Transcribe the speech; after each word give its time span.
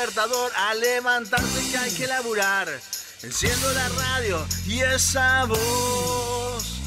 despertador 0.00 0.50
a 0.56 0.74
levantarse 0.74 1.70
que 1.70 1.76
hay 1.76 1.92
que 1.92 2.06
laburar. 2.06 2.68
Enciendo 3.22 3.72
la 3.72 3.88
radio 3.88 4.46
y 4.66 4.80
esa 4.80 5.44
voz. 5.44 6.80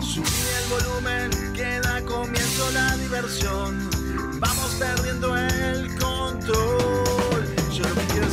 Subí 0.00 0.24
el 0.58 0.70
volumen 0.70 1.52
que 1.52 1.80
da 1.80 2.02
comienzo 2.06 2.70
la 2.72 2.96
diversión. 2.96 3.90
Vamos 4.40 4.74
perdiendo 4.78 5.36
el 5.36 5.94
control. 5.98 7.54
Yo 7.70 7.86
lo 7.86 7.94
que 7.94 8.06
quiero 8.06 8.30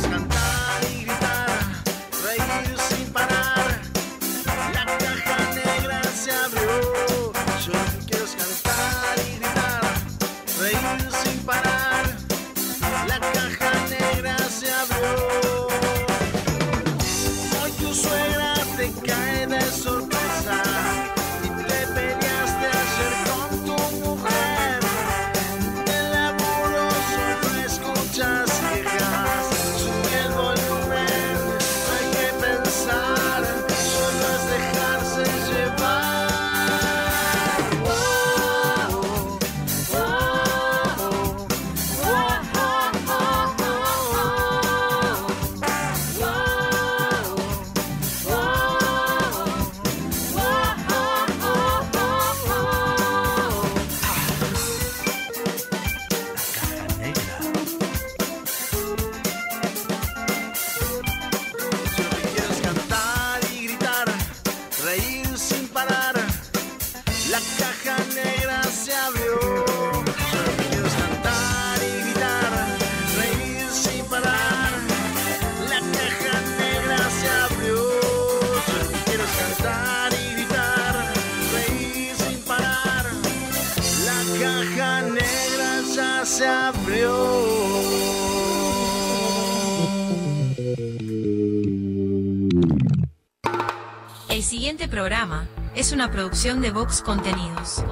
programa 94.92 95.48
es 95.74 95.90
una 95.92 96.10
producción 96.10 96.60
de 96.60 96.70
Vox 96.70 97.00
Contenidos. 97.00 97.82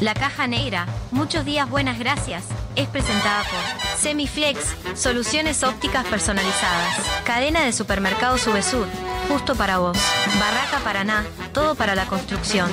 La 0.00 0.14
caja 0.14 0.46
negra, 0.46 0.86
muchos 1.10 1.44
días 1.44 1.68
buenas 1.68 1.98
gracias, 1.98 2.44
es 2.76 2.88
presentada 2.88 3.42
por 3.42 3.98
Semiflex, 3.98 4.74
soluciones 4.94 5.62
ópticas 5.64 6.06
personalizadas, 6.06 6.96
cadena 7.26 7.62
de 7.62 7.74
supermercados 7.74 8.40
Subesur, 8.40 8.86
justo 9.28 9.54
para 9.54 9.76
vos, 9.76 9.98
Barraca 10.40 10.78
Paraná, 10.82 11.26
todo 11.52 11.74
para 11.74 11.94
la 11.94 12.06
construcción, 12.06 12.70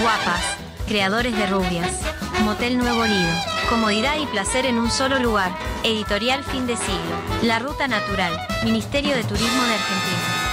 Guapas, 0.00 0.42
creadores 0.88 1.36
de 1.36 1.46
rubias, 1.46 2.00
Motel 2.42 2.78
Nuevo 2.78 3.04
Lido, 3.04 3.53
comodidad 3.68 4.18
y 4.18 4.26
placer 4.26 4.66
en 4.66 4.78
un 4.78 4.90
solo 4.90 5.18
lugar, 5.18 5.52
editorial 5.82 6.44
fin 6.44 6.66
de 6.66 6.76
siglo, 6.76 7.16
La 7.42 7.58
Ruta 7.58 7.88
Natural, 7.88 8.32
Ministerio 8.64 9.14
de 9.14 9.24
Turismo 9.24 9.62
de 9.62 9.74
Argentina. 9.74 10.44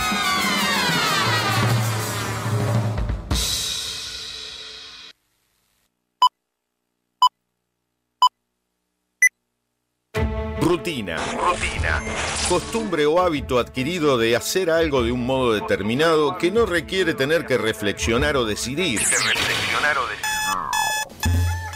Rutina. 10.62 11.18
Rutina. 11.18 12.02
Costumbre 12.48 13.06
o 13.06 13.20
hábito 13.20 13.60
adquirido 13.60 14.18
de 14.18 14.36
hacer 14.36 14.70
algo 14.70 15.04
de 15.04 15.12
un 15.12 15.26
modo 15.26 15.54
determinado 15.54 16.38
que 16.38 16.50
no 16.50 16.66
requiere 16.66 17.14
tener 17.14 17.46
que 17.46 17.58
reflexionar 17.58 18.38
o 18.38 18.46
decidir. 18.46 19.00
reflexionar 19.00 19.98
o 19.98 20.08
decidir. 20.08 20.32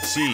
Sí, 0.01 0.33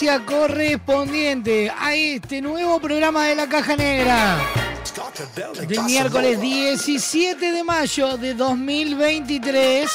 Noticia 0.00 0.24
correspondiente 0.24 1.70
a 1.78 1.94
este 1.94 2.40
nuevo 2.40 2.80
programa 2.80 3.26
de 3.26 3.34
la 3.34 3.46
Caja 3.46 3.76
Negra 3.76 4.38
del 5.68 5.82
miércoles 5.82 6.40
17 6.40 7.52
de 7.52 7.62
mayo 7.62 8.16
de 8.16 8.32
2023. 8.32 9.90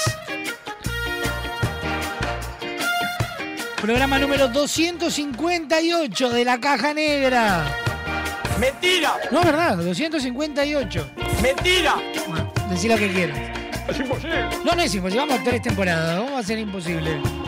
Programa 3.82 4.20
número 4.20 4.48
258 4.48 6.30
de 6.30 6.46
la 6.46 6.60
Caja 6.60 6.94
Negra. 6.94 7.66
Mentira. 8.60 9.16
No 9.32 9.40
es 9.40 9.46
verdad, 9.48 9.78
258. 9.78 11.10
Mentira. 11.42 11.96
Bueno, 12.28 12.54
decí 12.70 12.88
lo 12.88 12.96
que 12.96 13.12
quieras. 13.12 13.40
Es 13.90 14.00
imposible. 14.00 14.50
No, 14.64 14.76
no 14.76 14.82
es 14.84 14.94
imposible, 14.94 15.26
vamos 15.26 15.40
a 15.40 15.44
tres 15.44 15.64
temporadas, 15.64 16.20
¿cómo 16.20 16.34
va 16.34 16.40
a 16.40 16.44
ser 16.44 16.60
imposible? 16.60 17.45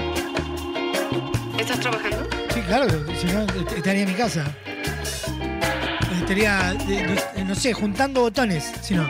Claro, 2.67 2.87
si 3.19 3.27
no 3.27 3.41
est- 3.43 3.71
estaría 3.77 4.01
en 4.03 4.09
mi 4.09 4.13
casa. 4.15 4.43
Estaría, 6.19 6.73
no, 7.45 7.55
sé, 7.55 7.71
juntando 7.73 8.21
botones, 8.21 8.71
si 8.81 8.95
no. 8.95 9.09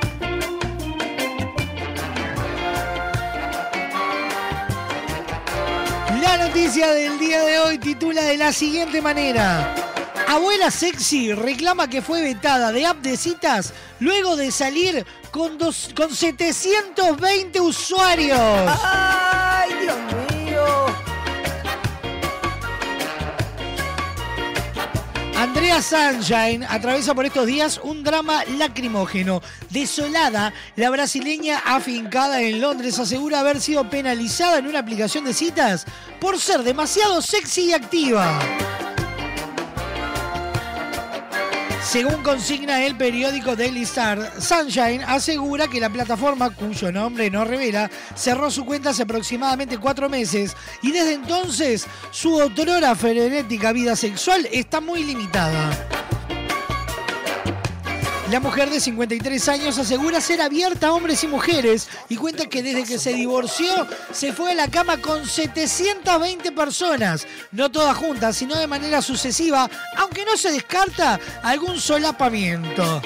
La 6.22 6.38
noticia 6.48 6.92
del 6.92 7.20
día 7.20 7.42
de 7.42 7.60
hoy 7.60 7.78
titula 7.78 8.22
de 8.24 8.38
la 8.38 8.52
siguiente 8.52 9.02
manera. 9.02 9.74
Abuela 10.28 10.72
sexy 10.72 11.34
reclama 11.34 11.90
que 11.90 12.02
fue 12.02 12.22
vetada 12.22 12.72
de 12.72 12.86
app 12.86 12.98
de 12.98 13.16
citas 13.16 13.74
luego 14.00 14.36
de 14.36 14.52
salir 14.52 15.06
con, 15.32 15.58
dos, 15.58 15.90
con 15.96 16.14
720 16.14 17.60
usuarios. 17.62 18.40
Ay, 18.40 19.17
Sunshine 25.82 26.66
atraviesa 26.68 27.14
por 27.14 27.26
estos 27.26 27.46
días 27.46 27.80
un 27.84 28.04
drama 28.04 28.44
lacrimógeno. 28.58 29.42
Desolada, 29.70 30.54
la 30.76 30.90
brasileña 30.90 31.60
afincada 31.60 32.42
en 32.42 32.62
Londres 32.62 32.98
asegura 33.00 33.42
haber 33.42 33.62
sido 33.62 33.90
penalizada 33.90 34.58
en 34.58 34.68
una 34.68 34.80
aplicación 34.80 35.26
de 35.26 35.34
citas 35.34 35.86
por 36.20 36.40
ser 36.40 36.64
demasiado 36.64 37.22
sexy 37.22 37.66
y 37.66 37.74
activa. 37.74 38.67
Según 41.88 42.22
consigna 42.22 42.84
el 42.84 42.98
periódico 42.98 43.56
Daily 43.56 43.84
Star, 43.84 44.34
Sunshine 44.42 45.06
asegura 45.06 45.70
que 45.70 45.80
la 45.80 45.90
plataforma, 45.90 46.50
cuyo 46.50 46.92
nombre 46.92 47.30
no 47.30 47.46
revela, 47.46 47.90
cerró 48.14 48.52
su 48.52 48.66
cuenta 48.66 48.90
hace 48.90 49.04
aproximadamente 49.04 49.78
cuatro 49.78 50.10
meses 50.10 50.54
y 50.82 50.92
desde 50.92 51.14
entonces 51.14 51.88
su 52.12 52.36
otrora 52.36 52.94
frenética 52.94 53.72
vida 53.72 53.96
sexual 53.96 54.50
está 54.52 54.82
muy 54.82 55.06
limitada. 55.06 55.97
La 58.32 58.42
mujer 58.42 58.70
de 58.70 58.82
53 58.82 59.48
años 59.48 59.78
asegura 59.78 60.20
ser 60.20 60.42
abierta 60.42 60.88
a 60.88 60.94
hombres 60.94 61.24
y 61.24 61.28
mujeres 61.28 61.88
y 62.10 62.18
cuenta 62.18 62.48
que 62.48 62.62
desde 62.62 62.84
que 62.84 63.00
se 63.00 63.14
divorció 63.14 63.88
se 64.12 64.34
fue 64.34 64.52
a 64.52 64.56
la 64.56 64.68
cama 64.68 64.98
con 64.98 65.26
720 65.26 66.52
personas, 66.52 67.26
no 67.54 67.72
todas 67.72 67.96
juntas, 67.96 68.36
sino 68.36 68.56
de 68.56 68.68
manera 68.68 69.02
sucesiva, 69.02 69.70
aunque 69.96 70.26
no 70.26 70.36
se 70.36 70.52
descarta 70.52 71.18
algún 71.42 71.80
solapamiento. 71.80 73.02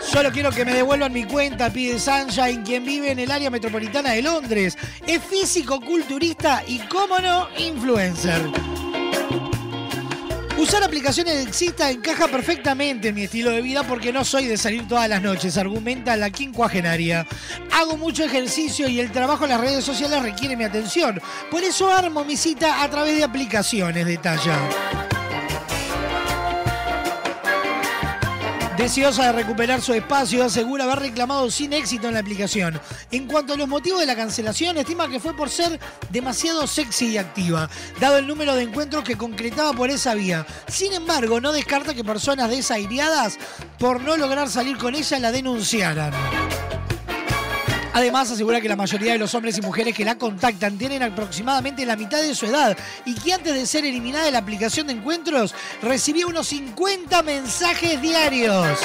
Solo 0.00 0.30
quiero 0.30 0.52
que 0.52 0.64
me 0.64 0.74
devuelvan 0.74 1.12
mi 1.12 1.24
cuenta, 1.24 1.70
pide 1.70 1.98
Sunshine, 1.98 2.62
quien 2.62 2.84
vive 2.84 3.10
en 3.10 3.18
el 3.18 3.32
área 3.32 3.50
metropolitana 3.50 4.12
de 4.12 4.22
Londres. 4.22 4.78
Es 5.08 5.22
físico, 5.24 5.80
culturista 5.80 6.62
y, 6.66 6.78
cómo 6.86 7.18
no, 7.18 7.48
influencer. 7.58 8.85
Usar 10.58 10.82
aplicaciones 10.82 11.34
de 11.34 11.42
Exista 11.42 11.90
encaja 11.90 12.28
perfectamente 12.28 13.08
en 13.08 13.14
mi 13.14 13.24
estilo 13.24 13.50
de 13.50 13.60
vida 13.60 13.82
porque 13.82 14.10
no 14.10 14.24
soy 14.24 14.46
de 14.46 14.56
salir 14.56 14.88
todas 14.88 15.06
las 15.06 15.20
noches, 15.20 15.58
argumenta 15.58 16.16
la 16.16 16.30
quincuagenaria. 16.30 17.26
Hago 17.72 17.98
mucho 17.98 18.24
ejercicio 18.24 18.88
y 18.88 18.98
el 18.98 19.12
trabajo 19.12 19.44
en 19.44 19.50
las 19.50 19.60
redes 19.60 19.84
sociales 19.84 20.22
requiere 20.22 20.56
mi 20.56 20.64
atención. 20.64 21.20
Por 21.50 21.62
eso 21.62 21.92
armo 21.92 22.24
mi 22.24 22.38
cita 22.38 22.82
a 22.82 22.88
través 22.88 23.18
de 23.18 23.24
aplicaciones, 23.24 24.06
detalla. 24.06 25.15
Deseosa 28.76 29.24
de 29.24 29.32
recuperar 29.32 29.80
su 29.80 29.94
espacio, 29.94 30.44
asegura 30.44 30.84
haber 30.84 30.98
reclamado 30.98 31.50
sin 31.50 31.72
éxito 31.72 32.08
en 32.08 32.14
la 32.14 32.20
aplicación. 32.20 32.78
En 33.10 33.26
cuanto 33.26 33.54
a 33.54 33.56
los 33.56 33.66
motivos 33.66 34.00
de 34.00 34.06
la 34.06 34.14
cancelación, 34.14 34.76
estima 34.76 35.08
que 35.08 35.18
fue 35.18 35.34
por 35.34 35.48
ser 35.48 35.80
demasiado 36.10 36.66
sexy 36.66 37.08
y 37.08 37.18
activa, 37.18 37.70
dado 37.98 38.18
el 38.18 38.26
número 38.26 38.54
de 38.54 38.64
encuentros 38.64 39.02
que 39.02 39.16
concretaba 39.16 39.72
por 39.72 39.88
esa 39.88 40.14
vía. 40.14 40.46
Sin 40.68 40.92
embargo, 40.92 41.40
no 41.40 41.52
descarta 41.52 41.94
que 41.94 42.04
personas 42.04 42.50
desairiadas 42.50 43.38
por 43.78 44.02
no 44.02 44.18
lograr 44.18 44.50
salir 44.50 44.76
con 44.76 44.94
ella 44.94 45.18
la 45.20 45.32
denunciaran. 45.32 46.12
Además, 47.96 48.30
asegura 48.30 48.60
que 48.60 48.68
la 48.68 48.76
mayoría 48.76 49.12
de 49.12 49.18
los 49.18 49.34
hombres 49.34 49.56
y 49.56 49.62
mujeres 49.62 49.94
que 49.94 50.04
la 50.04 50.18
contactan 50.18 50.76
tienen 50.76 51.02
aproximadamente 51.02 51.86
la 51.86 51.96
mitad 51.96 52.20
de 52.20 52.34
su 52.34 52.44
edad 52.44 52.76
y 53.06 53.14
que 53.14 53.32
antes 53.32 53.54
de 53.54 53.64
ser 53.64 53.86
eliminada 53.86 54.26
de 54.26 54.32
la 54.32 54.38
aplicación 54.38 54.86
de 54.88 54.92
encuentros 54.92 55.54
recibía 55.80 56.26
unos 56.26 56.46
50 56.48 57.22
mensajes 57.22 58.02
diarios. 58.02 58.78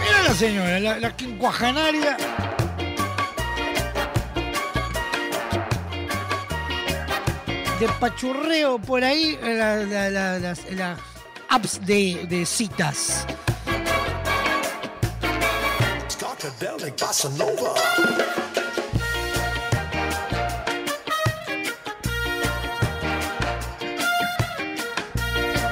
Mira 0.00 0.22
la 0.28 0.34
señora, 0.34 0.78
la, 0.78 0.98
la 1.00 1.16
quincuagenaria. 1.16 2.16
Por 8.86 9.04
ahí, 9.04 9.38
la- 9.42 9.76
la- 9.84 10.10
la- 10.10 10.38
las, 10.38 10.60
apps 11.48 11.80
de 11.84 12.44
citas. 12.46 13.26
Funkadelic 16.44 17.00
Bossa 17.00 17.28
Nova. 17.30 17.74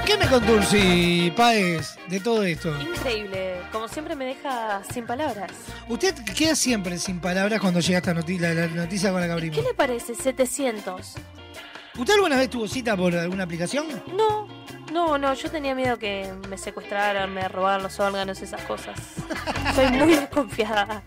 ¿Qué 0.07 0.17
me 0.17 0.26
contó 0.29 0.52
Ursi 0.55 1.31
Páez 1.37 1.97
de 2.09 2.21
todo 2.21 2.43
esto? 2.45 2.75
Increíble, 2.81 3.61
como 3.71 3.87
siempre 3.87 4.17
me 4.17 4.25
deja 4.25 4.83
sin 4.91 5.07
palabras. 5.07 5.50
Usted 5.88 6.14
queda 6.35 6.57
siempre 6.57 6.99
sin 6.99 7.21
palabras 7.21 7.61
cuando 7.61 7.81
llega 7.81 7.99
esta 7.99 8.14
noticia, 8.14 8.55
la, 8.55 8.67
la 8.67 8.69
noticia 8.69 9.12
con 9.12 9.21
la 9.21 9.26
que 9.26 9.33
abrimos. 9.33 9.59
¿Qué 9.59 9.62
le 9.62 9.75
parece? 9.75 10.14
700. 10.14 11.14
¿Usted 11.99 12.14
alguna 12.14 12.37
vez 12.38 12.49
tuvo 12.49 12.67
cita 12.67 12.97
por 12.97 13.14
alguna 13.14 13.45
aplicación? 13.45 13.87
No, 14.17 14.49
no, 14.92 15.18
no, 15.18 15.34
yo 15.34 15.50
tenía 15.50 15.75
miedo 15.75 15.99
que 15.99 16.32
me 16.49 16.56
secuestraran, 16.58 17.32
me 17.32 17.49
robaran 17.49 17.82
los 17.82 17.99
órganos, 18.00 18.40
esas 18.42 18.62
cosas. 18.62 18.99
Soy 19.75 19.87
muy 19.92 20.14
desconfiada. 20.16 21.02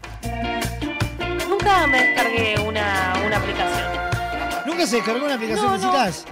Nunca 1.48 1.88
me 1.88 2.02
descargué 2.04 2.56
una, 2.66 3.14
una 3.26 3.38
aplicación. 3.38 3.92
¿Nunca 4.66 4.86
se 4.88 4.98
descargó 4.98 5.26
una 5.26 5.36
aplicación 5.36 5.66
No, 5.68 5.78
de 5.78 5.86
no. 5.86 5.92
citas? 5.92 6.26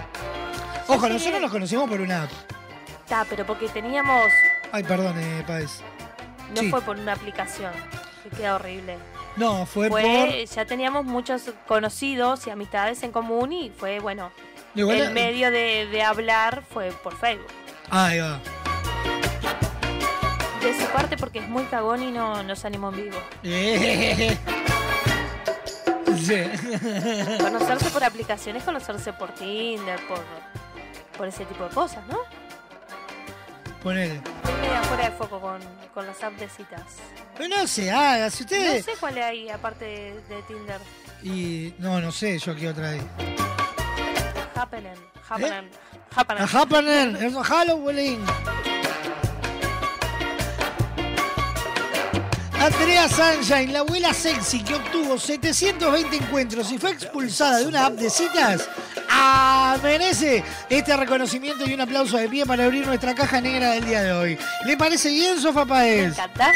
Ojo, 0.88 1.06
Sí, 1.06 1.12
nosotros 1.12 1.40
nos 1.40 1.50
conocimos 1.50 1.88
por 1.88 2.00
una 2.00 2.24
app. 2.24 2.30
Está, 3.04 3.24
pero 3.28 3.46
porque 3.46 3.68
teníamos. 3.68 4.32
Ay, 4.72 4.82
perdón, 4.82 5.14
eh, 5.18 5.44
Páez. 5.46 5.80
No 6.54 6.60
Sí. 6.60 6.70
fue 6.70 6.80
por 6.82 6.98
una 6.98 7.12
aplicación. 7.12 7.72
Que 8.22 8.30
queda 8.36 8.56
horrible. 8.56 8.96
No, 9.36 9.66
fue, 9.66 9.88
Fue, 9.88 10.46
ya 10.46 10.64
teníamos 10.64 11.04
muchos 11.04 11.42
conocidos 11.66 12.46
y 12.46 12.50
amistades 12.50 13.02
en 13.02 13.12
común 13.12 13.52
y 13.52 13.70
fue, 13.70 13.98
bueno. 14.00 14.30
Igual- 14.74 15.00
el 15.00 15.10
medio 15.12 15.50
de, 15.50 15.86
de 15.86 16.02
hablar 16.02 16.62
fue 16.72 16.90
por 17.02 17.16
Facebook. 17.16 17.46
Ahí 17.90 18.18
va. 18.18 18.40
De 20.62 20.80
su 20.80 20.86
parte 20.92 21.16
porque 21.16 21.40
es 21.40 21.48
muy 21.48 21.64
cagón 21.64 22.02
y 22.02 22.10
no 22.10 22.42
nos 22.42 22.64
animó 22.64 22.88
en 22.90 22.96
vivo. 22.96 23.18
Eh. 23.42 24.36
Sí. 26.16 26.42
Conocerse 27.40 27.90
por 27.90 28.02
aplicaciones, 28.04 28.62
conocerse 28.62 29.12
por 29.12 29.34
Tinder, 29.34 29.98
por, 30.06 30.20
por 31.18 31.28
ese 31.28 31.44
tipo 31.44 31.64
de 31.64 31.70
cosas, 31.74 32.06
¿no? 32.06 32.18
Ponele. 33.82 34.14
Estoy 34.14 34.54
media 34.62 34.82
fuera 34.84 35.10
de 35.10 35.16
foco 35.16 35.40
con, 35.40 35.60
con 35.92 36.06
las 36.06 36.22
apps 36.22 36.40
de 36.40 36.48
citas. 36.48 36.82
Pero 37.36 37.48
no 37.54 37.66
se 37.66 37.90
haga, 37.90 38.30
si 38.30 38.44
No 38.44 38.46
usted... 38.46 38.82
sé 38.84 38.92
cuál 38.98 39.18
hay 39.18 39.50
aparte 39.50 39.84
de, 39.84 40.34
de 40.34 40.42
Tinder. 40.48 40.80
Y 41.22 41.74
no, 41.78 42.00
no 42.00 42.10
sé, 42.12 42.38
yo 42.38 42.54
qué 42.56 42.68
otra 42.70 42.92
vez. 42.92 43.02
Happening, 44.54 44.86
¿Eh? 44.86 44.96
happening, 45.28 45.70
happening. 46.14 46.42
A 46.42 46.46
Happening, 46.46 47.16
es 47.16 47.34
Halloween. 47.48 48.20
Andrea 52.60 53.08
Sunshine, 53.08 53.72
la 53.72 53.80
abuela 53.80 54.14
sexy 54.14 54.62
que 54.62 54.74
obtuvo 54.74 55.18
720 55.18 56.16
encuentros 56.16 56.72
y 56.72 56.78
fue 56.78 56.92
expulsada 56.92 57.58
de 57.58 57.66
una 57.66 57.86
app 57.86 57.94
de 57.94 58.08
citas, 58.08 58.68
ah, 59.10 59.76
merece 59.82 60.42
este 60.70 60.96
reconocimiento 60.96 61.68
y 61.68 61.74
un 61.74 61.82
aplauso 61.82 62.16
de 62.16 62.28
pie 62.28 62.46
para 62.46 62.64
abrir 62.64 62.86
nuestra 62.86 63.14
caja 63.14 63.40
negra 63.40 63.72
del 63.72 63.84
día 63.84 64.02
de 64.02 64.12
hoy. 64.12 64.38
¿Le 64.64 64.76
parece 64.78 65.10
bien, 65.10 65.38
Sofa 65.38 65.64
Me 65.66 65.70
Paez? 65.70 66.12
encanta. 66.12 66.52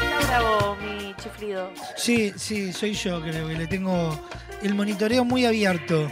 Está 0.00 0.26
bravo 0.26 0.76
mi 0.76 1.14
chiflido. 1.22 1.70
Sí, 1.96 2.32
sí, 2.36 2.72
soy 2.72 2.94
yo 2.94 3.20
creo 3.20 3.46
que 3.46 3.54
le 3.54 3.66
tengo 3.68 4.18
el 4.62 4.74
monitoreo 4.74 5.24
muy 5.24 5.44
abierto. 5.46 6.10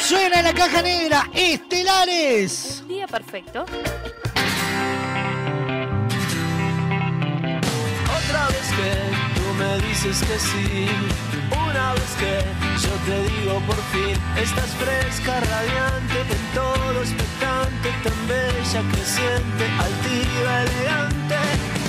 Suena 0.00 0.42
la 0.42 0.52
caja 0.52 0.82
negra, 0.82 1.28
estelares. 1.32 2.80
Un 2.82 2.88
día 2.88 3.06
perfecto. 3.06 3.64
Otra 8.18 8.46
vez 8.48 8.68
que 8.76 8.92
tú 9.34 9.54
me 9.58 9.88
dices 9.88 10.20
que 10.20 10.38
sí, 10.38 10.86
una 11.50 11.94
vez 11.94 12.10
que 12.18 12.44
yo 12.82 12.92
te 13.06 13.22
digo 13.30 13.60
por 13.66 13.80
fin, 13.92 14.16
estás 14.36 14.70
fresca, 14.76 15.40
radiante, 15.40 16.20
en 16.20 16.54
todo 16.54 17.00
expectante, 17.00 17.88
tan 18.02 18.28
bella, 18.28 18.82
creciente, 18.92 19.64
altiva, 19.78 20.62
elegante. 20.62 21.36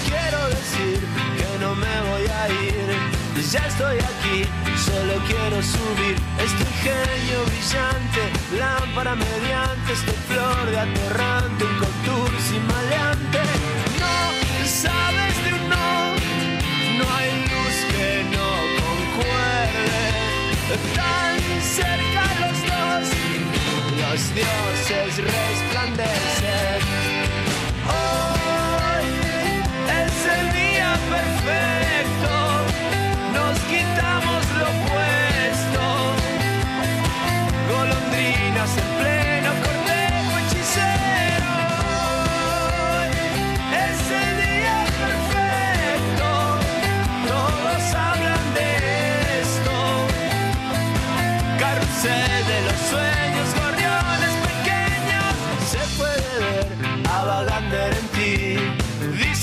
Quiero 0.08 0.48
decir 0.50 1.00
que 1.38 1.60
no 1.60 1.76
me 1.76 2.02
voy 2.10 2.28
a 2.28 2.50
ir, 2.50 3.13
ya 3.42 3.66
estoy 3.68 3.98
aquí, 3.98 4.46
solo 4.78 5.14
quiero 5.28 5.62
subir 5.62 6.16
este 6.40 6.64
ingenio 6.64 7.44
brillante, 7.46 8.22
lámpara 8.58 9.16
mediante, 9.16 9.94
este 9.94 10.12
flor 10.28 10.66
de 10.70 10.80
atorrante, 10.80 11.64
un 11.66 11.78
contour 11.80 12.32
y 12.56 12.60
maleante. 12.72 13.40
No 14.00 14.68
sabes 14.68 15.44
de 15.44 15.54
un 15.54 15.70
no, 15.70 16.14
no 17.00 17.06
hay 17.16 17.32
luz 17.52 17.78
que 17.92 18.24
no 18.36 18.50
concuerde. 18.84 20.04
Tan 20.96 21.40
cerca 21.62 22.24
los 22.42 22.58
dos, 22.72 23.06
los 24.00 24.22
dioses 24.36 25.12
resplandecen. 25.18 26.82
Hoy 27.90 29.08
es 30.02 30.16
el 30.38 30.46
día 30.54 30.90
perfecto, 31.10 32.34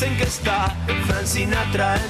Dicen 0.00 0.16
que 0.16 0.22
está 0.22 0.74
Frank 1.06 1.26
Sinatra 1.26 1.96
en 1.96 2.02
mí. 2.02 2.09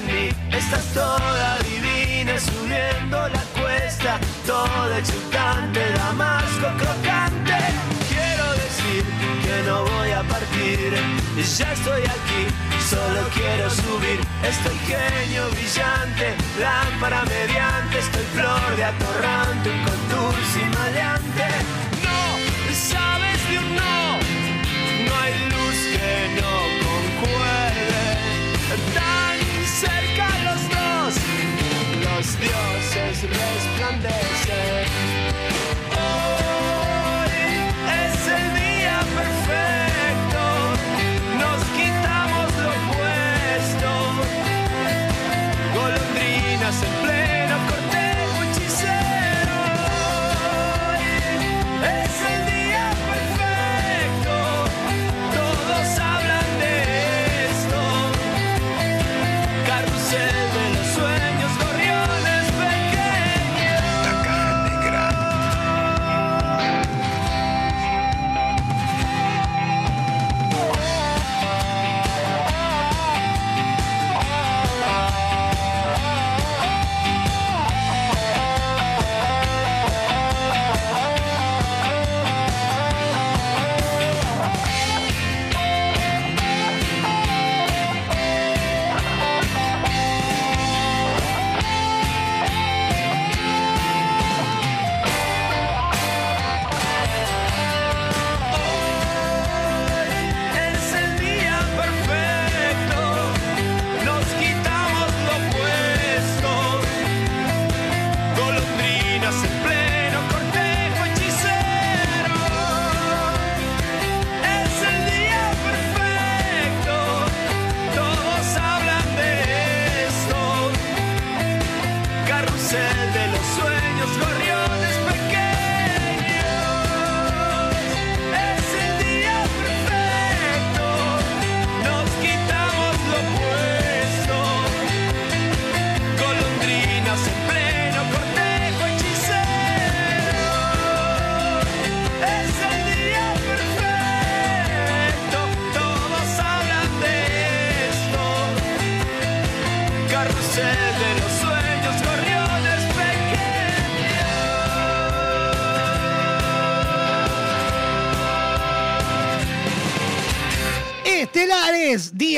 Estoy 14.51 14.77
genio 14.85 15.49
brillante, 15.51 16.35
lámpara 16.59 17.23
mediante, 17.23 17.99
estoy 17.99 18.25
flor 18.35 18.75
de 18.75 18.83
atorrante, 18.83 19.69
un 19.69 19.81
contour 19.85 20.35
sin 20.53 20.69
maleante. 20.71 21.47
No, 22.03 22.19
sabes 22.73 23.39
de 23.49 23.57
un 23.59 23.75
no, 23.75 24.17
no 25.07 25.13
hay 25.21 25.33
luz 25.51 25.77
que 25.93 26.11
no 26.41 26.53
concuerde. 26.83 28.03
Tan 28.93 29.37
cerca 29.65 30.27
los 30.47 30.61
dos, 30.75 31.11
los 32.03 32.25
dioses 32.41 33.15
resplandecen. 33.23 35.00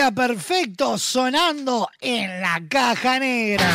Día 0.03 0.12
perfecto 0.12 0.98
sonando 0.98 1.88
en 2.01 2.41
la 2.41 2.62
caja 2.67 3.19
negra. 3.19 3.65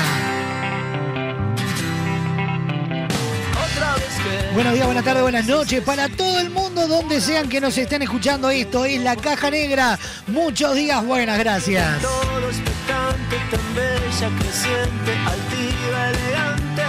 Buenos 4.53 4.75
días, 4.75 4.87
buenas 4.87 5.05
tardes, 5.05 5.23
buenas 5.23 5.47
noches 5.47 5.83
para 5.83 6.09
todo 6.09 6.39
el 6.41 6.51
mundo, 6.51 6.87
donde 6.87 7.21
sean 7.21 7.49
que 7.49 7.61
nos 7.61 7.79
estén 7.79 8.03
escuchando. 8.03 8.51
Esto 8.51 8.85
es 8.85 9.01
la 9.01 9.17
caja 9.17 9.51
negra. 9.51 9.99
Muchos 10.27 10.75
días, 10.75 11.03
buenas 11.05 11.39
gracias. 11.39 12.03
todo 12.03 12.49
expectante, 12.49 13.37
tan 13.51 13.75
bella, 13.75 14.39
creciente, 14.39 15.13
altiva, 15.27 16.11
elegante. 16.11 16.83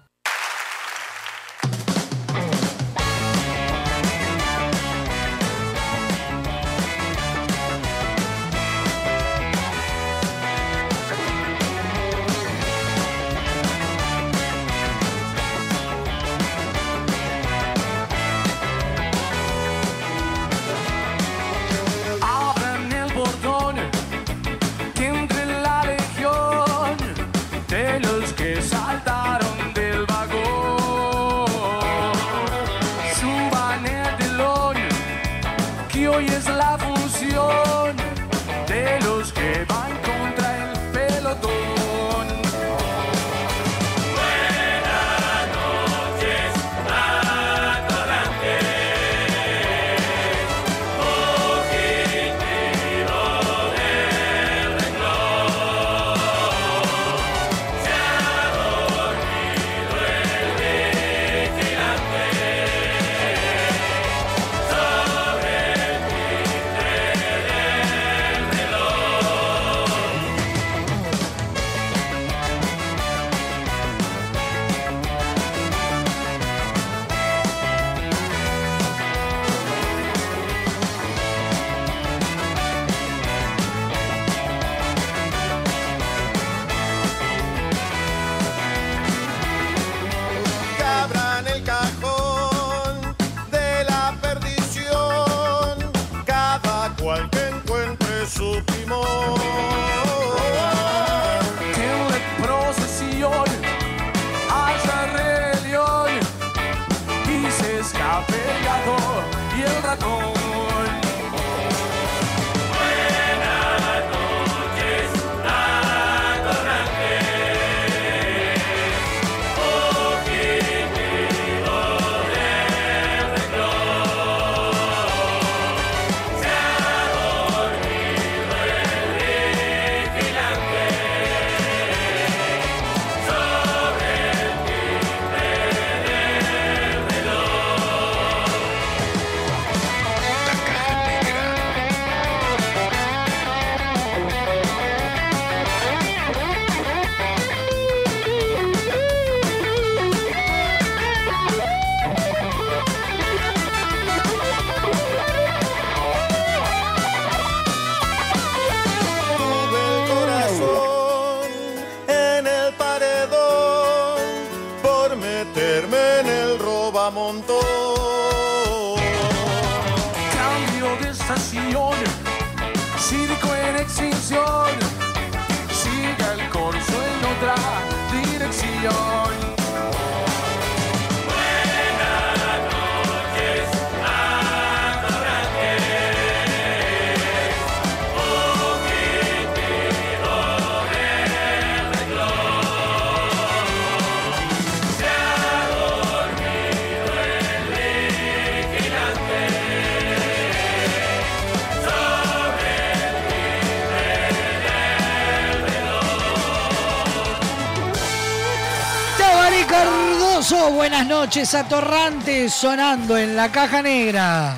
Noches, 211.31 212.53
sonando 212.53 213.17
en 213.17 213.37
la 213.37 213.49
caja 213.49 213.81
negra. 213.81 214.57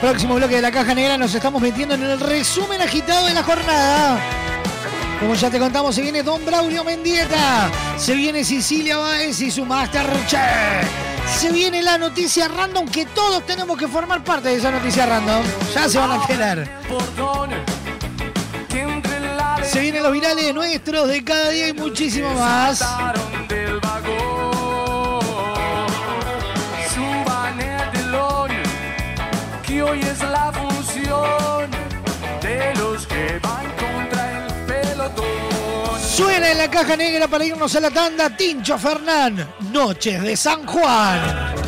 Próximo 0.00 0.36
bloque 0.36 0.56
de 0.56 0.62
la 0.62 0.70
caja 0.70 0.94
negra 0.94 1.18
nos 1.18 1.34
estamos 1.34 1.60
metiendo 1.60 1.96
en 1.96 2.04
el 2.04 2.18
resumen 2.18 2.80
agitado 2.80 3.26
de 3.26 3.34
la 3.34 3.42
jornada. 3.42 4.20
Como 5.20 5.34
ya 5.34 5.50
te 5.50 5.58
contamos, 5.58 5.94
se 5.94 6.00
viene 6.00 6.22
Don 6.22 6.42
Braulio 6.46 6.82
Mendieta, 6.82 7.70
se 7.98 8.14
viene 8.14 8.42
Sicilia 8.42 8.96
Báez 8.96 9.40
y 9.42 9.50
su 9.50 9.66
Masterchef. 9.66 10.88
Se 11.36 11.52
viene 11.52 11.82
la 11.82 11.98
noticia 11.98 12.48
random 12.48 12.88
que 12.88 13.04
todos 13.04 13.44
tenemos 13.44 13.76
que 13.76 13.86
formar 13.86 14.24
parte 14.24 14.48
de 14.48 14.56
esa 14.56 14.70
noticia 14.70 15.04
random. 15.04 15.42
Ya 15.74 15.88
se 15.88 15.98
van 15.98 16.12
a 16.12 16.14
enterar. 16.14 17.77
Se 19.70 19.80
vienen 19.80 20.02
los 20.02 20.12
virales 20.12 20.54
nuestros 20.54 21.08
de 21.08 21.22
cada 21.22 21.50
día 21.50 21.68
y 21.68 21.72
muchísimo 21.74 22.32
más. 22.32 22.78
saltaron 22.78 23.48
del 23.48 23.78
vagón. 23.80 25.20
Suban 26.94 27.60
el 27.60 27.90
telón, 27.90 28.50
que 29.66 29.82
hoy 29.82 30.00
es 30.00 30.20
la 30.20 30.50
función 30.52 31.70
de 32.40 32.74
los 32.76 33.06
que 33.06 33.38
van 33.42 33.66
contra 33.76 34.46
el 34.46 34.64
pelotón. 34.64 36.00
Suena 36.00 36.50
en 36.50 36.58
la 36.58 36.70
caja 36.70 36.96
negra 36.96 37.28
para 37.28 37.44
irnos 37.44 37.76
a 37.76 37.80
la 37.80 37.90
tanda 37.90 38.34
Tincho 38.34 38.78
Fernán, 38.78 39.54
Noches 39.70 40.22
de 40.22 40.34
San 40.34 40.64
Juan. 40.64 41.67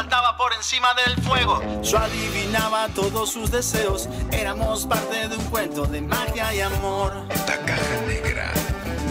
Saltaba 0.00 0.34
por 0.38 0.54
encima 0.54 0.94
del 0.94 1.22
fuego. 1.22 1.60
Yo 1.82 1.98
adivinaba 1.98 2.88
todos 2.94 3.32
sus 3.32 3.50
deseos. 3.50 4.08
Éramos 4.32 4.86
parte 4.86 5.28
de 5.28 5.36
un 5.36 5.44
cuento 5.50 5.84
de 5.84 6.00
magia 6.00 6.54
y 6.54 6.60
amor. 6.62 7.12
La 7.46 7.58
caja 7.66 8.00
negra. 8.06 8.50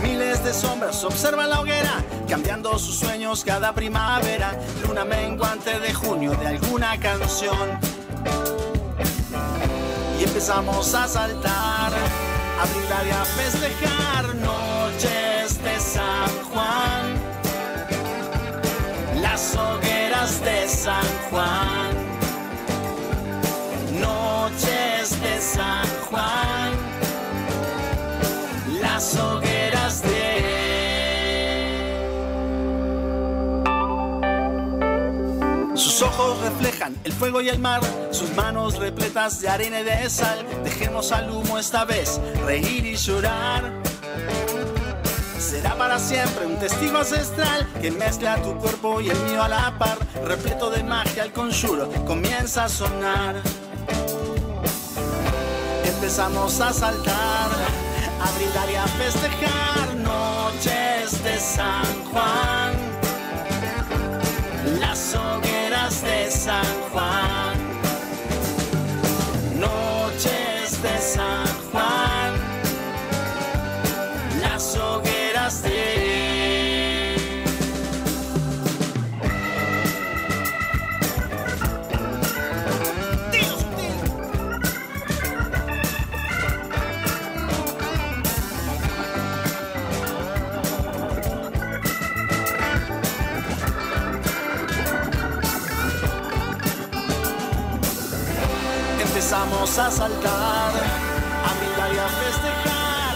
Miles 0.01 0.43
de 0.43 0.51
sombras 0.51 1.03
observan 1.03 1.51
la 1.51 1.61
hoguera, 1.61 2.03
cambiando 2.27 2.79
sus 2.79 2.95
sueños 2.95 3.43
cada 3.43 3.71
primavera. 3.71 4.59
Luna 4.81 5.05
menguante 5.05 5.79
de 5.79 5.93
junio 5.93 6.31
de 6.31 6.47
alguna 6.47 6.99
canción. 6.99 7.79
Y 10.19 10.23
empezamos 10.23 10.95
a 10.95 11.07
saltar, 11.07 11.93
a 11.93 12.65
brincar 12.73 13.05
y 13.05 13.11
a 13.11 13.25
festejar 13.25 14.35
noches 14.37 15.63
de 15.63 15.79
San 15.79 16.29
Juan. 16.51 17.13
Las 19.21 19.55
hogueras 19.55 19.88
de 20.43 20.67
San 20.67 21.05
Juan. 21.29 21.95
Noches 23.99 25.21
de 25.21 25.41
San 25.41 25.87
Juan. 26.09 26.71
Las 28.81 29.15
hogueras 29.15 30.01
de 30.03 30.09
Sus 35.75 36.01
ojos 36.01 36.41
reflejan 36.41 36.97
el 37.03 37.13
fuego 37.13 37.41
y 37.41 37.49
el 37.49 37.59
mar, 37.59 37.81
sus 38.11 38.33
manos 38.35 38.77
repletas 38.77 39.41
de 39.41 39.49
arena 39.49 39.79
y 39.81 39.83
de 39.83 40.09
sal. 40.09 40.45
Dejemos 40.63 41.11
al 41.11 41.29
humo 41.29 41.57
esta 41.57 41.85
vez 41.85 42.19
reír 42.45 42.85
y 42.85 42.95
llorar. 42.95 43.81
Será 45.39 45.73
para 45.75 45.97
siempre 45.97 46.45
un 46.45 46.59
testigo 46.59 46.97
ancestral 46.97 47.65
que 47.81 47.89
mezcla 47.91 48.35
tu 48.41 48.55
cuerpo 48.57 48.99
y 48.99 49.09
el 49.09 49.17
mío 49.21 49.41
a 49.41 49.47
la 49.47 49.73
par. 49.79 49.97
Repleto 50.25 50.69
de 50.69 50.83
magia, 50.83 51.23
el 51.23 51.31
conjuro 51.31 51.89
comienza 52.05 52.65
a 52.65 52.69
sonar. 52.69 53.35
Empezamos 55.85 56.59
a 56.59 56.73
saltar, 56.73 57.49
a 58.21 58.31
brindar 58.35 58.69
y 58.69 58.75
a 58.75 58.87
festejar 58.87 59.95
noches 59.95 61.23
de 61.23 61.39
San 61.39 62.03
Juan. 62.11 62.73
Las 64.79 65.15
hogueras 65.15 66.01
de 66.03 66.29
San 66.29 66.65
Juan. 66.91 66.98
A 99.79 99.89
saltar, 99.89 100.73
a 101.47 101.51
mirar 101.59 101.93
y 101.93 101.97
a 101.97 102.07
festejar. 102.07 103.15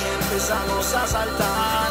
Y 0.00 0.22
empezamos 0.22 0.94
a 0.94 1.06
saltar, 1.06 1.83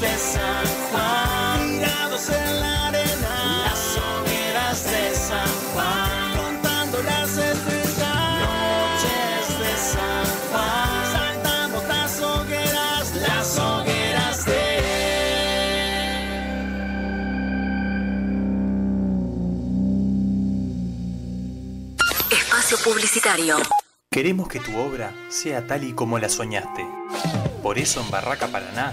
de 0.00 0.16
San 0.16 0.66
Juan, 0.90 1.68
tirados 1.68 2.28
en 2.30 2.60
la 2.60 2.88
arena, 2.88 3.64
las 3.66 3.98
hogueras 3.98 4.84
de 4.84 5.14
San 5.14 5.48
Juan, 5.74 6.36
contando 6.36 7.02
las 7.02 7.36
estrellas. 7.36 8.40
Noches 8.40 9.58
de 9.58 9.76
San 9.76 10.26
Juan, 10.50 11.12
saltamos 11.12 11.84
las 11.88 12.20
hogueras, 12.20 13.14
las 13.16 13.58
hogueras 13.58 14.44
de 14.46 14.78
Espacio 22.30 22.78
Publicitario. 22.84 23.56
Queremos 24.10 24.48
que 24.48 24.60
tu 24.60 24.76
obra 24.78 25.12
sea 25.28 25.66
tal 25.66 25.84
y 25.84 25.92
como 25.92 26.18
la 26.18 26.30
soñaste. 26.30 26.86
Por 27.62 27.78
eso 27.78 28.00
en 28.00 28.10
Barraca 28.10 28.48
Paraná 28.48 28.92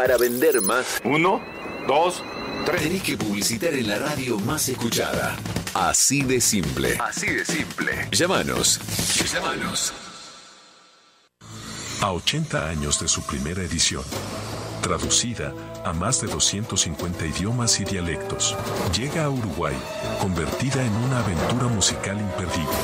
Para 0.00 0.16
vender 0.16 0.62
más. 0.62 0.98
Uno, 1.04 1.42
dos, 1.86 2.22
tres. 2.64 2.84
Tenés 2.84 3.02
que 3.02 3.18
publicitar 3.18 3.74
en 3.74 3.86
la 3.86 3.98
radio 3.98 4.38
más 4.38 4.66
escuchada. 4.70 5.36
Así 5.74 6.22
de 6.22 6.40
simple. 6.40 6.96
Así 6.98 7.26
de 7.26 7.44
simple. 7.44 8.08
Llámanos. 8.10 8.80
Llámanos. 9.30 9.92
A 12.00 12.12
80 12.12 12.66
años 12.70 12.98
de 12.98 13.08
su 13.08 13.20
primera 13.26 13.60
edición, 13.60 14.02
traducida 14.80 15.52
a 15.84 15.92
más 15.92 16.22
de 16.22 16.28
250 16.28 17.26
idiomas 17.26 17.78
y 17.78 17.84
dialectos, 17.84 18.56
llega 18.98 19.24
a 19.24 19.28
Uruguay, 19.28 19.76
convertida 20.18 20.82
en 20.82 20.94
una 20.94 21.18
aventura 21.18 21.66
musical 21.66 22.18
imperdible. 22.18 22.78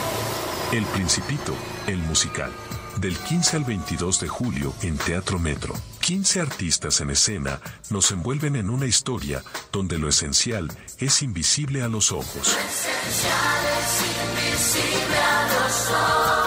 El 0.70 0.84
Principito, 0.84 1.54
el 1.86 1.96
musical. 1.96 2.52
Del 3.00 3.16
15 3.18 3.56
al 3.58 3.64
22 3.64 4.20
de 4.20 4.28
julio 4.28 4.72
en 4.82 4.96
Teatro 4.96 5.38
Metro. 5.38 5.74
15 6.00 6.40
artistas 6.40 7.00
en 7.02 7.10
escena 7.10 7.60
nos 7.90 8.10
envuelven 8.10 8.56
en 8.56 8.70
una 8.70 8.86
historia 8.86 9.42
donde 9.70 9.98
lo 9.98 10.08
esencial 10.08 10.70
es 10.98 11.22
invisible 11.22 11.82
a 11.82 11.88
los 11.88 12.10
ojos. 12.10 12.56
esencial 12.56 13.66
es 13.78 14.00
invisible 14.62 15.16
a 15.16 15.42
los 15.52 15.90
ojos. 15.90 16.46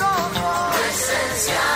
Lo 0.00 0.84
esencial 0.84 1.75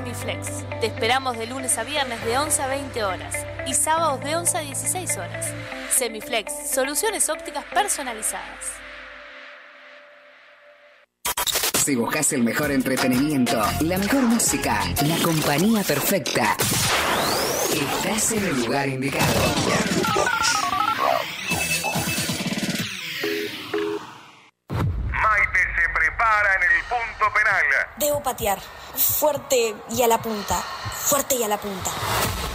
OptiSemiflex. 0.01 0.79
Te 0.79 0.87
esperamos 0.87 1.37
de 1.37 1.47
lunes 1.47 1.77
a 1.77 1.83
viernes 1.83 2.23
de 2.25 2.37
11 2.37 2.61
a 2.61 2.67
20 2.67 3.03
horas 3.03 3.35
y 3.67 3.73
sábados 3.73 4.23
de 4.23 4.35
11 4.35 4.57
a 4.57 4.61
16 4.61 5.17
horas. 5.17 5.53
Semiflex, 5.91 6.71
soluciones 6.73 7.29
ópticas 7.29 7.63
personalizadas. 7.65 8.73
Si 11.83 11.95
buscas 11.95 12.31
el 12.33 12.43
mejor 12.43 12.71
entretenimiento, 12.71 13.61
la 13.81 13.97
mejor 13.97 14.21
música, 14.21 14.81
la 15.03 15.17
compañía 15.23 15.83
perfecta, 15.83 16.55
estás 17.73 18.31
en 18.33 18.45
el 18.45 18.65
lugar 18.65 18.87
indicado. 18.87 19.33
Maite 25.09 25.59
se 25.59 25.89
prepara 25.93 26.55
en 26.55 26.63
el 26.63 26.83
punto 26.83 27.33
penal. 27.33 27.65
Debo 27.97 28.21
patear. 28.21 28.59
Fuerte 28.95 29.75
y 29.89 30.01
a 30.01 30.07
la 30.07 30.21
punta. 30.21 30.61
Fuerte 30.93 31.35
y 31.35 31.43
a 31.43 31.47
la 31.47 31.57
punta. 31.57 31.91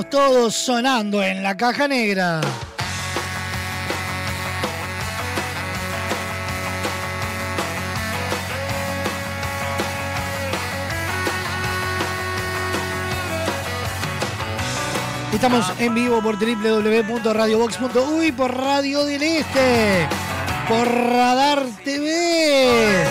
todos 0.00 0.54
sonando 0.54 1.22
en 1.22 1.42
la 1.42 1.54
caja 1.54 1.86
negra. 1.86 2.40
Estamos 15.32 15.70
en 15.78 15.94
vivo 15.94 16.22
por 16.22 16.38
www.radiobox.uy, 16.38 18.32
por 18.32 18.56
Radio 18.56 19.04
del 19.04 19.22
Este, 19.22 20.08
por 20.68 20.88
Radar 20.88 21.66
TV, 21.84 23.04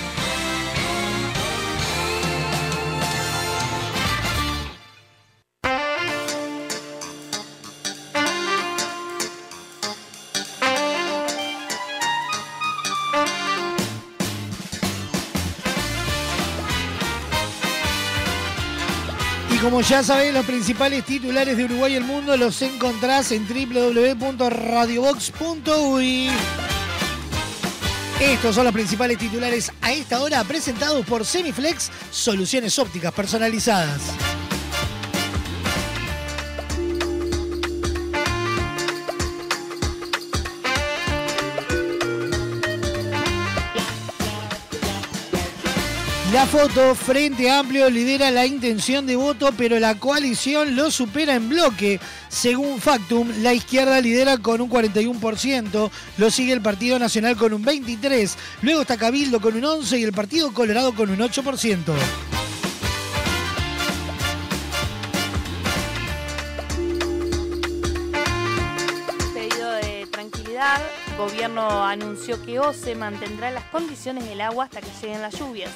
Ya 19.89 20.03
sabéis, 20.03 20.31
los 20.33 20.45
principales 20.45 21.05
titulares 21.05 21.55
de 21.57 21.65
Uruguay 21.65 21.93
y 21.93 21.95
el 21.95 22.03
mundo 22.03 22.37
los 22.37 22.61
encontrás 22.61 23.31
en 23.31 23.47
www.radiobox.uy. 23.47 26.29
Estos 28.19 28.53
son 28.53 28.65
los 28.65 28.73
principales 28.73 29.17
titulares 29.17 29.71
a 29.81 29.93
esta 29.93 30.21
hora 30.21 30.43
presentados 30.43 31.03
por 31.05 31.25
Semiflex, 31.25 31.89
soluciones 32.11 32.77
ópticas 32.77 33.13
personalizadas. 33.13 34.01
La 46.31 46.45
foto, 46.45 46.95
Frente 46.95 47.51
Amplio 47.51 47.89
lidera 47.89 48.31
la 48.31 48.45
intención 48.45 49.05
de 49.05 49.17
voto, 49.17 49.49
pero 49.57 49.77
la 49.79 49.99
coalición 49.99 50.77
lo 50.77 50.89
supera 50.89 51.35
en 51.35 51.49
bloque. 51.49 51.99
Según 52.29 52.79
Factum, 52.79 53.29
la 53.39 53.53
izquierda 53.53 53.99
lidera 53.99 54.37
con 54.37 54.61
un 54.61 54.69
41%, 54.69 55.91
lo 56.17 56.31
sigue 56.31 56.53
el 56.53 56.61
Partido 56.61 56.97
Nacional 56.99 57.35
con 57.35 57.53
un 57.53 57.65
23%, 57.65 58.37
luego 58.61 58.81
está 58.83 58.95
Cabildo 58.95 59.41
con 59.41 59.57
un 59.57 59.63
11% 59.63 59.99
y 59.99 60.03
el 60.03 60.13
Partido 60.13 60.53
Colorado 60.53 60.95
con 60.95 61.09
un 61.09 61.19
8%. 61.19 61.83
Pedido 69.33 69.71
de 69.73 70.07
tranquilidad, 70.09 70.81
gobierno 71.17 71.83
anunció 71.85 72.41
que 72.41 72.57
OCE 72.59 72.95
mantendrá 72.95 73.51
las 73.51 73.65
condiciones 73.65 74.29
del 74.29 74.39
agua 74.39 74.63
hasta 74.63 74.79
que 74.79 74.87
lleguen 75.01 75.21
las 75.21 75.37
lluvias. 75.37 75.71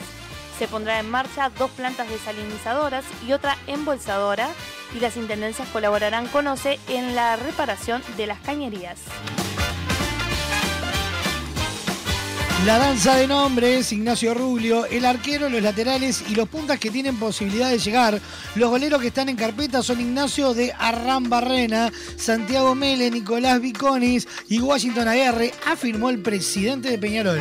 Se 0.58 0.68
pondrá 0.68 1.00
en 1.00 1.10
marcha 1.10 1.50
dos 1.50 1.70
plantas 1.72 2.10
desalinizadoras 2.10 3.04
y 3.28 3.34
otra 3.34 3.58
embolsadora 3.68 4.50
y 4.96 5.00
las 5.00 5.18
intendencias 5.18 5.68
colaborarán 5.70 6.28
con 6.28 6.48
OCE 6.48 6.80
en 6.88 7.16
la 7.16 7.36
reparación 7.36 8.02
de 8.16 8.28
las 8.28 8.40
cañerías. 8.40 9.00
La 12.66 12.80
danza 12.80 13.16
de 13.18 13.28
nombres, 13.28 13.92
Ignacio 13.92 14.34
Rubio, 14.34 14.88
el 14.88 15.06
arquero, 15.06 15.50
los 15.50 15.62
laterales 15.62 16.24
y 16.28 16.34
los 16.34 16.50
puntas 16.50 16.80
que 16.80 16.90
tienen 16.90 17.16
posibilidad 17.18 17.70
de 17.70 17.78
llegar. 17.78 18.20
Los 18.56 18.72
goleros 18.72 19.02
que 19.02 19.10
están 19.10 19.30
en 19.30 19.36
carpeta 19.36 19.84
son 19.84 20.02
Ignacio 20.02 20.56
de 20.56 20.74
Arran 20.80 21.30
Barrena, 21.30 21.92
Santiago 22.18 22.74
Mele, 22.74 23.12
Nicolás 23.12 23.62
Viconis 23.62 24.28
y 24.50 24.62
Washington 24.62 25.08
Aguerre, 25.08 25.54
afirmó 25.68 26.10
el 26.10 26.24
presidente 26.24 26.90
de 26.90 26.98
Peñarol. 26.98 27.40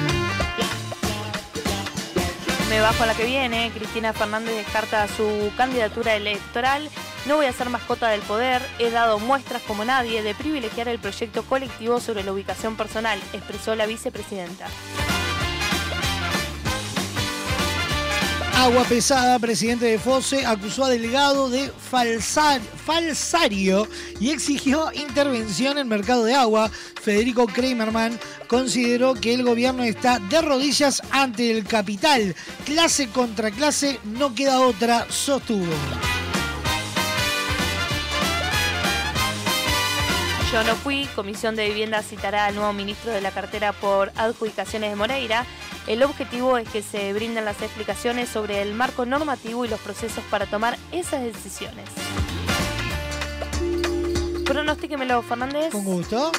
Me 2.68 2.80
bajo 2.80 3.02
a 3.02 3.06
la 3.06 3.14
que 3.14 3.26
viene, 3.26 3.70
Cristina 3.74 4.12
Fernández 4.12 4.56
descarta 4.56 5.06
su 5.06 5.52
candidatura 5.56 6.16
electoral. 6.16 6.88
No 7.26 7.36
voy 7.36 7.46
a 7.46 7.52
ser 7.52 7.68
mascota 7.68 8.08
del 8.08 8.22
poder, 8.22 8.62
he 8.78 8.90
dado 8.90 9.18
muestras 9.18 9.62
como 9.62 9.84
nadie 9.84 10.22
de 10.22 10.34
privilegiar 10.34 10.88
el 10.88 10.98
proyecto 10.98 11.42
colectivo 11.42 12.00
sobre 12.00 12.24
la 12.24 12.32
ubicación 12.32 12.76
personal, 12.76 13.20
expresó 13.32 13.74
la 13.74 13.86
vicepresidenta. 13.86 14.66
Agua 18.56 18.84
Pesada, 18.84 19.38
presidente 19.38 19.84
de 19.84 19.98
FOSE, 19.98 20.46
acusó 20.46 20.84
a 20.84 20.88
Delgado 20.88 21.50
de 21.50 21.70
falsar- 21.72 22.60
falsario 22.86 23.86
y 24.20 24.30
exigió 24.30 24.90
intervención 24.94 25.76
en 25.76 25.88
mercado 25.88 26.24
de 26.24 26.34
agua. 26.34 26.70
Federico 27.02 27.46
Kramerman 27.46 28.18
consideró 28.46 29.14
que 29.14 29.34
el 29.34 29.42
gobierno 29.42 29.82
está 29.82 30.18
de 30.18 30.40
rodillas 30.40 31.02
ante 31.10 31.50
el 31.50 31.64
capital. 31.64 32.34
Clase 32.64 33.08
contra 33.08 33.50
clase, 33.50 33.98
no 34.04 34.34
queda 34.34 34.60
otra, 34.60 35.06
sostuvo. 35.10 35.66
Yo 40.54 40.62
no 40.62 40.76
fui, 40.76 41.08
Comisión 41.16 41.56
de 41.56 41.66
Vivienda 41.66 42.00
citará 42.00 42.46
al 42.46 42.54
nuevo 42.54 42.72
ministro 42.72 43.10
de 43.10 43.20
la 43.20 43.32
cartera 43.32 43.72
por 43.72 44.12
adjudicaciones 44.14 44.90
de 44.90 44.94
Moreira. 44.94 45.44
El 45.88 46.00
objetivo 46.04 46.58
es 46.58 46.68
que 46.68 46.80
se 46.80 47.12
brinden 47.12 47.44
las 47.44 47.60
explicaciones 47.60 48.28
sobre 48.28 48.62
el 48.62 48.72
marco 48.72 49.04
normativo 49.04 49.64
y 49.64 49.68
los 49.68 49.80
procesos 49.80 50.22
para 50.30 50.46
tomar 50.46 50.78
esas 50.92 51.24
decisiones. 51.24 51.86
Pronostíquemelo, 54.46 55.22
Fernández. 55.22 55.72
Con 55.72 55.82
gusto. 55.82 56.30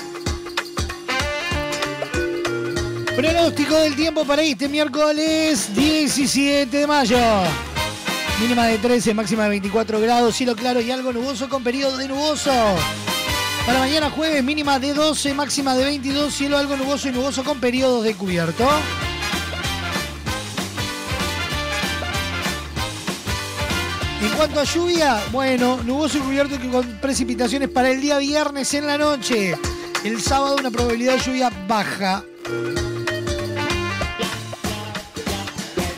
Pronóstico 3.18 3.76
del 3.76 3.98
tiempo 3.98 4.24
para 4.24 4.44
este 4.44 4.70
miércoles 4.70 5.76
17 5.76 6.78
de 6.78 6.88
mayo. 6.88 7.20
Mínima 8.40 8.68
de 8.68 8.78
13, 8.78 9.14
máxima 9.14 9.44
de 9.44 9.50
24 9.50 10.00
grados, 10.00 10.38
cielo 10.38 10.56
claro 10.56 10.80
y 10.80 10.90
algo 10.90 11.12
nuboso 11.12 11.50
con 11.50 11.66
periodo 11.66 11.98
de 11.98 12.08
nuboso. 12.08 12.54
Para 13.66 13.80
mañana 13.80 14.12
jueves, 14.12 14.44
mínima 14.44 14.78
de 14.78 14.94
12, 14.94 15.34
máxima 15.34 15.74
de 15.74 15.86
22, 15.86 16.32
cielo 16.32 16.56
algo 16.56 16.78
nuboso 16.78 17.10
y 17.10 17.12
nuboso 17.12 17.44
con 17.44 17.60
periodos 17.60 18.04
de 18.04 18.14
cubierto. 18.14 18.64
En 24.22 24.30
cuanto 24.38 24.60
a 24.60 24.64
lluvia, 24.66 25.20
bueno, 25.32 25.80
nuboso 25.84 26.20
y 26.20 26.22
cubierto 26.22 26.58
con 26.72 26.86
precipitaciones 27.02 27.70
para 27.70 27.90
el 27.90 28.02
día 28.02 28.20
viernes 28.20 28.72
en 28.76 28.86
la 28.86 29.00
noche. 29.00 29.58
El 30.04 30.22
sábado 30.22 30.58
una 30.60 30.70
probabilidad 30.70 31.14
de 31.14 31.20
lluvia 31.22 31.52
baja. 31.68 32.24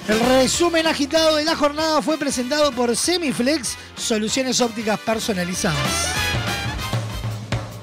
El 0.07 0.20
resumen 0.22 0.88
agitado 0.88 1.36
de 1.36 1.43
la 1.43 1.57
jornada 1.57 2.01
fue 2.01 2.18
presentado 2.18 2.72
por 2.72 2.95
Semiflex, 2.95 3.76
soluciones 3.97 4.61
ópticas 4.61 4.97
personalizadas. 5.01 6.16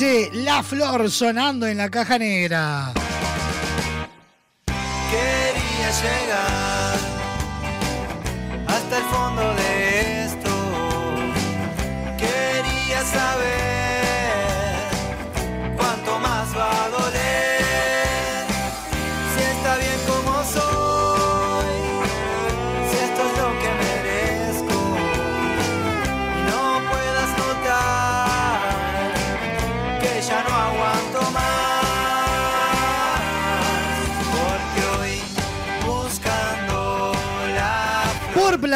dice 0.00 0.30
La 0.32 0.62
Flor 0.62 1.10
sonando 1.10 1.66
en 1.66 1.76
la 1.76 1.90
caja 1.90 2.18
negra. 2.18 2.99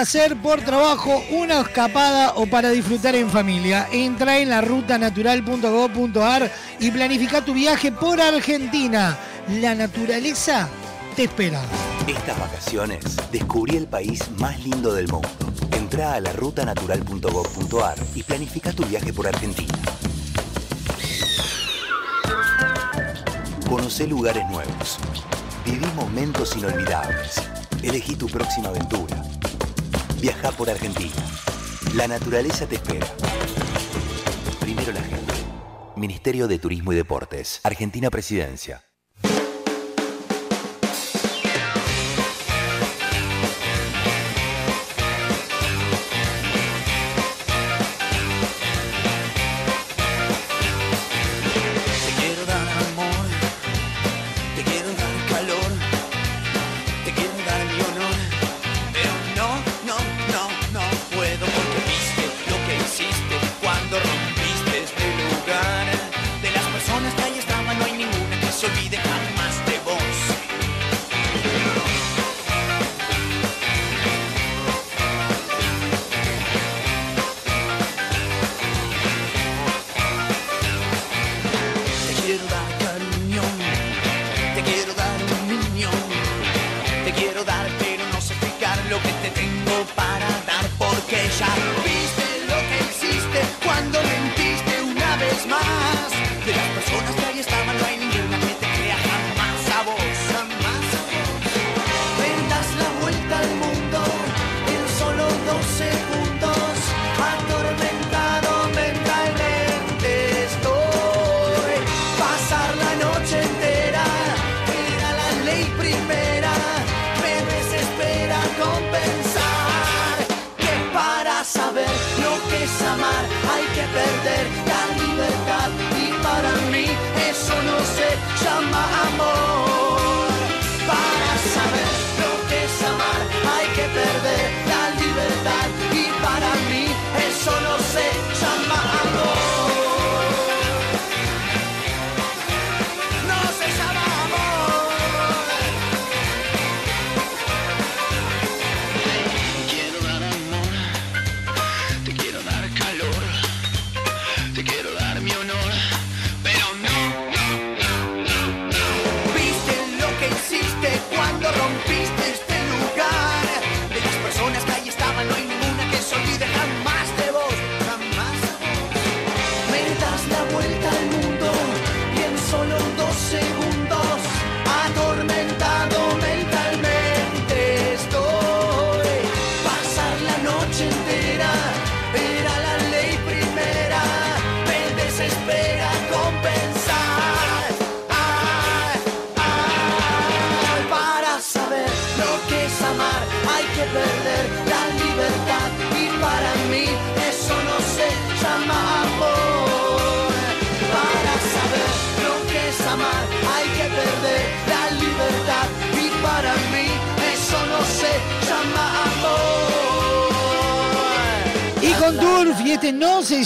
hacer 0.05 0.37
por 0.37 0.61
trabajo, 0.61 1.25
una 1.31 1.63
escapada 1.63 2.35
o 2.37 2.45
para 2.45 2.69
disfrutar 2.69 3.15
en 3.15 3.31
familia. 3.31 3.89
Entra 3.91 4.39
en 4.39 4.51
la 4.51 4.61
rutanatural.gov.ar 4.61 6.53
y 6.79 6.91
planifica 6.91 7.43
tu 7.43 7.55
viaje 7.55 7.91
por 7.91 8.21
Argentina. 8.21 9.17
La 9.49 9.75
naturaleza 9.75 10.69
te 11.17 11.25
espera. 11.25 11.59
Estas 12.07 12.39
vacaciones 12.39 13.03
descubrí 13.33 13.79
el 13.79 13.87
país 13.87 14.21
más 14.37 14.63
lindo 14.63 14.93
del 14.93 15.09
mundo. 15.09 15.29
Entra 15.73 16.13
a 16.13 16.21
la 16.21 16.35
rutanatural.gov.ar 16.35 17.97
y 18.15 18.23
planifica 18.23 18.73
tu 18.73 18.85
viaje 18.85 19.11
por 19.11 19.27
Argentina. 19.27 19.73
Conoce 23.71 24.07
lugares 24.07 24.45
nuevos. 24.51 24.99
Viví 25.65 25.87
momentos 25.97 26.55
inolvidables. 26.57 27.41
Elegí 27.83 28.17
tu 28.17 28.27
próxima 28.27 28.69
aventura 28.69 29.34
Viaja 30.25 30.53
por 30.53 30.70
Argentina. 30.70 31.12
La 31.95 32.09
naturaleza 32.09 32.66
te 32.66 32.77
espera. 32.77 33.07
Primero 34.59 34.91
la 34.91 35.03
gente. 35.03 35.35
Ministerio 35.97 36.49
de 36.49 36.59
Turismo 36.59 36.95
y 36.95 36.97
Deportes. 36.97 37.61
Argentina 37.62 38.09
Presidencia. 38.09 38.83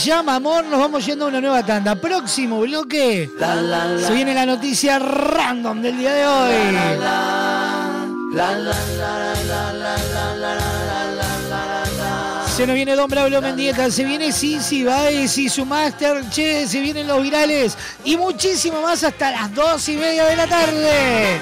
llama 0.09 0.37
amor, 0.37 0.65
nos 0.65 0.81
vamos 0.81 1.05
yendo 1.05 1.27
a 1.27 1.29
una 1.29 1.41
nueva 1.41 1.65
tanda. 1.65 1.95
Próximo 1.95 2.61
bloque. 2.61 3.31
La. 3.39 3.99
Se 3.99 4.13
viene 4.13 4.35
la 4.35 4.47
noticia 4.47 4.99
random 4.99 5.83
del 5.83 5.99
día 5.99 6.13
de 6.15 6.27
hoy. 6.27 6.55
Se 12.57 12.67
nos 12.67 12.75
viene 12.75 12.97
Don 12.97 13.09
Braulio 13.09 13.41
Mendieta, 13.41 13.91
se 13.91 14.05
viene 14.05 14.33
Sisi 14.33 14.83
Baez 14.83 15.39
y 15.39 15.49
su 15.49 15.65
Master, 15.65 16.29
che, 16.31 16.67
se 16.67 16.81
vienen 16.81 17.07
los 17.07 17.23
virales 17.23 17.77
y 18.05 18.17
muchísimo 18.17 18.81
más 18.83 19.05
hasta 19.05 19.31
las 19.31 19.55
dos 19.55 19.89
y 19.89 19.97
media 19.97 20.25
de 20.25 20.37
la 20.37 20.47
tarde. 20.47 21.41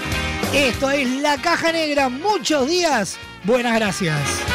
Esto 0.52 0.90
es 0.90 1.08
La 1.22 1.36
Caja 1.38 1.72
Negra, 1.72 2.08
muchos 2.08 2.68
días, 2.68 3.16
buenas 3.44 3.76
gracias. 3.76 4.45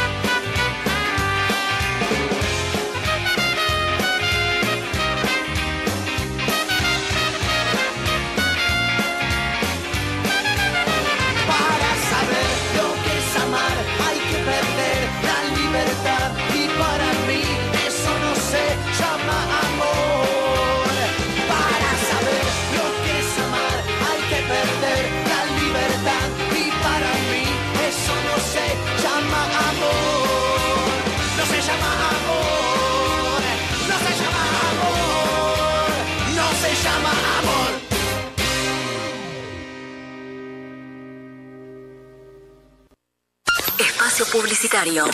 publicitario. 44.25 45.05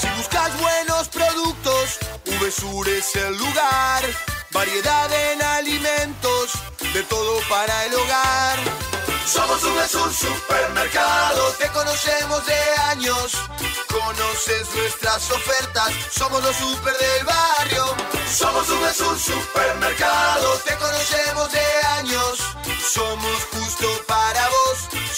Si 0.00 0.08
buscas 0.16 0.60
buenos 0.60 1.08
productos, 1.08 1.98
VSUR 2.24 2.88
es 2.88 3.14
el 3.16 3.36
lugar. 3.36 4.04
Variedad 4.50 5.12
en 5.12 5.42
alimentos, 5.42 6.52
de 6.92 7.02
todo 7.04 7.40
para 7.48 7.84
el 7.84 7.94
hogar. 7.94 8.58
Somos 9.26 9.62
VSUR 9.62 10.12
Supermercado, 10.12 11.52
te 11.58 11.68
conocemos 11.68 12.46
de 12.46 12.60
años. 12.88 13.32
Conoces 13.88 14.74
nuestras 14.74 15.30
ofertas, 15.30 15.92
somos 16.10 16.42
los 16.42 16.56
super 16.56 16.96
del 16.96 17.24
barrio. 17.24 17.94
Somos 18.34 18.66
VSUR 18.68 19.18
Supermercado, 19.18 20.54
te 20.64 20.74
conocemos 20.76 21.52
de 21.52 21.66
años. 21.98 22.38
Somos 22.92 23.44
justo 23.52 23.86
para 24.06 24.48
vos. 24.48 24.67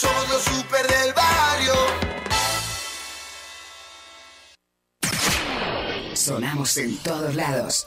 Somos 0.01 0.29
los 0.31 0.43
super 0.43 0.87
del 0.87 1.13
barrio. 1.13 1.75
Sonamos 6.15 6.77
en 6.79 6.97
todos 7.03 7.35
lados. 7.35 7.87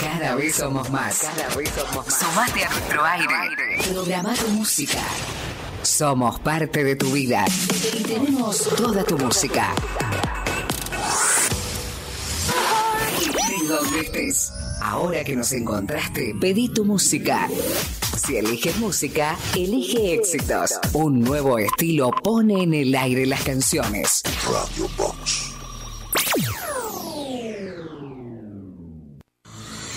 Cada 0.00 0.36
vez 0.36 0.56
somos 0.56 0.88
más. 0.88 1.18
Cada 1.18 1.54
vez 1.54 1.68
somos 1.68 2.06
más. 2.06 2.18
Sumate 2.18 2.64
a 2.64 2.70
nuestro 2.70 3.04
aire. 3.04 3.92
Programa 3.92 4.32
tu 4.32 4.48
música. 4.48 5.02
Somos 5.82 6.40
parte 6.40 6.82
de 6.82 6.96
tu 6.96 7.12
vida. 7.12 7.44
Y 7.92 8.02
tenemos 8.04 8.70
toda 8.74 9.04
tu 9.04 9.18
música. 9.18 9.74
Donde 13.68 14.00
estés. 14.00 14.57
Ahora 14.80 15.24
que 15.24 15.36
nos 15.36 15.52
encontraste, 15.52 16.34
pedí 16.40 16.68
tu 16.68 16.84
música. 16.84 17.48
Si 18.16 18.36
eliges 18.36 18.76
música, 18.78 19.36
elige 19.56 20.14
éxitos. 20.14 20.78
Un 20.92 21.20
nuevo 21.20 21.58
estilo 21.58 22.10
pone 22.10 22.62
en 22.62 22.74
el 22.74 22.94
aire 22.94 23.26
las 23.26 23.42
canciones. 23.42 24.22
Radio 24.44 24.88
Box. 24.96 25.52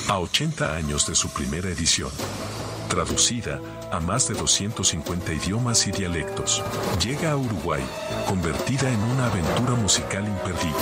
A 0.08 0.20
80 0.20 0.76
años 0.76 1.08
de 1.08 1.16
su 1.16 1.30
primera 1.30 1.70
edición, 1.70 2.12
traducida 2.90 3.62
a 3.92 4.00
más 4.02 4.28
de 4.28 4.34
250 4.34 5.34
idiomas 5.34 5.88
y 5.88 5.92
dialectos, 5.92 6.62
llega 7.02 7.32
a 7.32 7.38
Uruguay, 7.38 7.82
convertida 8.28 8.92
en 8.92 9.00
una 9.00 9.28
aventura 9.28 9.76
musical 9.76 10.28
imperdible. 10.28 10.76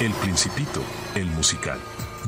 El 0.00 0.12
Principito, 0.12 0.80
el 1.14 1.26
musical. 1.26 1.78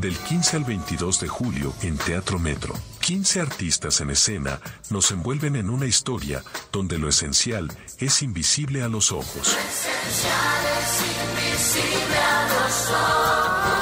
Del 0.01 0.16
15 0.16 0.57
al 0.57 0.64
22 0.64 1.20
de 1.20 1.28
julio 1.28 1.74
en 1.82 1.98
Teatro 1.98 2.38
Metro. 2.38 2.72
15 3.01 3.38
artistas 3.42 4.01
en 4.01 4.09
escena 4.09 4.59
nos 4.88 5.11
envuelven 5.11 5.57
en 5.57 5.68
una 5.68 5.84
historia 5.84 6.42
donde 6.72 6.96
lo 6.96 7.07
esencial 7.07 7.70
es 7.98 8.22
invisible 8.22 8.82
a 8.82 8.88
los 8.88 9.12
ojos. 9.12 9.48
Esencial 9.48 10.64
es 10.80 11.03
invisible 11.61 12.16
a 12.16 12.48
los 12.48 12.90
ojos. 12.90 13.79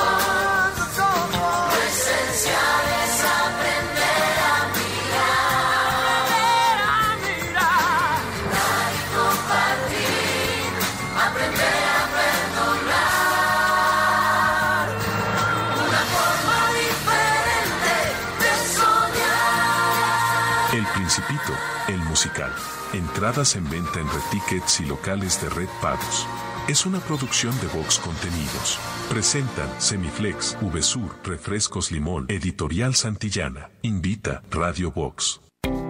Entradas 22.92 23.56
en 23.56 23.68
venta 23.68 24.00
en 24.00 24.06
Red 24.06 24.22
Tickets 24.30 24.80
y 24.80 24.86
locales 24.86 25.42
de 25.42 25.48
Red 25.50 25.68
Pagos. 25.82 26.26
Es 26.68 26.86
una 26.86 27.00
producción 27.00 27.58
de 27.60 27.66
Vox 27.68 27.98
Contenidos. 27.98 28.78
Presentan 29.08 29.68
Semiflex, 29.78 30.56
VSUR, 30.60 31.16
Refrescos 31.24 31.90
Limón, 31.90 32.26
Editorial 32.28 32.94
Santillana. 32.94 33.70
Invita 33.82 34.42
Radio 34.50 34.92
Vox. 34.92 35.40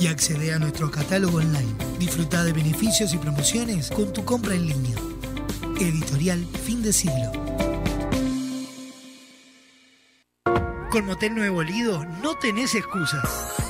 y 0.00 0.06
accede 0.06 0.54
a 0.54 0.58
nuestro 0.58 0.90
catálogo 0.90 1.38
online. 1.38 1.74
Disfruta 1.98 2.42
de 2.42 2.52
beneficios 2.52 3.12
y 3.12 3.18
promociones 3.18 3.90
con 3.90 4.12
tu 4.12 4.24
compra 4.24 4.54
en 4.54 4.66
línea. 4.66 4.96
Editorial 5.78 6.44
Fin 6.64 6.82
de 6.82 6.92
Siglo. 6.92 7.30
Con 10.90 11.06
Motel 11.06 11.34
Nuevo 11.34 11.62
Lido 11.62 12.04
no 12.22 12.36
tenés 12.38 12.74
excusas. 12.74 13.69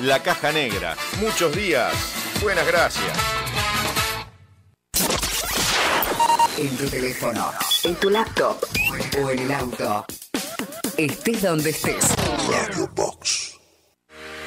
La 0.00 0.22
Caja 0.22 0.52
Negra. 0.52 0.96
Muchos 1.20 1.54
días. 1.54 1.92
Buenas 2.40 2.66
gracias. 2.66 3.12
En 6.56 6.76
tu 6.76 6.88
teléfono, 6.88 7.52
en 7.84 7.94
tu 7.96 8.10
laptop 8.10 8.56
o 9.22 9.30
en 9.30 9.38
el 9.38 9.52
auto. 9.52 10.06
Estés 10.96 11.42
donde 11.42 11.70
estés. 11.70 12.08
Radio 12.48 12.88
Box. 12.94 13.51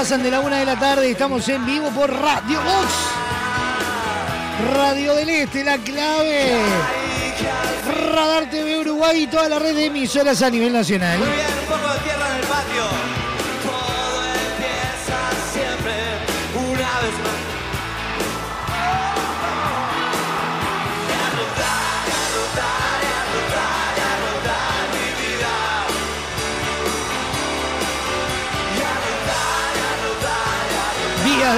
Pasan 0.00 0.22
de 0.22 0.30
la 0.30 0.40
una 0.40 0.58
de 0.58 0.64
la 0.64 0.78
tarde 0.78 1.08
y 1.08 1.12
estamos 1.12 1.46
en 1.50 1.66
vivo 1.66 1.90
por 1.90 2.10
Radio 2.10 2.58
Vox. 2.62 2.88
Radio 4.74 5.14
del 5.14 5.28
Este, 5.28 5.62
la 5.62 5.76
clave. 5.76 6.54
Radar 8.10 8.48
TV 8.48 8.78
Uruguay 8.78 9.24
y 9.24 9.26
toda 9.26 9.50
la 9.50 9.58
red 9.58 9.74
de 9.74 9.84
emisoras 9.84 10.40
a 10.40 10.48
nivel 10.48 10.72
nacional. 10.72 11.20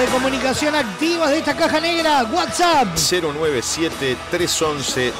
De 0.02 0.08
comunicación 0.08 0.74
activas 0.74 1.30
de 1.30 1.38
esta 1.38 1.54
caja 1.54 1.78
negra. 1.78 2.24
WhatsApp 2.24 2.88
097-311-399. 2.96 5.12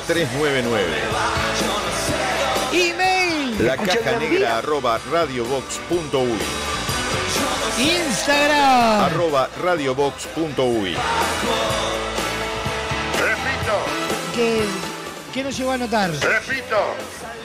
Email. 2.72 3.64
La 3.64 3.76
caja 3.76 4.18
negra 4.18 4.58
arroba 4.58 4.98
radiobox.uy. 5.10 6.38
Instagram. 7.78 9.04
Arroba 9.04 9.48
radiobox.uy. 9.62 10.96
Repito, 13.20 13.76
¿Qué, 14.34 14.64
qué 15.32 15.44
nos 15.44 15.56
llegó 15.56 15.70
a 15.70 15.74
anotar? 15.74 16.10
repito. 16.10 16.76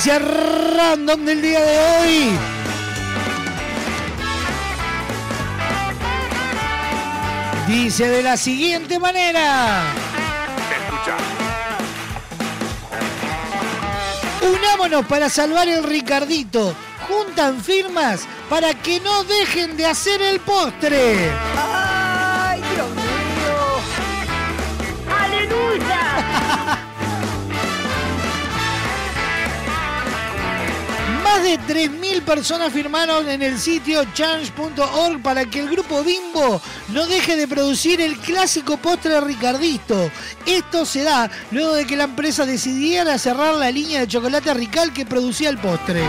Noticia 0.00 0.18
random 0.18 1.26
del 1.26 1.42
día 1.42 1.60
de 1.60 1.78
hoy. 1.78 2.30
Dice 7.68 8.08
de 8.08 8.22
la 8.22 8.38
siguiente 8.38 8.98
manera. 8.98 9.92
Escucha. 10.72 11.16
Unámonos 14.50 15.04
para 15.04 15.28
salvar 15.28 15.68
el 15.68 15.84
Ricardito. 15.84 16.74
Juntan 17.06 17.60
firmas 17.60 18.22
para 18.48 18.72
que 18.72 19.00
no 19.00 19.24
dejen 19.24 19.76
de 19.76 19.84
hacer 19.84 20.22
el 20.22 20.40
postre. 20.40 21.30
De 31.50 31.58
3.000 31.58 32.22
personas 32.22 32.72
firmaron 32.72 33.28
en 33.28 33.42
el 33.42 33.58
sitio 33.58 34.04
change.org 34.14 35.20
para 35.20 35.44
que 35.46 35.58
el 35.58 35.68
grupo 35.68 36.04
Bimbo 36.04 36.62
no 36.90 37.06
deje 37.06 37.34
de 37.34 37.48
producir 37.48 38.00
el 38.00 38.16
clásico 38.18 38.76
postre 38.76 39.20
Ricardito. 39.20 40.12
Esto 40.46 40.86
se 40.86 41.02
da 41.02 41.28
luego 41.50 41.74
de 41.74 41.86
que 41.86 41.96
la 41.96 42.04
empresa 42.04 42.46
decidiera 42.46 43.18
cerrar 43.18 43.56
la 43.56 43.72
línea 43.72 44.00
de 44.00 44.06
chocolate 44.06 44.54
Rical 44.54 44.92
que 44.92 45.04
producía 45.04 45.50
el 45.50 45.58
postre. 45.58 46.04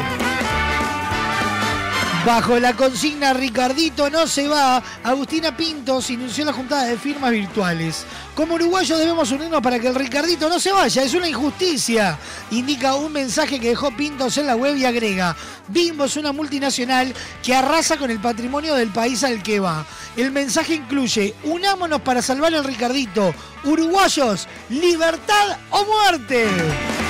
Bajo 2.26 2.60
la 2.60 2.76
consigna 2.76 3.34
Ricardito 3.34 4.08
no 4.12 4.28
se 4.28 4.48
va, 4.48 4.82
Agustina 5.04 5.58
Pintos 5.58 6.12
inició 6.12 6.46
la 6.46 6.54
juntada 6.54 6.84
de 6.84 6.96
firmas 6.96 7.32
virtuales. 7.32 8.06
Como 8.36 8.54
uruguayos 8.54 9.00
debemos 9.00 9.32
unirnos 9.32 9.60
para 9.60 9.80
que 9.80 9.88
el 9.88 9.96
Ricardito 9.96 10.48
no 10.48 10.60
se 10.60 10.72
vaya, 10.72 11.02
es 11.02 11.16
una 11.16 11.28
injusticia. 11.28 12.20
Indica 12.52 12.94
un 12.94 13.12
mensaje 13.12 13.60
que 13.60 13.70
dejó 13.70 13.90
Pintos 13.98 14.38
en 14.38 14.46
la 14.46 14.56
web 14.56 14.78
y 14.78 14.86
agrega, 14.86 15.36
Bimbo 15.68 16.06
es 16.06 16.16
una 16.16 16.32
multinacional 16.32 17.12
que 17.42 17.56
arrasa 17.56 17.98
con 17.98 18.12
el 18.12 18.20
patrimonio 18.20 18.76
del 18.76 18.90
país 18.90 19.24
al 19.24 19.42
que 19.42 19.60
va. 19.60 19.84
El 20.16 20.32
mensaje 20.32 20.76
incluye, 20.76 21.34
unámonos 21.46 22.02
para 22.02 22.22
salvar 22.22 22.54
el 22.54 22.64
Ricardito. 22.64 23.34
Uruguayos, 23.64 24.48
libertad 24.70 25.58
o 25.72 25.86
muerte. 25.86 27.01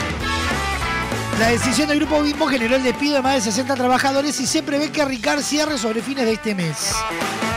La 1.42 1.48
decisión 1.48 1.88
del 1.88 1.98
grupo 1.98 2.22
Bimbo 2.22 2.46
generó 2.46 2.76
el 2.76 2.84
despido 2.84 3.16
de 3.16 3.24
más 3.24 3.34
de 3.34 3.42
60 3.42 3.74
trabajadores 3.74 4.40
y 4.40 4.46
se 4.46 4.62
prevé 4.62 4.92
que 4.92 5.04
Ricard 5.04 5.42
cierre 5.42 5.80
sobre 5.80 6.04
fines 6.04 6.24
de 6.24 6.34
este 6.34 6.54
mes. 6.54 6.94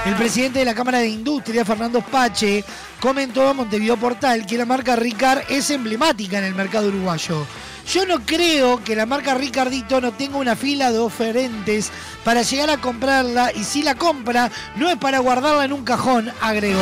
El 0.07 0.15
presidente 0.15 0.61
de 0.61 0.65
la 0.65 0.75
Cámara 0.75 1.01
de 1.01 1.09
Industria, 1.09 1.67
Fernando 1.67 2.01
Pache, 2.01 2.65
comentó 2.99 3.47
a 3.47 3.53
Montevideo 3.53 3.99
Portal 3.99 4.47
que 4.47 4.57
la 4.57 4.65
marca 4.65 4.97
Ricard 4.97 5.43
es 5.51 5.69
emblemática 5.69 6.39
en 6.39 6.45
el 6.45 6.55
mercado 6.55 6.89
uruguayo. 6.89 7.47
Yo 7.93 8.07
no 8.07 8.21
creo 8.25 8.83
que 8.83 8.97
la 8.97 9.05
marca 9.05 9.35
Ricardito 9.35 10.01
no 10.01 10.13
tenga 10.13 10.39
una 10.39 10.57
fila 10.57 10.91
de 10.91 10.99
oferentes 10.99 11.91
para 12.25 12.41
llegar 12.41 12.71
a 12.71 12.81
comprarla 12.81 13.53
y 13.53 13.65
si 13.65 13.83
la 13.83 13.97
compra 13.97 14.51
no 14.77 14.89
es 14.89 14.97
para 14.97 15.19
guardarla 15.19 15.67
en 15.67 15.75
un 15.75 15.85
cajón, 15.85 16.33
agregó. 16.41 16.81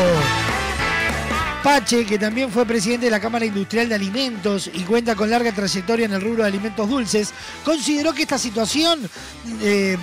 Pache, 1.63 2.05
que 2.05 2.19
también 2.19 2.51
fue 2.51 2.67
presidente 2.67 3.07
de 3.07 3.11
la 3.13 3.21
Cámara 3.21 3.45
Industrial 3.45 3.89
de 3.89 3.95
Alimentos 3.95 4.69
y 4.73 4.81
cuenta 4.81 5.15
con 5.15 5.31
larga 5.31 5.53
trayectoria 5.53 6.07
en 6.07 6.13
el 6.13 6.21
rubro 6.21 6.43
de 6.43 6.49
alimentos 6.49 6.89
dulces, 6.89 7.33
consideró 7.65 8.13
que 8.13 8.23
esta 8.23 8.37
situación, 8.37 9.09
eh, 9.61 9.97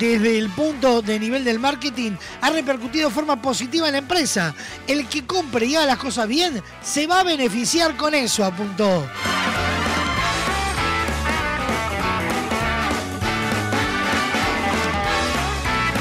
desde 0.00 0.36
el 0.36 0.50
punto 0.50 1.02
de 1.02 1.20
nivel 1.20 1.44
del 1.44 1.60
marketing, 1.60 2.12
ha 2.40 2.50
repercutido 2.50 3.08
de 3.08 3.14
forma 3.14 3.40
positiva 3.40 3.86
en 3.86 3.92
la 3.92 3.98
empresa. 3.98 4.54
El 4.88 5.06
que 5.06 5.24
compre 5.24 5.66
y 5.66 5.76
haga 5.76 5.86
las 5.86 5.98
cosas 5.98 6.26
bien 6.26 6.60
se 6.82 7.06
va 7.06 7.20
a 7.20 7.24
beneficiar 7.24 7.96
con 7.96 8.12
eso, 8.14 8.44
apuntó. 8.44 9.06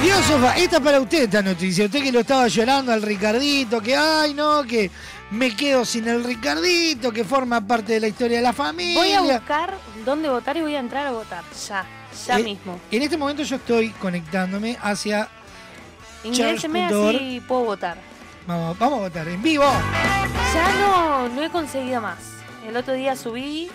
Diosofa, 0.04 0.58
esta 0.58 0.78
es 0.78 0.84
para 0.84 0.99
usted 0.99 1.24
esta 1.24 1.41
noticia. 1.41 1.86
Usted 1.86 2.04
que 2.04 2.12
lo 2.12 2.20
estaba 2.20 2.47
llorando 2.49 2.91
al 2.91 3.01
Ricardito, 3.01 3.80
que 3.82 3.95
ay 3.95 4.34
no, 4.34 4.64
que 4.64 4.91
me 5.32 5.56
quedo 5.56 5.86
sin 5.86 6.08
el 6.10 6.24
Ricardito, 6.26 7.12
que 7.12 7.24
forma 7.24 7.66
parte 7.66 7.93
de 7.93 7.99
la 8.01 8.08
historia 8.10 8.38
de 8.38 8.43
la 8.43 8.51
familia. 8.51 8.99
Voy 9.01 9.14
a 9.14 9.22
buscar 9.22 9.74
dónde 10.04 10.28
votar 10.30 10.58
y 10.58 10.62
voy 10.62 10.76
a 10.76 10.80
entrar 10.80 11.08
a 11.08 11.12
votar. 11.12 11.43
Ya, 11.70 11.86
ya 12.28 12.38
Eh, 12.39 12.43
mismo. 12.43 12.80
En 12.91 13.01
este 13.01 13.16
momento 13.16 13.43
yo 13.43 13.56
estoy 13.56 13.91
conectándome 13.91 14.78
hacia. 14.82 15.30
Ingréseme 16.26 16.86
así 16.86 17.41
puedo 17.47 17.64
votar. 17.64 17.97
Vamos, 18.45 18.78
vamos 18.78 18.99
a 18.99 19.01
votar 19.04 19.28
en 19.30 19.41
vivo. 19.41 19.64
Ya 20.54 20.74
no, 20.82 21.30
no 21.30 21.43
he 21.43 21.49
conseguido 21.49 22.01
más. 22.01 22.18
El 22.68 22.76
otro 22.76 22.93
día 22.93 23.16
subí, 23.16 23.70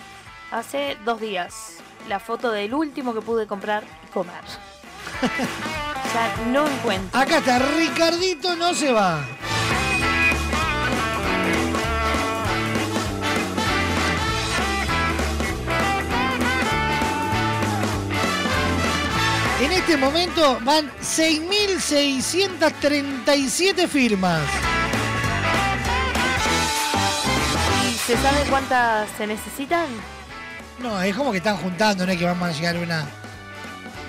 hace 0.51 0.95
dos 1.05 1.19
días, 1.19 1.77
la 2.07 2.19
foto 2.19 2.51
del 2.51 2.73
último 2.75 3.15
que 3.15 3.21
pude 3.21 3.47
comprar 3.47 3.83
y 4.07 4.11
comer. 4.13 4.43
no 6.51 6.67
encuentro. 6.67 7.19
Acá 7.19 7.39
está, 7.39 7.59
Ricardito 7.59 8.55
no 8.55 8.73
se 8.73 8.91
va. 8.91 9.25
En 19.61 19.73
este 19.73 19.97
momento 19.97 20.57
van 20.61 20.89
6.637 21.01 23.89
firmas. 23.89 24.41
¿Y 27.85 27.91
se 27.97 28.15
sabe 28.15 28.45
cuántas 28.49 29.09
se 29.17 29.27
necesitan? 29.27 29.87
No, 30.79 31.01
es 31.01 31.13
como 31.13 31.31
que 31.31 31.39
están 31.39 31.57
juntando, 31.57 32.05
no 32.05 32.13
es 32.13 32.17
que 32.17 32.23
vamos 32.23 32.47
a 32.47 32.53
llegar 32.53 32.77
una, 32.77 33.05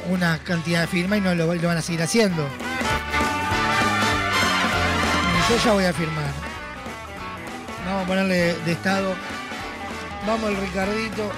una 0.09 0.39
cantidad 0.39 0.81
de 0.83 0.87
firmas 0.87 1.19
y 1.19 1.23
no 1.23 1.35
lo, 1.35 1.55
lo 1.55 1.69
van 1.69 1.79
a 1.79 1.83
seguir 1.83 2.03
haciendo. 2.03 2.47
Yo 5.49 5.57
ya 5.65 5.73
voy 5.73 5.85
a 5.85 5.93
firmar. 5.93 6.31
Vamos 7.87 8.05
a 8.05 8.07
ponerle 8.07 8.55
de 8.55 8.73
estado. 8.73 9.15
Vamos 10.27 10.51
el 10.51 10.57
Ricardito 10.59 11.31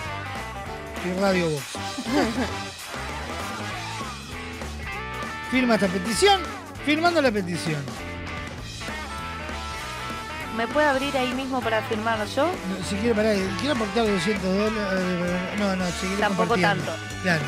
y 1.04 1.20
Radio 1.20 1.48
Voz. 1.50 1.62
Firma 5.50 5.74
esta 5.74 5.86
petición. 5.88 6.40
Firmando 6.84 7.22
la 7.22 7.30
petición. 7.30 7.82
¿Me 10.56 10.66
puede 10.68 10.86
abrir 10.86 11.16
ahí 11.16 11.32
mismo 11.32 11.60
para 11.62 11.80
firmar 11.82 12.26
yo? 12.26 12.46
No, 12.46 12.84
Si 12.86 12.96
quiere 12.96 13.14
parar, 13.14 13.34
quiero 13.60 13.74
aportar 13.74 14.06
200 14.06 14.42
dólares. 14.42 14.82
eh, 14.92 15.56
No, 15.58 15.76
no, 15.76 15.86
seguiré 15.98 16.20
Tampoco 16.20 16.48
compartiendo. 16.50 16.84
tanto. 16.92 17.22
Claro. 17.22 17.42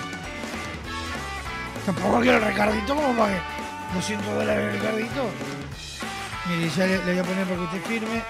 Tampoco 1.86 2.20
quiero 2.20 2.38
el 2.38 2.44
Ricardito, 2.44 2.94
¿cómo 2.94 3.12
pague? 3.16 3.38
200 3.94 4.34
dólares 4.34 4.64
el 4.64 4.72
Ricardito. 4.80 5.30
Mire, 6.46 6.70
ya 6.70 6.86
le, 6.86 6.98
le 6.98 7.12
voy 7.12 7.18
a 7.18 7.22
poner 7.24 7.44
para 7.44 7.56
que 7.56 7.62
usted 7.64 7.82
firme. 7.84 8.22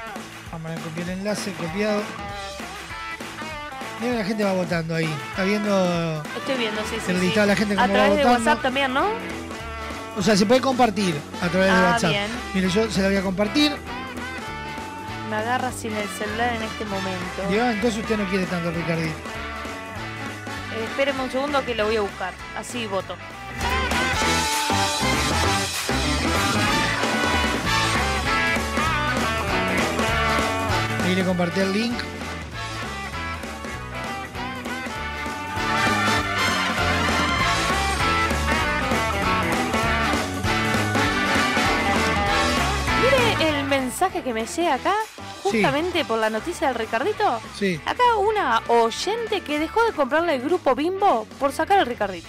Vamos 0.52 0.70
a 0.72 0.74
copiar 0.82 1.08
el 1.10 1.18
enlace, 1.18 1.52
copiado. 1.52 2.02
Mira, 4.00 4.14
la 4.16 4.24
gente 4.24 4.44
va 4.44 4.52
votando 4.52 4.94
ahí. 4.94 5.12
Está 5.30 5.44
viendo. 5.44 6.22
Estoy 6.36 6.56
viendo, 6.56 6.80
sí, 6.82 6.96
sí. 7.04 7.10
El 7.12 7.18
sí. 7.20 7.26
listado 7.26 7.46
de 7.46 7.52
la 7.52 7.56
gente 7.56 7.74
A 7.74 7.76
cómo 7.82 7.88
va 7.88 7.94
través 7.94 8.10
de 8.18 8.24
votando. 8.24 8.38
WhatsApp 8.50 8.62
también, 8.62 8.94
¿no? 8.94 9.06
O 10.16 10.22
sea, 10.22 10.36
se 10.36 10.46
puede 10.46 10.60
compartir 10.60 11.14
a 11.42 11.48
través 11.48 11.66
de 11.72 11.76
Ah, 11.76 11.90
WhatsApp. 11.92 12.10
bien. 12.10 12.26
Mire, 12.54 12.68
yo 12.70 12.90
se 12.90 13.02
la 13.02 13.08
voy 13.08 13.16
a 13.16 13.22
compartir. 13.22 13.72
Me 15.30 15.36
agarra 15.36 15.72
sin 15.72 15.92
el 15.96 16.08
celular 16.08 16.54
en 16.54 16.62
este 16.62 16.84
momento. 16.84 17.48
Digo, 17.50 17.64
entonces 17.64 18.00
usted 18.02 18.16
no 18.18 18.28
quiere 18.28 18.46
tanto 18.46 18.70
Ricardito. 18.70 19.14
Eh, 20.76 20.84
espéreme 20.84 21.22
un 21.22 21.30
segundo 21.30 21.64
que 21.64 21.74
lo 21.74 21.86
voy 21.86 21.96
a 21.96 22.00
buscar. 22.02 22.32
Así 22.56 22.86
voto. 22.86 23.16
Le 31.14 31.22
compartí 31.24 31.60
el 31.60 31.72
link. 31.72 31.94
Mire 43.02 43.58
el 43.58 43.64
mensaje 43.64 44.22
que 44.22 44.32
me 44.32 44.46
llega 44.46 44.74
acá, 44.74 44.94
justamente 45.42 46.04
por 46.04 46.18
la 46.18 46.30
noticia 46.30 46.68
del 46.68 46.76
Ricardito. 46.76 47.40
Sí. 47.58 47.80
Acá 47.84 48.02
una 48.18 48.62
oyente 48.68 49.40
que 49.42 49.58
dejó 49.58 49.84
de 49.84 49.92
comprarle 49.92 50.36
el 50.36 50.42
grupo 50.42 50.74
Bimbo 50.74 51.26
por 51.38 51.52
sacar 51.52 51.78
el 51.80 51.86
Ricardito. 51.86 52.28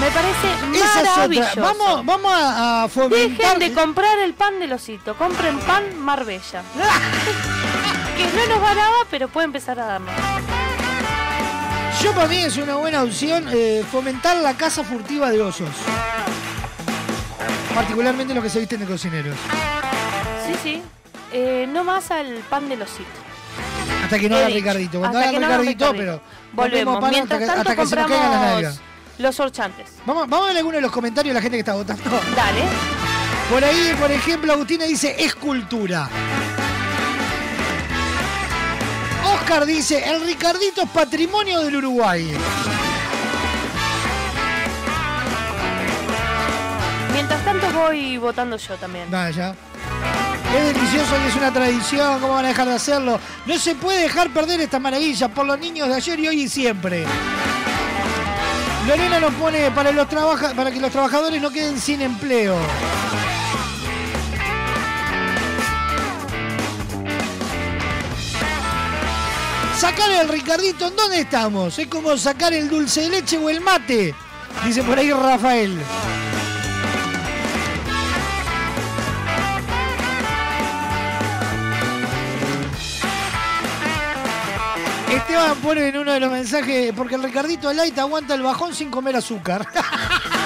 Me 0.00 0.10
parece 0.10 0.52
es 0.52 1.04
maravilloso. 1.04 1.50
otra. 1.50 1.62
Vamos, 1.62 2.06
vamos 2.06 2.32
a, 2.32 2.84
a 2.84 2.88
fomentar. 2.88 3.58
Dejen 3.58 3.58
de 3.60 3.72
comprar 3.72 4.18
el 4.18 4.34
pan 4.34 4.58
del 4.58 4.72
osito, 4.72 5.14
compren 5.16 5.58
pan 5.60 5.96
Marbella. 5.98 6.62
que 8.16 8.26
no 8.26 8.46
nos 8.54 8.62
va 8.62 8.70
a 8.70 8.74
dar, 8.74 9.06
pero 9.10 9.28
puede 9.28 9.46
empezar 9.46 9.78
a 9.78 9.86
darnos. 9.86 10.14
Yo 12.02 12.12
para 12.12 12.28
mí 12.28 12.36
es 12.36 12.56
una 12.56 12.76
buena 12.76 13.02
opción 13.02 13.46
eh, 13.52 13.84
fomentar 13.90 14.36
la 14.36 14.54
caza 14.54 14.84
furtiva 14.84 15.30
de 15.30 15.40
osos. 15.40 15.70
Particularmente 17.74 18.34
los 18.34 18.44
que 18.44 18.50
se 18.50 18.60
visten 18.60 18.80
de 18.80 18.86
cocineros. 18.86 19.36
Sí, 20.46 20.52
sí. 20.62 20.82
Eh, 21.32 21.66
no 21.68 21.82
más 21.82 22.10
al 22.10 22.34
pan 22.50 22.68
del 22.68 22.82
osito. 22.82 23.08
Hasta 24.04 24.18
que 24.18 24.28
no 24.28 24.36
haga. 24.36 24.48
Ricardito. 24.48 24.98
Cuando 25.00 25.18
haga 25.18 25.30
que 25.30 25.40
no 25.40 25.46
Ricardito, 25.46 25.92
Ricardito. 25.92 25.96
pero. 25.96 26.20
Volvemos. 26.52 27.00
pan 27.00 27.10
Mientras 27.10 27.40
hasta 27.40 27.52
que, 27.52 27.56
tanto 27.56 27.70
hasta 27.70 27.82
que 27.82 27.88
se 27.88 27.96
nos 27.96 28.62
las 28.62 28.80
los 29.18 29.40
horchantes. 29.40 29.86
Vamos, 30.06 30.28
vamos 30.28 30.46
a 30.46 30.48
ver 30.48 30.56
algunos 30.58 30.76
de 30.76 30.82
los 30.82 30.92
comentarios 30.92 31.30
de 31.30 31.34
la 31.34 31.42
gente 31.42 31.56
que 31.56 31.60
está 31.60 31.74
votando. 31.74 32.02
Dale. 32.36 32.62
Por 33.50 33.64
ahí, 33.64 33.94
por 34.00 34.10
ejemplo, 34.10 34.52
Agustina 34.52 34.84
dice 34.84 35.14
escultura. 35.18 36.08
Oscar 39.44 39.66
dice, 39.66 40.02
el 40.10 40.24
Ricardito 40.24 40.80
es 40.84 40.88
patrimonio 40.88 41.60
del 41.60 41.76
Uruguay. 41.76 42.34
Mientras 47.12 47.44
tanto 47.44 47.70
voy 47.74 48.16
votando 48.16 48.56
yo 48.56 48.74
también. 48.76 49.10
Vaya. 49.10 49.54
Es 50.56 50.74
delicioso 50.74 51.14
y 51.22 51.28
es 51.28 51.36
una 51.36 51.52
tradición, 51.52 52.20
¿cómo 52.20 52.32
van 52.32 52.46
a 52.46 52.48
dejar 52.48 52.68
de 52.68 52.74
hacerlo? 52.74 53.20
No 53.44 53.58
se 53.58 53.74
puede 53.74 54.04
dejar 54.04 54.30
perder 54.30 54.62
esta 54.62 54.78
maravilla 54.78 55.28
por 55.28 55.44
los 55.44 55.58
niños 55.58 55.88
de 55.88 55.94
ayer 55.94 56.20
y 56.20 56.28
hoy 56.28 56.40
y 56.44 56.48
siempre. 56.48 57.04
Lorena 58.88 59.20
nos 59.20 59.34
pone 59.34 59.70
para, 59.72 59.92
los 59.92 60.08
trabaja 60.08 60.54
para 60.54 60.70
que 60.70 60.80
los 60.80 60.90
trabajadores 60.90 61.42
no 61.42 61.50
queden 61.50 61.78
sin 61.78 62.00
empleo. 62.00 62.56
Sacar 69.84 70.10
el 70.12 70.28
Ricardito, 70.30 70.88
¿en 70.88 70.96
dónde 70.96 71.20
estamos? 71.20 71.78
Es 71.78 71.88
como 71.88 72.16
sacar 72.16 72.54
el 72.54 72.70
dulce 72.70 73.02
de 73.02 73.10
leche 73.10 73.36
o 73.36 73.50
el 73.50 73.60
mate, 73.60 74.14
dice 74.64 74.82
por 74.82 74.98
ahí 74.98 75.12
Rafael. 75.12 75.78
Esteban 85.10 85.56
pone 85.58 85.88
en 85.88 85.98
uno 85.98 86.12
de 86.12 86.20
los 86.20 86.32
mensajes, 86.32 86.94
porque 86.96 87.16
el 87.16 87.22
Ricardito 87.22 87.70
Light 87.70 87.98
aguanta 87.98 88.34
el 88.34 88.40
bajón 88.40 88.74
sin 88.74 88.90
comer 88.90 89.16
azúcar. 89.16 89.68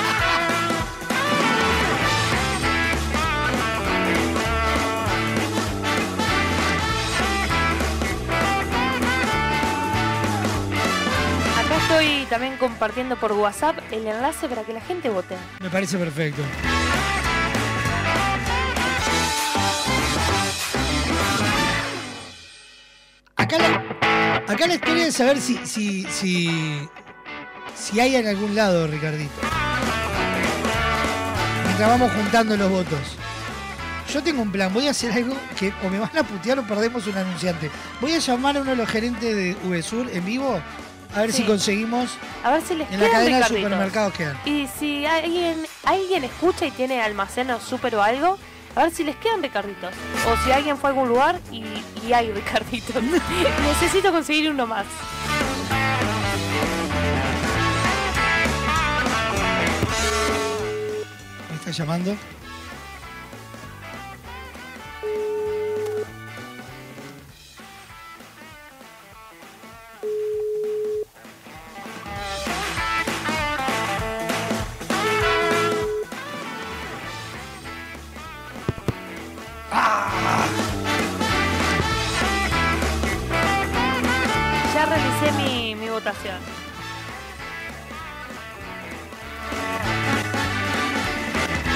también 12.28 12.56
compartiendo 12.56 13.16
por 13.16 13.32
WhatsApp 13.32 13.78
el 13.90 14.06
enlace 14.06 14.48
para 14.48 14.62
que 14.62 14.72
la 14.72 14.80
gente 14.80 15.08
vote. 15.08 15.36
Me 15.60 15.70
parece 15.70 15.98
perfecto. 15.98 16.42
Acá 23.36 23.56
la, 23.58 24.52
acá 24.52 24.66
la 24.66 24.74
historia 24.74 25.06
es 25.06 25.14
saber 25.14 25.40
si, 25.40 25.56
si, 25.66 26.04
si, 26.04 26.88
si 27.74 28.00
hay 28.00 28.16
en 28.16 28.26
algún 28.26 28.54
lado, 28.54 28.86
Ricardito. 28.86 29.32
Mientras 31.64 31.88
vamos 31.88 32.12
juntando 32.12 32.56
los 32.56 32.70
votos. 32.70 33.16
Yo 34.12 34.22
tengo 34.22 34.40
un 34.40 34.50
plan, 34.50 34.72
voy 34.72 34.86
a 34.86 34.90
hacer 34.90 35.12
algo 35.12 35.36
que 35.58 35.72
o 35.84 35.90
me 35.90 35.98
van 35.98 36.16
a 36.16 36.22
putear 36.22 36.58
o 36.58 36.66
perdemos 36.66 37.06
un 37.06 37.16
anunciante. 37.16 37.70
Voy 38.00 38.12
a 38.12 38.18
llamar 38.18 38.56
a 38.56 38.62
uno 38.62 38.70
de 38.70 38.76
los 38.76 38.88
gerentes 38.88 39.36
de 39.36 39.54
VSUR 39.64 40.08
en 40.10 40.24
vivo 40.24 40.60
a 41.14 41.20
ver 41.22 41.32
Sí. 41.32 41.38
si 41.38 41.44
conseguimos 41.44 42.10
A 42.44 42.50
ver 42.52 42.62
si 42.62 42.74
les 42.74 42.90
en 42.92 43.00
la 43.00 43.10
cadena 43.10 43.38
de 43.38 43.44
supermercados 43.44 44.12
quedan. 44.14 44.36
Y 44.44 44.66
si 44.78 45.06
alguien, 45.06 45.66
alguien 45.84 46.24
escucha 46.24 46.66
y 46.66 46.70
tiene 46.70 47.00
almacén 47.00 47.50
o 47.50 47.60
súper 47.60 47.94
o 47.96 48.02
algo, 48.02 48.38
a 48.76 48.82
ver 48.84 48.92
si 48.92 49.04
les 49.04 49.16
quedan 49.16 49.42
Ricarditos. 49.42 49.92
O 50.26 50.44
si 50.44 50.52
alguien 50.52 50.76
fue 50.76 50.90
a 50.90 50.92
algún 50.92 51.08
lugar 51.08 51.40
y, 51.50 51.64
y 52.06 52.12
hay 52.12 52.30
Ricarditos. 52.32 53.02
Necesito 53.62 54.12
conseguir 54.12 54.50
uno 54.50 54.66
más. 54.66 54.86
Está 61.54 61.70
llamando. 61.70 62.16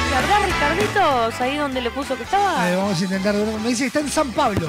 ¿Y 0.08 0.14
¿Habrá 0.14 0.38
Ricarditos 0.46 1.40
ahí 1.40 1.56
donde 1.56 1.82
le 1.82 1.90
puso 1.90 2.16
que 2.16 2.22
estaba? 2.22 2.70
Eh, 2.70 2.76
vamos 2.76 2.98
a 2.98 3.04
intentar. 3.04 3.34
Me 3.34 3.68
dice 3.68 3.82
que 3.82 3.88
está 3.88 4.00
en 4.00 4.08
San 4.08 4.30
Pablo. 4.32 4.68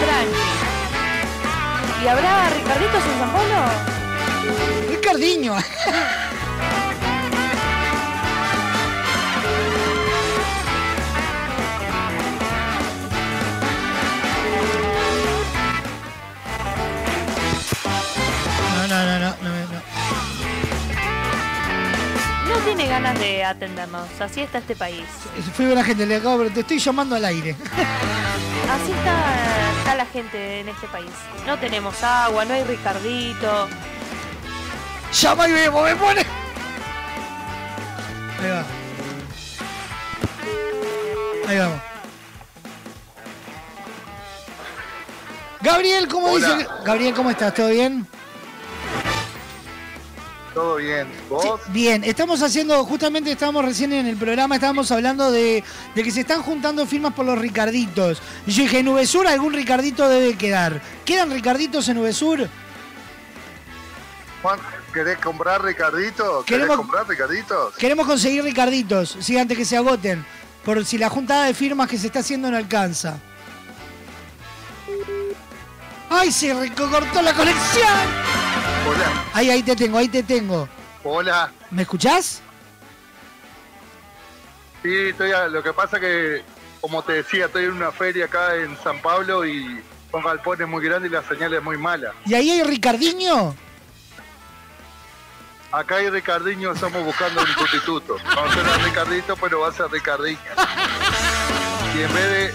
Tranqui. 0.00 0.38
¿Y 2.02 2.08
habrá 2.08 2.48
Ricarditos 2.50 3.02
en 3.04 3.18
San 3.18 3.30
Pablo? 3.30 3.56
Ricardiño. 4.88 5.54
tiene 22.78 22.92
ganas 22.92 23.18
de 23.18 23.44
atendernos. 23.44 24.08
Así 24.20 24.40
está 24.40 24.58
este 24.58 24.76
país. 24.76 25.02
Fui 25.54 25.66
buena 25.66 25.82
gente, 25.82 26.06
le 26.06 26.16
acabo, 26.16 26.38
pero 26.38 26.50
te 26.50 26.60
estoy 26.60 26.78
llamando 26.78 27.16
al 27.16 27.24
aire. 27.24 27.56
Así 28.70 28.92
está, 28.92 29.78
está 29.78 29.94
la 29.96 30.06
gente 30.06 30.60
en 30.60 30.68
este 30.68 30.86
país. 30.86 31.10
No 31.44 31.58
tenemos 31.58 32.00
agua, 32.04 32.44
no 32.44 32.54
hay 32.54 32.62
Ricardito. 32.62 33.68
Llama 35.12 35.48
y 35.48 35.52
vemos, 35.52 35.84
me 35.84 35.96
pone. 35.96 36.20
Ahí 38.40 38.50
va. 38.50 38.64
Ahí 41.48 41.58
vamos. 41.58 41.80
Gabriel, 45.60 46.06
¿cómo 46.06 46.28
Hola. 46.28 46.54
dice? 46.54 46.68
Gabriel, 46.84 47.14
¿cómo 47.14 47.30
estás? 47.30 47.52
¿Todo 47.54 47.70
bien? 47.70 48.06
Todo 50.58 50.74
bien. 50.74 51.06
¿Vos? 51.30 51.60
Bien, 51.68 52.02
estamos 52.02 52.42
haciendo, 52.42 52.84
justamente 52.84 53.30
estábamos 53.30 53.64
recién 53.64 53.92
en 53.92 54.06
el 54.06 54.16
programa, 54.16 54.56
estábamos 54.56 54.90
hablando 54.90 55.30
de, 55.30 55.62
de 55.94 56.02
que 56.02 56.10
se 56.10 56.22
están 56.22 56.42
juntando 56.42 56.84
firmas 56.84 57.14
por 57.14 57.24
los 57.24 57.38
Ricarditos. 57.38 58.20
Y 58.44 58.50
yo 58.50 58.62
dije, 58.64 58.80
en 58.80 58.88
Uvesur 58.88 59.28
algún 59.28 59.52
Ricardito 59.52 60.08
debe 60.08 60.36
quedar. 60.36 60.82
¿Quedan 61.04 61.30
Ricarditos 61.30 61.88
en 61.88 61.98
Uvesur? 61.98 62.48
Juan, 64.42 64.58
¿querés 64.92 65.18
comprar 65.18 65.62
Ricardito? 65.62 66.42
¿Querés 66.44 66.64
Queremos- 66.66 66.76
comprar 66.76 67.06
Ricarditos? 67.08 67.76
Queremos 67.76 68.06
conseguir 68.08 68.42
Ricarditos, 68.42 69.16
sí, 69.20 69.38
antes 69.38 69.56
que 69.56 69.64
se 69.64 69.76
agoten. 69.76 70.26
Por 70.64 70.84
si 70.84 70.98
la 70.98 71.08
juntada 71.08 71.44
de 71.44 71.54
firmas 71.54 71.88
que 71.88 71.98
se 71.98 72.08
está 72.08 72.18
haciendo 72.18 72.50
no 72.50 72.56
alcanza. 72.56 73.20
¡Ay, 76.10 76.32
se 76.32 76.52
recortó 76.52 77.22
la 77.22 77.32
conexión! 77.32 78.27
Hola. 78.88 79.24
Ahí, 79.34 79.50
ahí 79.50 79.62
te 79.62 79.76
tengo, 79.76 79.98
ahí 79.98 80.08
te 80.08 80.22
tengo. 80.22 80.68
Hola. 81.04 81.52
¿Me 81.70 81.82
escuchás? 81.82 82.40
Sí, 84.82 84.94
estoy 85.10 85.32
a- 85.32 85.48
lo 85.48 85.62
que 85.62 85.72
pasa 85.72 85.98
que, 86.00 86.42
como 86.80 87.02
te 87.02 87.12
decía, 87.14 87.46
estoy 87.46 87.64
en 87.64 87.72
una 87.72 87.92
feria 87.92 88.24
acá 88.26 88.54
en 88.56 88.76
San 88.82 89.00
Pablo 89.02 89.44
y 89.46 89.82
son 90.10 90.22
galpones 90.22 90.66
muy 90.68 90.82
grandes 90.84 91.10
y 91.10 91.14
la 91.14 91.22
señal 91.22 91.52
es 91.54 91.62
muy 91.62 91.76
mala. 91.76 92.12
¿Y 92.24 92.34
ahí 92.34 92.50
hay 92.50 92.62
Ricardiño? 92.62 93.54
Acá 95.70 95.96
hay 95.96 96.08
Ricardiño, 96.08 96.72
estamos 96.72 97.04
buscando 97.04 97.42
un 97.42 97.46
sustituto. 97.48 98.16
Vamos 98.34 98.56
a 98.56 98.60
hacer 98.60 98.66
a 98.66 98.78
Ricardito, 98.84 99.36
pero 99.36 99.60
va 99.60 99.68
a 99.68 99.72
ser 99.72 99.90
Ricardiño. 99.90 100.38
Y 101.94 102.00
en 102.02 102.14
vez 102.14 102.30
de... 102.30 102.54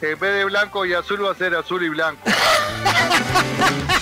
En 0.00 0.18
vez 0.18 0.32
de 0.34 0.44
blanco 0.44 0.84
y 0.86 0.94
azul 0.94 1.24
va 1.24 1.32
a 1.32 1.34
ser 1.34 1.54
azul 1.56 1.82
y 1.82 1.88
blanco. 1.88 2.22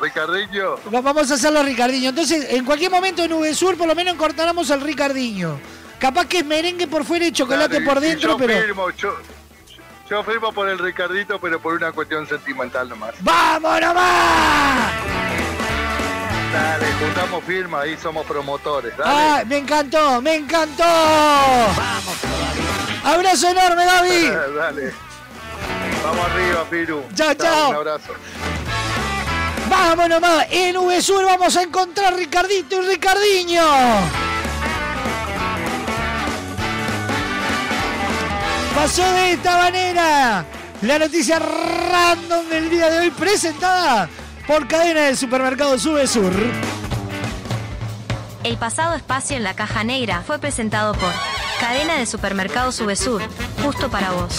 Ricardiño? 0.00 0.76
Va- 0.94 1.00
Vamos 1.00 1.30
a 1.30 1.34
hacerlo 1.34 1.62
Ricardiño. 1.62 2.10
Entonces, 2.10 2.46
en 2.50 2.64
cualquier 2.64 2.90
momento 2.90 3.22
en 3.22 3.32
Uvesur 3.32 3.76
por 3.76 3.86
lo 3.86 3.94
menos 3.94 4.14
encortaremos 4.14 4.70
al 4.70 4.80
Ricardiño. 4.80 5.58
Capaz 5.98 6.26
que 6.26 6.38
es 6.38 6.44
merengue 6.44 6.86
por 6.86 7.04
fuera 7.04 7.24
y 7.26 7.32
chocolate 7.32 7.74
Dale, 7.74 7.86
por 7.86 7.98
y 7.98 8.06
dentro, 8.08 8.30
yo 8.32 8.36
pero... 8.36 8.60
Firmo, 8.60 8.90
yo, 8.90 9.14
yo 10.10 10.22
firmo 10.24 10.52
por 10.52 10.68
el 10.68 10.78
Ricardito, 10.78 11.38
pero 11.40 11.60
por 11.60 11.74
una 11.74 11.92
cuestión 11.92 12.26
sentimental 12.28 12.88
nomás. 12.88 13.14
¡Vamos 13.20 13.80
nomás! 13.80 14.92
Dale, 16.52 16.86
juntamos 17.00 17.44
firma, 17.44 17.80
ahí 17.80 17.96
somos 18.00 18.24
promotores. 18.26 18.96
Dale. 18.96 19.10
¡Ah, 19.12 19.42
me 19.46 19.56
encantó! 19.58 20.20
¡Me 20.20 20.34
encantó! 20.36 20.84
¡Abrazo 23.02 23.48
enorme, 23.48 23.84
Gaby! 23.84 24.30
Dale. 24.56 24.92
Vamos 26.04 26.26
arriba, 26.26 26.64
Piru. 26.70 27.02
Chao, 27.14 27.34
chao. 27.34 27.70
Un 27.70 27.74
abrazo. 27.76 28.12
¡Vamos 29.68 30.08
nomás! 30.08 30.46
En 30.50 30.76
Uvesur 30.76 31.24
vamos 31.24 31.56
a 31.56 31.62
encontrar 31.62 32.14
Ricardito 32.14 32.82
y 32.82 32.86
Ricardiño. 32.86 33.62
Pasó 38.74 39.02
de 39.12 39.32
esta 39.32 39.56
manera 39.58 40.44
la 40.82 40.98
noticia 40.98 41.38
random 41.38 42.48
del 42.48 42.70
día 42.70 42.90
de 42.90 42.98
hoy 42.98 43.10
presentada 43.10 44.08
por 44.46 44.66
cadena 44.66 45.02
de 45.02 45.16
supermercados 45.16 45.86
Uvesur. 45.86 46.32
El 48.44 48.58
pasado 48.58 48.94
espacio 48.94 49.38
en 49.38 49.42
la 49.42 49.54
caja 49.54 49.84
negra 49.84 50.22
fue 50.26 50.38
presentado 50.38 50.92
por 50.92 51.10
Cadena 51.60 51.94
de 51.94 52.04
Supermercados 52.04 52.74
Subesur, 52.74 53.22
justo 53.62 53.88
para 53.88 54.10
vos. 54.10 54.38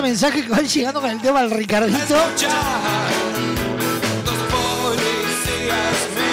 Cantidad 0.00 0.02
de 0.02 0.02
mensajes 0.02 0.44
que 0.44 0.50
van 0.50 0.66
llegando 0.66 1.00
con 1.00 1.10
el 1.10 1.20
tema 1.20 1.42
del 1.42 1.50
Ricardito? 1.50 2.16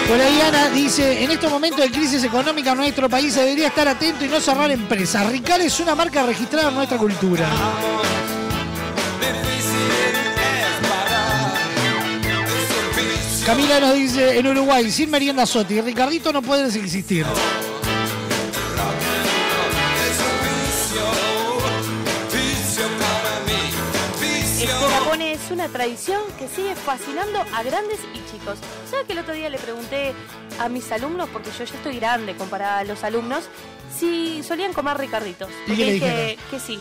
Por 0.07 0.21
ahí 0.21 0.39
Ana 0.41 0.69
dice, 0.69 1.23
en 1.23 1.31
estos 1.31 1.51
momentos 1.51 1.81
de 1.81 1.91
crisis 1.91 2.23
económica 2.23 2.73
nuestro 2.73 3.09
país 3.09 3.35
debería 3.35 3.67
estar 3.67 3.87
atento 3.87 4.23
y 4.23 4.29
no 4.29 4.39
cerrar 4.39 4.71
empresas. 4.71 5.29
Rical 5.29 5.61
es 5.61 5.79
una 5.79 5.95
marca 5.95 6.23
registrada 6.23 6.69
en 6.69 6.75
nuestra 6.75 6.97
cultura. 6.97 7.49
Camila 13.45 13.79
nos 13.79 13.95
dice, 13.95 14.39
en 14.39 14.47
Uruguay, 14.47 14.91
sin 14.91 15.09
merienda 15.09 15.45
Soti, 15.45 15.79
Ricardito 15.79 16.33
no 16.33 16.41
puedes 16.41 16.75
existir. 16.75 17.25
Es 25.33 25.51
una 25.51 25.67
tradición 25.67 26.21
que 26.37 26.47
sigue 26.47 26.75
fascinando 26.75 27.39
a 27.53 27.63
grandes 27.63 27.99
y 28.13 28.31
chicos. 28.31 28.57
¿Sabes 28.89 29.05
que 29.05 29.13
el 29.13 29.19
otro 29.19 29.33
día 29.33 29.49
le 29.49 29.57
pregunté 29.57 30.13
a 30.59 30.69
mis 30.69 30.91
alumnos, 30.91 31.29
porque 31.29 31.49
yo 31.51 31.63
ya 31.63 31.75
estoy 31.75 31.97
grande 31.97 32.35
comparada 32.35 32.79
a 32.79 32.83
los 32.83 33.03
alumnos, 33.03 33.45
si 33.97 34.43
solían 34.43 34.73
comer 34.73 34.97
ricarditos? 34.97 35.49
¿Y 35.49 35.69
Porque 35.69 35.85
le 35.85 35.93
dije 35.93 36.37
que 36.49 36.59
sí. 36.59 36.79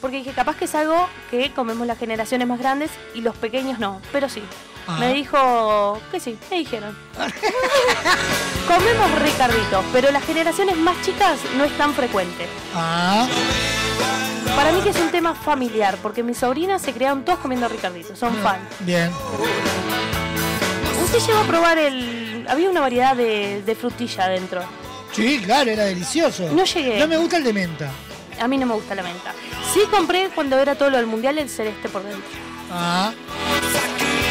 Porque 0.00 0.18
dije, 0.18 0.32
capaz 0.32 0.56
que 0.56 0.66
es 0.66 0.74
algo 0.74 1.08
que 1.30 1.52
comemos 1.52 1.86
las 1.86 1.98
generaciones 1.98 2.46
más 2.46 2.58
grandes 2.58 2.90
y 3.14 3.22
los 3.22 3.34
pequeños 3.36 3.78
no, 3.78 4.00
pero 4.12 4.28
sí. 4.28 4.42
Ah. 4.86 4.98
Me 5.00 5.12
dijo 5.14 6.00
que 6.12 6.20
sí, 6.20 6.38
me 6.50 6.58
dijeron. 6.58 6.96
Comemos 8.68 9.22
ricarditos, 9.22 9.84
pero 9.92 10.10
las 10.12 10.24
generaciones 10.24 10.76
más 10.76 11.00
chicas 11.02 11.38
no 11.56 11.64
es 11.64 11.76
tan 11.76 11.92
frecuente. 11.92 12.46
Ah, 12.74 13.26
Para 14.54 14.72
mí 14.72 14.80
que 14.80 14.90
es 14.90 14.96
un 14.98 15.10
tema 15.10 15.34
familiar, 15.34 15.98
porque 16.02 16.22
mis 16.22 16.38
sobrinas 16.38 16.82
se 16.82 16.92
crearon 16.92 17.24
todos 17.24 17.38
comiendo 17.40 17.68
ricarditos, 17.68 18.18
son 18.18 18.34
fan. 18.36 18.58
bien. 18.80 19.10
Usted 21.04 21.18
llegó 21.26 21.38
a 21.40 21.44
probar 21.44 21.78
el... 21.78 22.46
Había 22.48 22.70
una 22.70 22.80
variedad 22.80 23.16
de, 23.16 23.62
de 23.64 23.74
frutilla 23.74 24.24
adentro. 24.24 24.62
Sí, 25.12 25.40
claro, 25.44 25.70
era 25.70 25.84
delicioso. 25.84 26.48
No 26.52 26.64
llegué. 26.64 26.98
No 26.98 27.06
me 27.08 27.16
gusta 27.16 27.36
el 27.38 27.44
de 27.44 27.52
menta. 27.52 27.90
A 28.40 28.48
mí 28.48 28.58
no 28.58 28.66
me 28.66 28.74
gusta 28.74 28.94
la 28.94 29.02
menta. 29.02 29.32
Sí 29.72 29.80
compré 29.90 30.28
cuando 30.34 30.58
era 30.58 30.74
todo 30.74 30.90
lo 30.90 30.96
del 30.98 31.06
mundial 31.06 31.38
el 31.38 31.48
celeste 31.48 31.88
por 31.88 32.02
dentro. 32.02 32.22
Ah. 32.70 33.12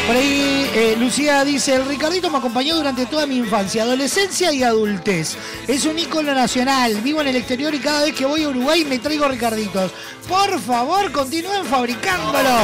Por 0.06 0.14
ahí, 0.14 0.70
eh, 0.72 0.94
Lucía 0.96 1.44
dice, 1.44 1.74
el 1.74 1.84
Ricardito 1.84 2.30
me 2.30 2.38
acompañó 2.38 2.76
durante 2.76 3.06
toda 3.06 3.26
mi 3.26 3.38
infancia, 3.38 3.82
adolescencia 3.82 4.52
y 4.52 4.62
adultez. 4.62 5.36
Es 5.66 5.84
un 5.84 5.98
ícono 5.98 6.32
nacional, 6.32 7.00
vivo 7.00 7.20
en 7.22 7.26
el 7.26 7.36
exterior 7.36 7.74
y 7.74 7.80
cada 7.80 8.04
vez 8.04 8.14
que 8.14 8.24
voy 8.24 8.44
a 8.44 8.48
Uruguay 8.48 8.84
me 8.84 9.00
traigo 9.00 9.26
Ricarditos. 9.26 9.90
Por 10.28 10.60
favor, 10.60 11.10
continúen 11.10 11.64
fabricándolo. 11.64 12.56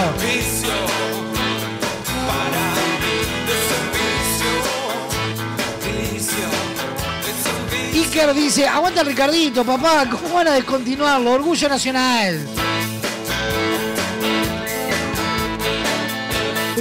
Iker 7.92 8.34
dice, 8.34 8.68
aguanta 8.68 9.02
Ricardito, 9.02 9.64
papá, 9.64 10.08
¿cómo 10.08 10.34
van 10.34 10.46
a 10.46 10.52
descontinuarlo? 10.52 11.32
Orgullo 11.32 11.68
nacional. 11.68 12.46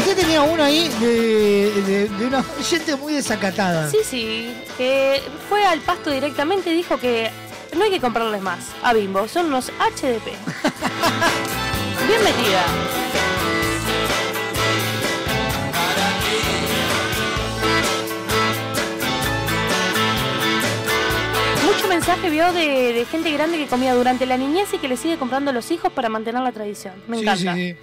Usted 0.02 0.16
tenía 0.18 0.42
uno 0.42 0.64
ahí 0.64 0.90
de, 1.00 1.72
de- 1.84 2.08
de 2.10 2.26
una 2.26 2.44
gente 2.64 2.96
muy 2.96 3.14
desacatada. 3.14 3.90
Sí, 3.90 3.98
sí, 4.04 4.54
que 4.78 5.22
fue 5.50 5.64
al 5.66 5.80
pasto 5.80 6.10
directamente 6.10 6.72
y 6.72 6.74
dijo 6.76 6.98
que 6.98 7.30
no 7.78 7.84
hay 7.84 7.92
que 7.92 8.00
comprarles 8.02 8.42
más 8.42 8.60
a 8.84 8.94
Bimbo, 8.94 9.28
son 9.28 9.48
unos 9.48 9.68
HDP. 9.70 10.28
Bien 12.08 12.24
metida. 12.24 12.66
Mucho 21.66 21.88
mensaje 21.88 22.30
vio 22.30 22.52
de, 22.54 22.94
de 22.94 23.06
gente 23.06 23.32
grande 23.32 23.58
que 23.58 23.68
comía 23.68 23.94
durante 23.94 24.26
la 24.26 24.38
niñez 24.38 24.74
y 24.74 24.78
que 24.78 24.88
le 24.88 24.98
sigue 24.98 25.18
comprando 25.18 25.52
a 25.52 25.54
los 25.54 25.70
hijos 25.72 25.92
para 25.94 26.10
mantener 26.10 26.42
la 26.42 26.52
tradición. 26.52 26.94
Me 27.08 27.18
Sí, 27.18 27.24
encanta. 27.24 27.54
sí, 27.56 27.72
sí. 27.72 27.78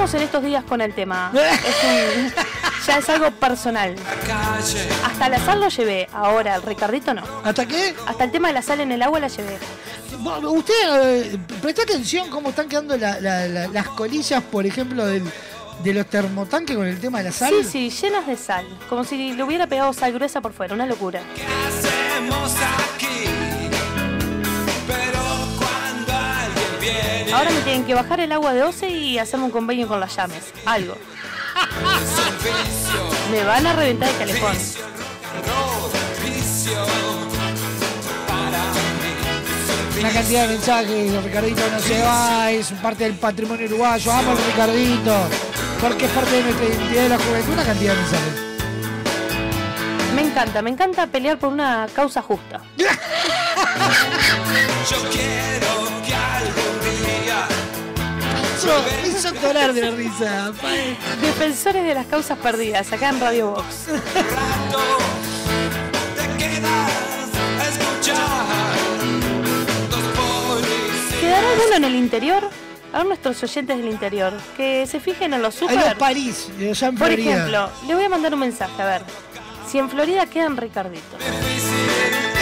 Seguiremos 0.00 0.14
en 0.14 0.22
estos 0.22 0.42
días 0.42 0.64
con 0.64 0.80
el 0.80 0.94
tema. 0.94 1.30
Es 1.34 2.16
un- 2.16 2.32
ya 2.86 2.96
es 2.98 3.08
algo 3.10 3.30
personal. 3.32 3.94
Hasta 5.04 5.28
la 5.28 5.38
sal 5.38 5.60
lo 5.60 5.68
llevé, 5.68 6.08
ahora 6.14 6.54
el 6.56 6.62
Ricardito 6.62 7.12
no. 7.12 7.22
¿Hasta 7.44 7.66
qué? 7.66 7.94
Hasta 8.06 8.24
el 8.24 8.30
tema 8.32 8.48
de 8.48 8.54
la 8.54 8.62
sal 8.62 8.80
en 8.80 8.90
el 8.92 9.02
agua 9.02 9.20
la 9.20 9.28
llevé. 9.28 9.58
Bueno, 10.20 10.50
Usted, 10.52 10.74
eh, 11.34 11.38
presta 11.60 11.82
atención 11.82 12.30
cómo 12.30 12.48
están 12.48 12.68
quedando 12.68 12.96
la- 12.96 13.20
la- 13.20 13.46
la- 13.46 13.68
las 13.68 13.88
colillas, 13.88 14.42
por 14.42 14.64
ejemplo, 14.64 15.04
del- 15.06 15.30
de 15.84 15.94
los 15.94 16.06
termotanques 16.06 16.74
con 16.74 16.86
el 16.86 16.98
tema 16.98 17.18
de 17.18 17.24
la 17.24 17.32
sal. 17.32 17.52
Sí, 17.62 17.90
sí, 17.90 18.00
llenas 18.06 18.26
de 18.26 18.36
sal. 18.36 18.66
Como 18.88 19.04
si 19.04 19.34
le 19.34 19.42
hubiera 19.42 19.66
pegado 19.66 19.92
sal 19.92 20.12
gruesa 20.14 20.40
por 20.40 20.54
fuera, 20.54 20.74
una 20.74 20.86
locura. 20.86 21.20
¿qué 21.36 21.42
hacemos 21.44 22.54
aquí? 22.94 23.28
Ahora 27.32 27.50
me 27.50 27.60
tienen 27.60 27.84
que 27.84 27.94
bajar 27.94 28.20
el 28.20 28.32
agua 28.32 28.52
de 28.52 28.62
OCE 28.62 28.88
y 28.90 29.18
hacerme 29.18 29.46
un 29.46 29.50
convenio 29.50 29.86
con 29.86 30.00
las 30.00 30.14
llames. 30.16 30.52
Algo. 30.66 30.96
Me 33.30 33.44
van 33.44 33.66
a 33.66 33.72
reventar 33.72 34.08
el 34.08 34.16
calefón. 34.16 34.56
Una 39.98 40.10
cantidad 40.10 40.42
de 40.42 40.48
mensajes, 40.54 41.24
Ricardito 41.24 41.60
no 41.70 41.78
se 41.78 42.02
va, 42.02 42.50
es 42.50 42.72
parte 42.72 43.04
del 43.04 43.14
patrimonio 43.14 43.66
uruguayo, 43.66 44.10
amo 44.10 44.30
al 44.30 44.38
Ricardito, 44.38 45.14
porque 45.78 46.06
es 46.06 46.10
parte 46.12 46.36
de 46.36 46.42
nuestra 46.42 46.66
identidad 46.66 47.02
de 47.02 47.08
la 47.10 47.18
juventud, 47.18 47.52
una 47.52 47.64
cantidad 47.64 47.94
de 47.94 48.00
mensajes. 48.00 48.32
Me 50.14 50.22
encanta, 50.22 50.62
me 50.62 50.70
encanta 50.70 51.06
pelear 51.06 51.38
por 51.38 51.52
una 51.52 51.86
causa 51.94 52.22
justa. 52.22 52.62
Yo 54.90 54.96
quiero 55.10 55.99
Hizo 58.60 59.32
de 59.72 59.80
la 59.80 59.90
risa. 59.92 60.52
Defensores 61.22 61.82
de 61.82 61.94
las 61.94 62.04
causas 62.06 62.36
perdidas, 62.38 62.92
acá 62.92 63.08
en 63.08 63.18
Radio 63.18 63.52
Box. 63.52 63.86
¿Quedará 71.20 71.50
alguno 71.52 71.76
en 71.76 71.84
el 71.84 71.94
interior? 71.94 72.50
A 72.92 72.98
ver 72.98 73.06
nuestros 73.06 73.42
oyentes 73.42 73.78
del 73.78 73.88
interior, 73.88 74.34
que 74.58 74.86
se 74.86 75.00
fijen 75.00 75.32
en 75.32 75.40
los 75.40 75.62
Hay 75.62 75.68
super. 75.68 75.96
París, 75.96 76.48
eh, 76.58 76.70
allá 76.70 76.88
en 76.88 76.96
Por 76.96 77.10
ejemplo, 77.12 77.70
le 77.86 77.94
voy 77.94 78.04
a 78.04 78.08
mandar 78.10 78.34
un 78.34 78.40
mensaje, 78.40 78.82
a 78.82 78.84
ver. 78.84 79.02
Si 79.70 79.78
en 79.78 79.88
Florida 79.88 80.26
quedan 80.26 80.58
Ricardito. 80.58 81.16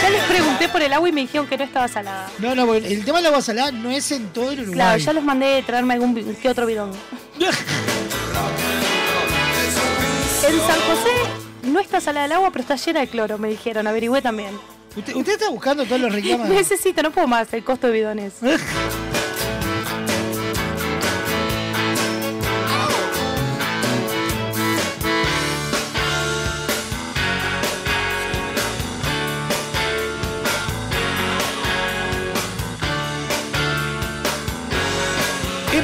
Ya 0.09 0.17
les 0.17 0.23
pregunté 0.23 0.69
por 0.69 0.81
el 0.81 0.93
agua 0.93 1.09
y 1.09 1.11
me 1.11 1.21
dijeron 1.21 1.47
que 1.47 1.57
no 1.57 1.63
estaba 1.63 1.87
salada. 1.87 2.31
No, 2.39 2.55
no, 2.55 2.65
porque 2.65 2.87
el 2.87 3.05
tema 3.05 3.19
de 3.19 3.23
la 3.23 3.29
agua 3.29 3.41
salada 3.41 3.71
no 3.71 3.91
es 3.91 4.11
en 4.11 4.29
todo 4.29 4.51
el 4.51 4.61
Uruguay. 4.61 4.75
Claro, 4.75 4.97
ya 4.97 5.13
los 5.13 5.23
mandé 5.23 5.63
traerme 5.65 5.93
algún 5.93 6.15
que 6.35 6.49
otro 6.49 6.65
bidón. 6.65 6.91
En 10.41 10.57
San 10.57 10.79
José 10.79 11.11
no 11.63 11.79
está 11.81 11.99
salada 11.99 12.25
el 12.25 12.31
agua, 12.31 12.49
pero 12.51 12.61
está 12.61 12.75
llena 12.75 13.01
de 13.01 13.07
cloro, 13.07 13.37
me 13.37 13.49
dijeron. 13.49 13.85
Averigüé 13.85 14.21
también. 14.21 14.57
¿Usted, 14.95 15.13
usted 15.15 15.33
está 15.33 15.49
buscando 15.49 15.83
todos 15.85 15.99
los 15.99 16.13
reclamos. 16.13 16.47
Necesito, 16.49 17.03
no 17.03 17.11
puedo 17.11 17.27
más 17.27 17.53
el 17.53 17.63
costo 17.63 17.87
de 17.87 17.93
bidones. 17.93 18.33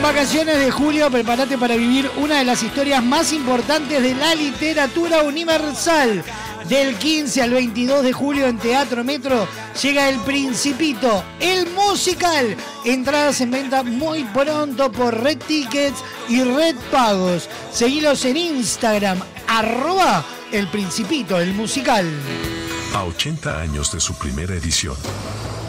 vacaciones 0.06 0.60
de 0.60 0.70
julio, 0.70 1.10
prepárate 1.10 1.58
para 1.58 1.76
vivir 1.76 2.12
una 2.18 2.38
de 2.38 2.46
las 2.46 2.62
historias 2.62 3.04
más 3.04 3.34
importantes 3.34 4.04
de 4.04 4.14
la 4.14 4.36
literatura 4.36 5.24
universal. 5.24 6.24
Del 6.70 6.96
15 6.96 7.42
al 7.42 7.50
22 7.50 8.04
de 8.04 8.14
julio 8.14 8.46
en 8.46 8.60
Teatro 8.60 9.04
Metro 9.04 9.48
llega 9.82 10.08
El 10.08 10.20
Principito, 10.20 11.24
el 11.40 11.72
musical. 11.72 12.56
Entradas 12.86 13.42
en 13.42 13.50
venta 13.50 13.82
muy 13.82 14.24
pronto 14.26 14.92
por 14.92 15.24
Red 15.24 15.40
Tickets 15.40 16.04
y 16.30 16.44
Red 16.44 16.76
Pagos. 16.92 17.50
Seguilos 17.72 18.26
en 18.26 18.38
Instagram, 18.38 19.20
arroba 19.48 20.24
El 20.52 20.68
Principito, 20.68 21.40
el 21.40 21.56
musical. 21.56 22.08
A 22.94 23.04
80 23.06 23.60
años 23.60 23.92
de 23.92 24.00
su 24.00 24.14
primera 24.14 24.54
edición, 24.54 24.98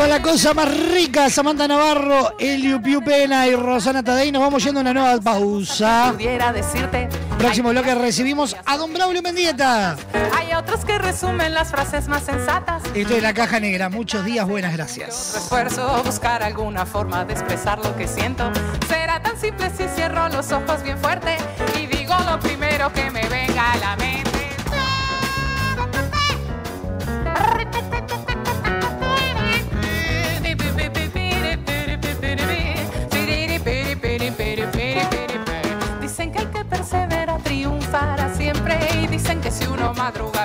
Con 0.00 0.08
la 0.08 0.22
cosa 0.22 0.54
más 0.54 0.66
rica, 0.88 1.28
Samantha 1.28 1.68
Navarro, 1.68 2.34
Elio 2.38 2.80
Piu 2.80 3.04
Pena 3.04 3.46
y 3.46 3.54
Rosana 3.54 4.02
Tadei, 4.02 4.32
nos 4.32 4.40
vamos 4.40 4.64
yendo 4.64 4.80
a 4.80 4.82
una 4.82 4.94
nueva 4.94 5.20
pausa. 5.20 6.12
Pudiera 6.12 6.54
decirte, 6.54 7.06
Próximo 7.38 7.68
bloque 7.68 7.94
recibimos 7.94 8.56
a 8.64 8.78
Don 8.78 8.94
Braulio 8.94 9.20
Mendieta. 9.20 9.98
hay 10.34 10.54
otros 10.54 10.86
que 10.86 10.96
resumen 10.96 11.52
las 11.52 11.70
frases 11.70 12.08
más 12.08 12.22
sensatas. 12.22 12.82
Esto 12.94 13.14
es 13.14 13.22
La 13.22 13.34
Caja 13.34 13.60
Negra. 13.60 13.90
Muchos 13.90 14.24
días, 14.24 14.48
buenas 14.48 14.72
gracias. 14.72 15.36
Esfuerzo 15.36 16.02
buscar 16.02 16.42
alguna 16.42 16.86
forma 16.86 17.26
de 17.26 17.34
expresar 17.34 17.78
lo 17.84 17.94
que 17.94 18.08
siento. 18.08 18.50
Será 18.88 19.20
tan 19.20 19.38
simple 19.38 19.70
si 19.76 19.84
cierro 19.94 20.30
los 20.30 20.50
ojos 20.50 20.82
bien 20.82 20.96
fuerte 20.96 21.36
y 21.78 21.86
digo 21.86 22.14
lo 22.26 22.40
primero 22.40 22.90
que 22.94 23.10
me 23.10 23.28
venga 23.28 23.72
a 23.72 23.76
la 23.76 23.96
mente. 23.96 24.29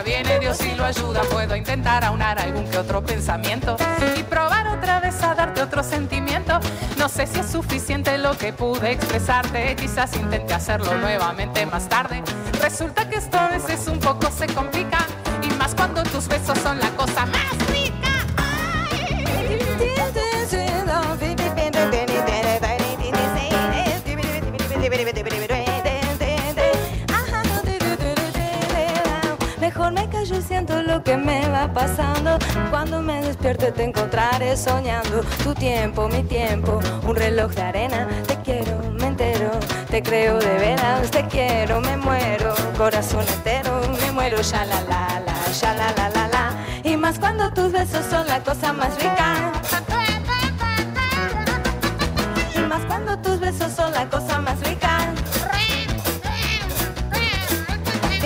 Viene 0.06 0.40
Dios 0.40 0.62
y 0.62 0.76
lo 0.76 0.86
ayuda. 0.86 1.22
Puedo 1.32 1.56
intentar 1.56 2.06
aunar 2.06 2.40
algún 2.40 2.70
que 2.70 2.78
otro 2.78 3.04
pensamiento 3.04 3.76
y 4.16 4.24
probar 4.24 4.68
otra 4.68 5.00
vez 5.00 5.22
a 5.24 5.34
darte 5.34 5.62
otro 5.62 5.84
sentimiento. 5.84 6.60
No 6.98 7.10
sé 7.10 7.28
si 7.28 7.40
es 7.40 7.48
suficiente 7.48 8.18
lo 8.18 8.38
que 8.38 8.54
pude 8.54 8.92
expresarte, 8.92 9.76
quizás 9.76 10.16
intente 10.16 10.54
hacerlo 10.54 10.96
nuevamente 10.96 11.66
más 11.66 11.90
tarde. 11.90 12.24
Resulta 12.62 13.10
que 13.10 13.18
esto 13.18 13.38
a 13.38 13.48
veces 13.48 13.88
un 13.88 14.00
poco 14.00 14.30
se 14.32 14.48
complica 14.48 15.00
y 15.42 15.54
más 15.56 15.74
cuando 15.76 16.04
tus 16.04 16.28
besos 16.28 16.58
son 16.60 16.80
la 16.80 16.90
cosa 16.92 17.26
más 17.26 17.68
rica. 17.70 18.06
Me 29.92 30.08
callo 30.10 30.38
y 30.38 30.42
siento 30.42 30.82
lo 30.82 31.04
que 31.04 31.18
me 31.18 31.48
va 31.48 31.72
pasando. 31.72 32.38
Cuando 32.70 33.02
me 33.02 33.22
despierte 33.22 33.72
te 33.72 33.84
encontraré 33.84 34.58
soñando. 34.58 35.22
Tu 35.44 35.54
tiempo, 35.54 36.08
mi 36.08 36.24
tiempo, 36.24 36.80
un 37.08 37.16
reloj 37.16 37.52
de 37.54 37.62
arena. 37.62 38.08
Te 38.28 38.36
quiero, 38.42 38.78
me 39.00 39.08
entero, 39.08 39.52
te 39.90 40.02
creo 40.02 40.40
de 40.40 40.58
veras. 40.58 41.12
Te 41.12 41.26
quiero, 41.28 41.82
me 41.82 41.98
muero, 41.98 42.54
corazón 42.78 43.26
entero, 43.36 43.82
me 44.02 44.12
muero. 44.12 44.42
Ya 44.42 44.66
la 44.66 44.82
la 44.82 45.22
la, 45.26 45.52
ya 45.52 45.74
la 45.74 45.92
la 45.94 46.10
la 46.10 46.28
la. 46.28 46.66
Y 46.84 46.98
más 46.98 47.20
cuando 47.20 47.52
tus 47.54 47.72
besos 47.72 48.06
son 48.10 48.28
la 48.28 48.42
cosa 48.44 48.74
más 48.74 48.96
rica. 49.02 49.52
Y 52.56 52.60
más 52.60 52.82
cuando 52.86 53.18
tus 53.20 53.40
besos 53.40 53.72
son 53.72 53.92
la 53.94 54.10
cosa 54.10 54.40
más 54.42 54.58
rica. 54.60 54.65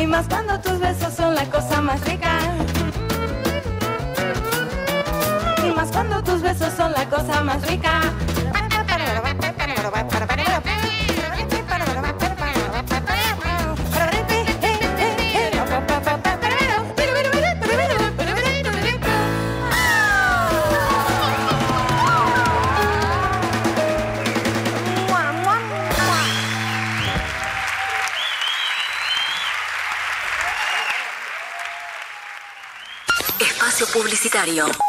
Más 0.10 0.28
cuando 0.28 0.60
tus 0.60 0.80
besos 0.80 1.14
son 1.14 1.36
la 1.36 1.46
cosa 1.46 1.82
más 1.82 2.02
rica. 2.02 2.40
Y 5.64 5.72
más 5.76 5.92
cuando 5.92 6.24
tus 6.24 6.42
besos 6.42 6.74
son 6.76 6.92
la 6.94 7.06
cosa 7.06 7.44
más 7.44 7.62
rica. 7.68 8.02
Espacio 34.30 34.66
publicitario. 34.70 34.89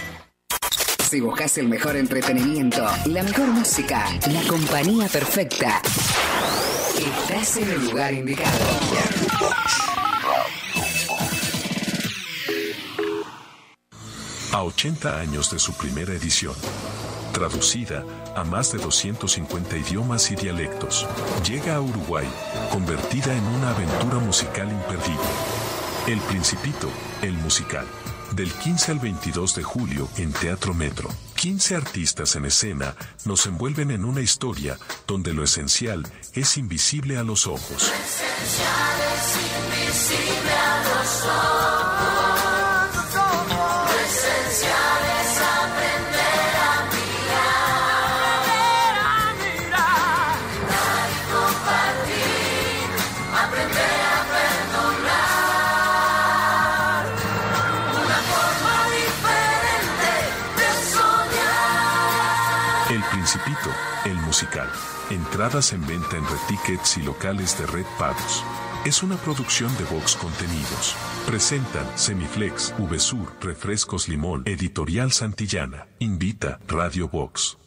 Si 1.11 1.19
buscas 1.19 1.57
el 1.57 1.67
mejor 1.67 1.97
entretenimiento, 1.97 2.87
la 3.07 3.21
mejor 3.21 3.47
música, 3.47 4.05
la 4.31 4.41
compañía 4.47 5.09
perfecta, 5.09 5.81
estás 6.97 7.57
en 7.57 7.69
el 7.69 7.83
lugar 7.83 8.13
indicado. 8.13 8.57
A 14.53 14.63
80 14.63 15.19
años 15.19 15.51
de 15.51 15.59
su 15.59 15.73
primera 15.73 16.13
edición, 16.13 16.55
traducida 17.33 18.05
a 18.33 18.45
más 18.45 18.71
de 18.71 18.77
250 18.77 19.75
idiomas 19.79 20.31
y 20.31 20.37
dialectos, 20.37 21.05
llega 21.45 21.75
a 21.75 21.81
Uruguay, 21.81 22.27
convertida 22.71 23.35
en 23.35 23.43
una 23.47 23.71
aventura 23.71 24.19
musical 24.19 24.71
imperdible. 24.71 25.27
El 26.07 26.19
Principito, 26.19 26.89
el 27.21 27.33
musical. 27.33 27.85
Del 28.35 28.51
15 28.51 28.93
al 28.93 28.99
22 28.99 29.55
de 29.55 29.63
julio 29.63 30.07
en 30.17 30.31
Teatro 30.31 30.73
Metro. 30.73 31.09
15 31.35 31.75
artistas 31.75 32.35
en 32.35 32.45
escena 32.45 32.95
nos 33.25 33.45
envuelven 33.45 33.91
en 33.91 34.05
una 34.05 34.21
historia 34.21 34.77
donde 35.05 35.33
lo 35.33 35.43
esencial 35.43 36.05
es 36.33 36.57
invisible 36.57 37.17
a 37.17 37.23
los 37.23 37.45
ojos. 37.47 37.91
invisible 39.59 40.51
a 40.51 40.83
los 40.83 41.25
ojos. 41.25 41.90
El 62.91 63.01
Principito, 63.09 63.69
el 64.03 64.15
musical. 64.17 64.67
Entradas 65.09 65.71
en 65.71 65.79
venta 65.87 66.17
en 66.17 66.23
Red 66.25 66.41
Tickets 66.49 66.97
y 66.97 67.03
locales 67.03 67.57
de 67.57 67.65
Red 67.65 67.85
Pagos. 67.97 68.43
Es 68.83 69.01
una 69.01 69.15
producción 69.15 69.71
de 69.77 69.85
Vox 69.85 70.17
Contenidos. 70.17 70.97
Presentan 71.25 71.87
Semiflex, 71.95 72.73
VSUR, 72.77 73.31
Refrescos 73.39 74.09
Limón, 74.09 74.43
Editorial 74.45 75.13
Santillana. 75.13 75.87
Invita 75.99 76.59
Radio 76.67 77.07
Vox. 77.07 77.57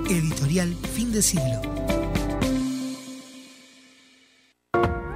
Editorial 0.10 0.74
Fin 0.94 1.12
de 1.12 1.22
Siglo. 1.22 1.73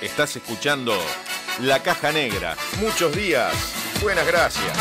Estás 0.00 0.36
escuchando 0.36 0.92
La 1.62 1.82
Caja 1.82 2.12
Negra. 2.12 2.54
Muchos 2.80 3.16
días. 3.16 3.54
Buenas 4.02 4.26
gracias. 4.26 4.76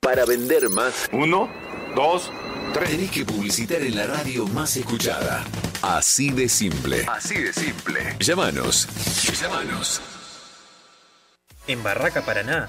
Para 0.00 0.24
vender 0.24 0.68
más. 0.68 1.08
Uno, 1.12 1.48
dos, 1.94 2.32
tres. 2.74 2.90
Tenés 2.90 3.10
que 3.12 3.24
publicitar 3.24 3.82
en 3.82 3.94
la 3.94 4.08
radio 4.08 4.48
más 4.48 4.76
escuchada. 4.76 5.44
Así 5.80 6.30
de 6.30 6.48
simple. 6.48 7.06
Así 7.08 7.40
de 7.40 7.52
simple. 7.52 8.16
Llámanos. 8.18 8.88
Llámanos. 9.40 10.00
En 11.68 11.84
Barraca 11.84 12.22
Paraná 12.22 12.68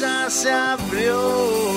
negra 0.00 0.24
ya 0.24 0.30
se 0.30 0.50
abrió. 0.50 1.69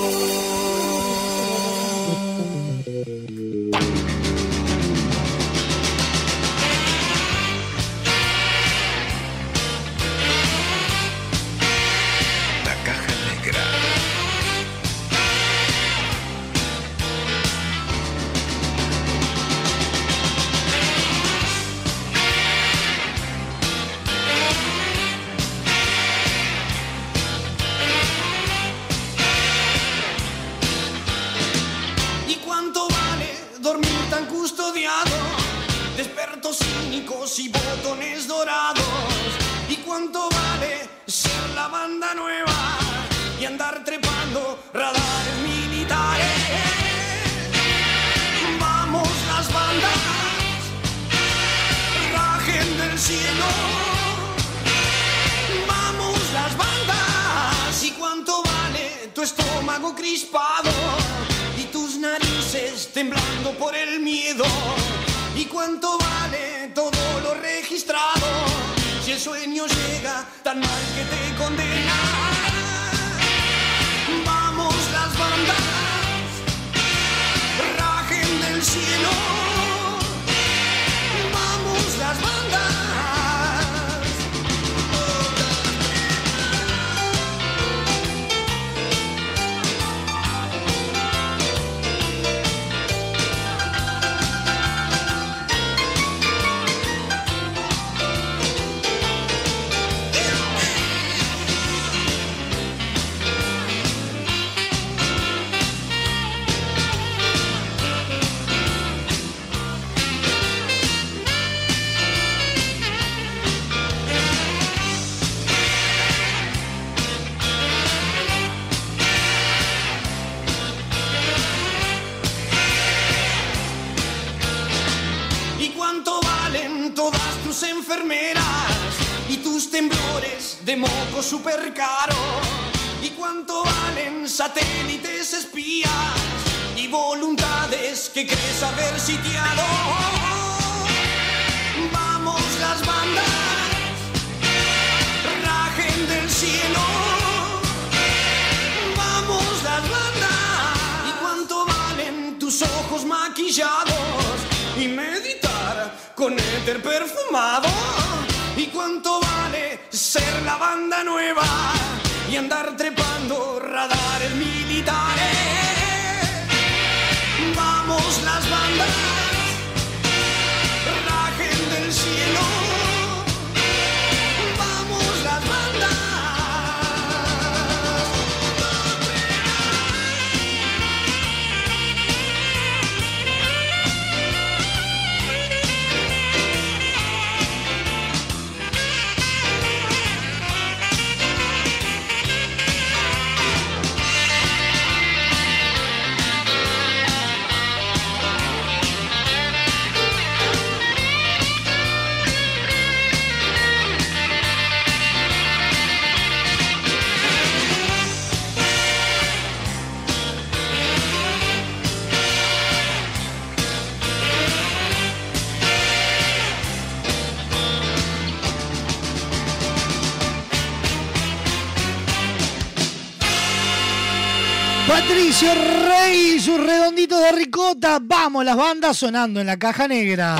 Las 228.44 228.56
bandas 228.56 228.96
sonando 228.96 229.40
en 229.40 229.46
la 229.46 229.56
caja 229.56 229.88
negra. 229.88 230.36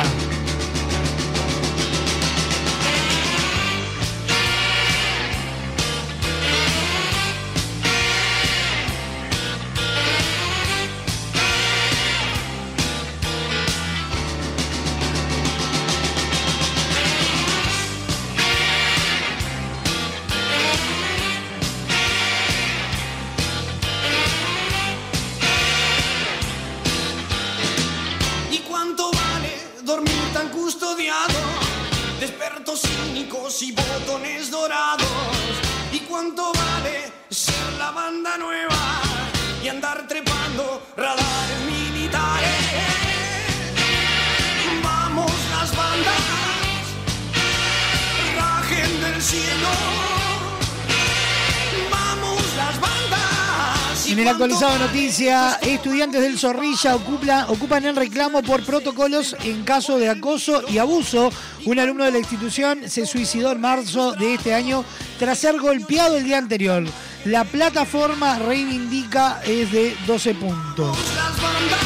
En 54.14 54.20
el 54.20 54.28
actualizado 54.28 54.78
noticia, 54.78 55.58
estudiantes 55.60 56.22
del 56.22 56.38
Zorrilla 56.38 56.94
ocupa- 56.94 57.46
ocupan 57.48 57.84
el 57.84 57.96
reclamo 57.96 58.44
por 58.44 58.62
protocolos 58.62 59.34
en 59.42 59.64
caso 59.64 59.98
de 59.98 60.08
acoso 60.08 60.62
y 60.68 60.78
abuso. 60.78 61.32
Un 61.64 61.80
alumno 61.80 62.04
de 62.04 62.12
la 62.12 62.18
institución 62.18 62.88
se 62.88 63.06
suicidó 63.06 63.50
en 63.50 63.60
marzo 63.60 64.12
de 64.12 64.34
este 64.34 64.54
año 64.54 64.84
tras 65.18 65.38
ser 65.40 65.58
golpeado 65.58 66.16
el 66.16 66.22
día 66.22 66.38
anterior. 66.38 66.84
La 67.24 67.42
plataforma 67.42 68.38
reivindica 68.38 69.40
es 69.44 69.72
de 69.72 69.96
12 70.06 70.34
puntos. 70.36 70.96
las 71.16 71.42
bandas 71.42 71.80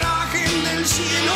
rajen 0.00 0.64
del 0.64 0.86
cielo. 0.86 1.32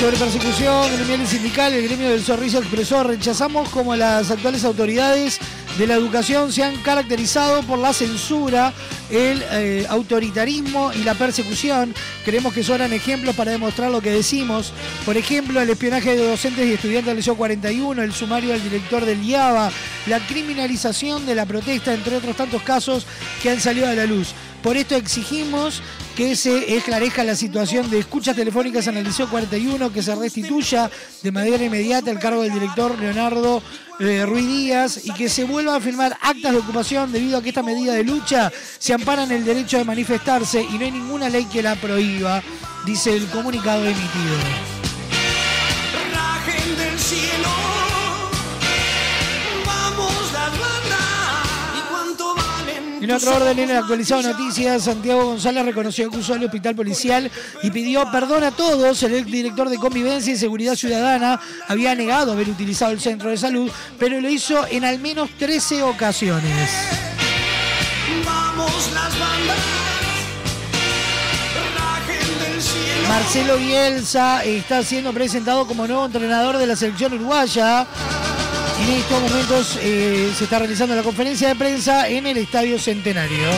Sobre 0.00 0.16
persecución 0.16 0.90
gremial 0.96 1.20
y 1.20 1.26
sindical, 1.26 1.74
el 1.74 1.84
gremio 1.86 2.08
del 2.08 2.22
Zorrilla 2.22 2.60
expresó, 2.60 3.04
rechazamos 3.04 3.68
como 3.68 3.94
las 3.94 4.30
actuales 4.30 4.64
autoridades 4.64 5.38
de 5.76 5.86
la 5.86 5.94
educación 5.94 6.50
se 6.52 6.62
han 6.62 6.76
caracterizado 6.76 7.62
por 7.64 7.78
la 7.78 7.92
censura, 7.92 8.72
el 9.10 9.44
eh, 9.50 9.86
autoritarismo 9.90 10.90
y 10.94 11.04
la 11.04 11.14
persecución. 11.14 11.94
Creemos 12.24 12.54
que 12.54 12.64
son 12.64 12.80
ejemplos 12.92 13.36
para 13.36 13.52
demostrar 13.52 13.90
lo 13.90 14.00
que 14.00 14.10
decimos. 14.10 14.72
Por 15.04 15.18
ejemplo, 15.18 15.60
el 15.60 15.68
espionaje 15.68 16.16
de 16.16 16.28
docentes 16.28 16.66
y 16.66 16.72
estudiantes 16.72 17.06
del 17.06 17.16
Liceo 17.16 17.36
41, 17.36 18.02
el 18.02 18.12
sumario 18.14 18.52
del 18.52 18.62
director 18.62 19.04
del 19.04 19.22
IABA, 19.22 19.70
la 20.06 20.18
criminalización 20.26 21.26
de 21.26 21.34
la 21.34 21.44
protesta, 21.44 21.92
entre 21.92 22.16
otros 22.16 22.36
tantos 22.36 22.62
casos 22.62 23.06
que 23.42 23.50
han 23.50 23.60
salido 23.60 23.86
a 23.86 23.92
la 23.92 24.06
luz. 24.06 24.34
Por 24.62 24.76
esto 24.76 24.94
exigimos 24.94 25.82
que 26.16 26.36
se 26.36 26.76
esclarezca 26.76 27.24
la 27.24 27.34
situación 27.34 27.88
de 27.90 27.98
escuchas 27.98 28.36
telefónicas 28.36 28.86
en 28.88 28.98
el 28.98 29.04
Liceo 29.04 29.28
41, 29.30 29.90
que 29.90 30.02
se 30.02 30.14
restituya 30.14 30.90
de 31.22 31.32
manera 31.32 31.64
inmediata 31.64 32.10
el 32.10 32.18
cargo 32.18 32.42
del 32.42 32.52
director 32.52 32.98
Leonardo 32.98 33.62
eh, 34.00 34.26
Ruiz 34.26 34.46
Díaz 34.46 35.00
y 35.04 35.12
que 35.14 35.30
se 35.30 35.44
vuelva 35.44 35.76
a 35.76 35.80
firmar 35.80 36.16
actas 36.20 36.52
de 36.52 36.58
ocupación 36.58 37.10
debido 37.10 37.38
a 37.38 37.42
que 37.42 37.48
esta 37.48 37.62
medida 37.62 37.94
de 37.94 38.04
lucha 38.04 38.52
se 38.78 38.92
ampara 38.92 39.24
en 39.24 39.32
el 39.32 39.44
derecho 39.44 39.78
de 39.78 39.84
manifestarse 39.84 40.62
y 40.62 40.78
no 40.78 40.84
hay 40.84 40.90
ninguna 40.90 41.30
ley 41.30 41.46
que 41.46 41.62
la 41.62 41.74
prohíba, 41.76 42.42
dice 42.84 43.16
el 43.16 43.26
comunicado 43.28 43.84
emitido. 43.84 44.36
En 53.00 53.10
otro 53.10 53.34
orden, 53.34 53.58
en 53.58 53.70
el 53.70 53.76
actualizado 53.78 54.22
noticias, 54.22 54.84
Santiago 54.84 55.24
González 55.24 55.64
reconoció 55.64 56.10
que 56.10 56.18
usó 56.18 56.34
el 56.34 56.44
hospital 56.44 56.74
policial 56.74 57.30
y 57.62 57.70
pidió 57.70 58.10
perdón 58.12 58.44
a 58.44 58.50
todos. 58.50 59.02
El 59.02 59.24
director 59.24 59.70
de 59.70 59.78
Convivencia 59.78 60.34
y 60.34 60.36
Seguridad 60.36 60.74
Ciudadana 60.74 61.40
había 61.68 61.94
negado 61.94 62.32
haber 62.32 62.50
utilizado 62.50 62.92
el 62.92 63.00
centro 63.00 63.30
de 63.30 63.38
salud, 63.38 63.70
pero 63.98 64.20
lo 64.20 64.28
hizo 64.28 64.66
en 64.70 64.84
al 64.84 64.98
menos 64.98 65.30
13 65.38 65.82
ocasiones. 65.82 66.70
Vamos 68.24 68.92
las 68.92 69.18
bandas. 69.18 69.58
Marcelo 73.08 73.56
Bielsa 73.56 74.44
está 74.44 74.84
siendo 74.84 75.12
presentado 75.12 75.66
como 75.66 75.86
nuevo 75.86 76.04
entrenador 76.04 76.58
de 76.58 76.66
la 76.66 76.76
selección 76.76 77.14
uruguaya. 77.14 77.86
En 78.82 78.88
estos 78.88 79.20
momentos 79.20 79.78
eh, 79.82 80.32
se 80.34 80.44
está 80.44 80.58
realizando 80.58 80.94
la 80.94 81.02
conferencia 81.02 81.48
de 81.48 81.54
prensa 81.54 82.08
en 82.08 82.26
el 82.26 82.38
Estadio 82.38 82.78
Centenario. 82.78 83.48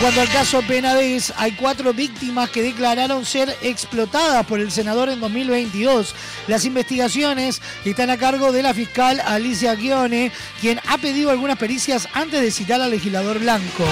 Cuanto 0.00 0.20
al 0.20 0.28
caso 0.28 0.62
Penades, 0.62 1.32
hay 1.36 1.52
cuatro 1.52 1.92
víctimas 1.92 2.50
que 2.50 2.62
declararon 2.62 3.24
ser 3.24 3.56
explotadas 3.62 4.46
por 4.46 4.60
el 4.60 4.70
senador 4.70 5.08
en 5.08 5.18
2022. 5.18 6.14
Las 6.46 6.64
investigaciones 6.64 7.60
están 7.84 8.10
a 8.10 8.16
cargo 8.16 8.52
de 8.52 8.62
la 8.62 8.74
fiscal 8.74 9.20
Alicia 9.20 9.74
Guione, 9.74 10.30
quien 10.60 10.80
ha 10.86 10.98
pedido 10.98 11.30
algunas 11.30 11.58
pericias 11.58 12.08
antes 12.12 12.40
de 12.40 12.50
citar 12.50 12.80
al 12.80 12.90
legislador 12.90 13.38
blanco. 13.40 13.84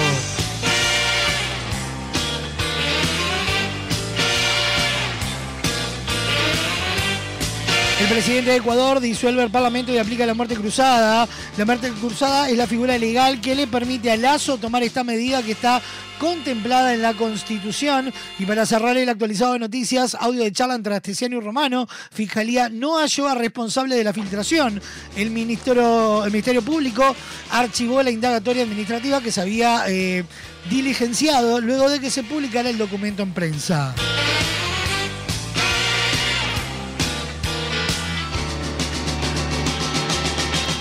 El 8.07 8.13
presidente 8.13 8.51
de 8.51 8.57
Ecuador 8.57 9.01
disuelve 9.01 9.43
el 9.43 9.51
Parlamento 9.51 9.91
y 9.91 9.97
aplica 9.97 10.25
la 10.25 10.33
muerte 10.33 10.55
cruzada. 10.55 11.27
La 11.57 11.65
muerte 11.65 11.91
cruzada 11.91 12.49
es 12.49 12.55
la 12.55 12.65
figura 12.65 12.97
legal 12.97 13.41
que 13.41 13.53
le 13.53 13.67
permite 13.67 14.09
a 14.09 14.15
Lazo 14.15 14.57
tomar 14.57 14.81
esta 14.81 15.03
medida 15.03 15.43
que 15.43 15.51
está 15.51 15.81
contemplada 16.17 16.93
en 16.93 17.01
la 17.01 17.15
Constitución. 17.15 18.13
Y 18.39 18.45
para 18.45 18.65
cerrar 18.65 18.95
el 18.95 19.09
actualizado 19.09 19.53
de 19.53 19.59
noticias, 19.59 20.15
audio 20.15 20.41
de 20.41 20.53
charla 20.53 20.75
entre 20.75 20.95
Astesiano 20.95 21.35
y 21.35 21.41
Romano, 21.41 21.85
Fiscalía 22.09 22.69
no 22.69 22.97
halló 22.97 23.27
a 23.27 23.35
responsable 23.35 23.97
de 23.97 24.05
la 24.05 24.13
filtración. 24.13 24.81
El, 25.17 25.29
ministro, 25.29 26.23
el 26.23 26.31
Ministerio 26.31 26.61
Público 26.61 27.13
archivó 27.51 28.01
la 28.03 28.09
indagatoria 28.09 28.63
administrativa 28.63 29.19
que 29.19 29.33
se 29.33 29.41
había 29.41 29.83
eh, 29.89 30.23
diligenciado 30.69 31.59
luego 31.59 31.89
de 31.89 31.99
que 31.99 32.09
se 32.09 32.23
publicara 32.23 32.69
el 32.69 32.77
documento 32.77 33.21
en 33.21 33.33
prensa. 33.33 33.93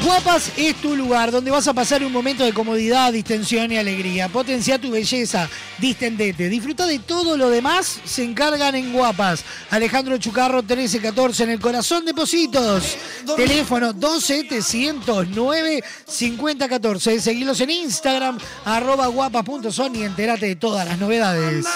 Guapas 0.06 0.52
es 0.56 0.76
tu 0.76 0.94
lugar 0.94 1.32
donde 1.32 1.50
vas 1.50 1.66
a 1.66 1.74
pasar 1.74 2.04
un 2.04 2.12
momento 2.12 2.44
de 2.44 2.52
comodidad, 2.52 3.12
distensión 3.12 3.72
y 3.72 3.76
alegría. 3.76 4.28
Potencia 4.28 4.78
tu 4.78 4.92
belleza, 4.92 5.48
distendete. 5.78 6.48
Disfruta 6.48 6.86
de 6.86 7.00
todo 7.00 7.36
lo 7.36 7.50
demás, 7.50 7.98
se 8.04 8.22
encargan 8.22 8.76
en 8.76 8.92
Guapas. 8.92 9.44
Alejandro 9.68 10.16
Chucarro 10.18 10.62
1314 10.62 11.42
en 11.42 11.50
el 11.50 11.58
corazón 11.58 12.04
de 12.04 12.14
Positos. 12.14 12.96
Teléfono 13.36 13.92
2709 13.92 15.82
5014. 16.06 17.20
Seguilos 17.20 17.60
en 17.60 17.70
Instagram, 17.70 18.38
arroba 18.64 19.08
guapas.son 19.08 19.96
y 19.96 20.04
entérate 20.04 20.46
de 20.46 20.54
todas 20.54 20.86
las 20.86 21.00
novedades. 21.00 21.66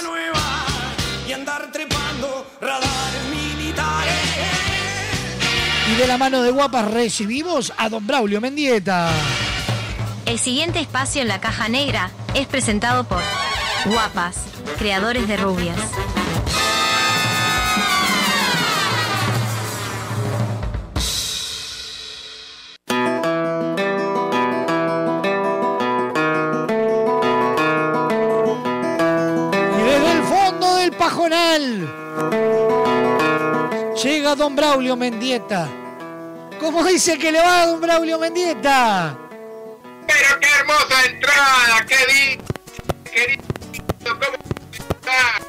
y 1.29 1.33
andar 1.33 1.73
trepando 1.73 2.47
militares. 2.61 3.10
Y 5.91 5.95
de 5.97 6.07
la 6.07 6.17
mano 6.19 6.43
de 6.43 6.53
Guapas 6.53 6.89
recibimos 6.93 7.73
a 7.77 7.89
don 7.89 8.07
Braulio 8.07 8.41
Mendieta. 8.41 9.11
El 10.25 10.39
siguiente 10.39 10.79
espacio 10.79 11.21
en 11.21 11.27
la 11.27 11.41
caja 11.41 11.69
negra 11.69 12.13
es 12.35 12.47
presentado 12.47 13.03
por 13.03 13.21
Guapas, 13.87 14.37
creadores 14.79 15.27
de 15.27 15.37
rubias. 15.37 15.77
Y 29.77 29.83
desde 29.83 30.13
el 30.13 30.23
fondo 30.23 30.77
del 30.77 30.93
pajonal 30.93 31.93
llega 34.01 34.37
don 34.37 34.55
Braulio 34.55 34.97
Mendieta. 34.97 35.80
¿Cómo 36.61 36.85
dice 36.85 37.19
que 37.19 37.33
le 37.33 37.41
va 37.41 37.63
a 37.63 37.67
don 37.67 37.81
Braulio 37.81 38.19
Mendieta? 38.19 39.17
Pero 40.07 40.39
qué 40.41 40.49
hermosa 40.59 41.05
entrada, 41.07 41.87
qué 41.87 41.97
di, 42.13 42.39
querido, 43.11 43.43
¿cómo 44.05 44.21
está? 44.91 45.41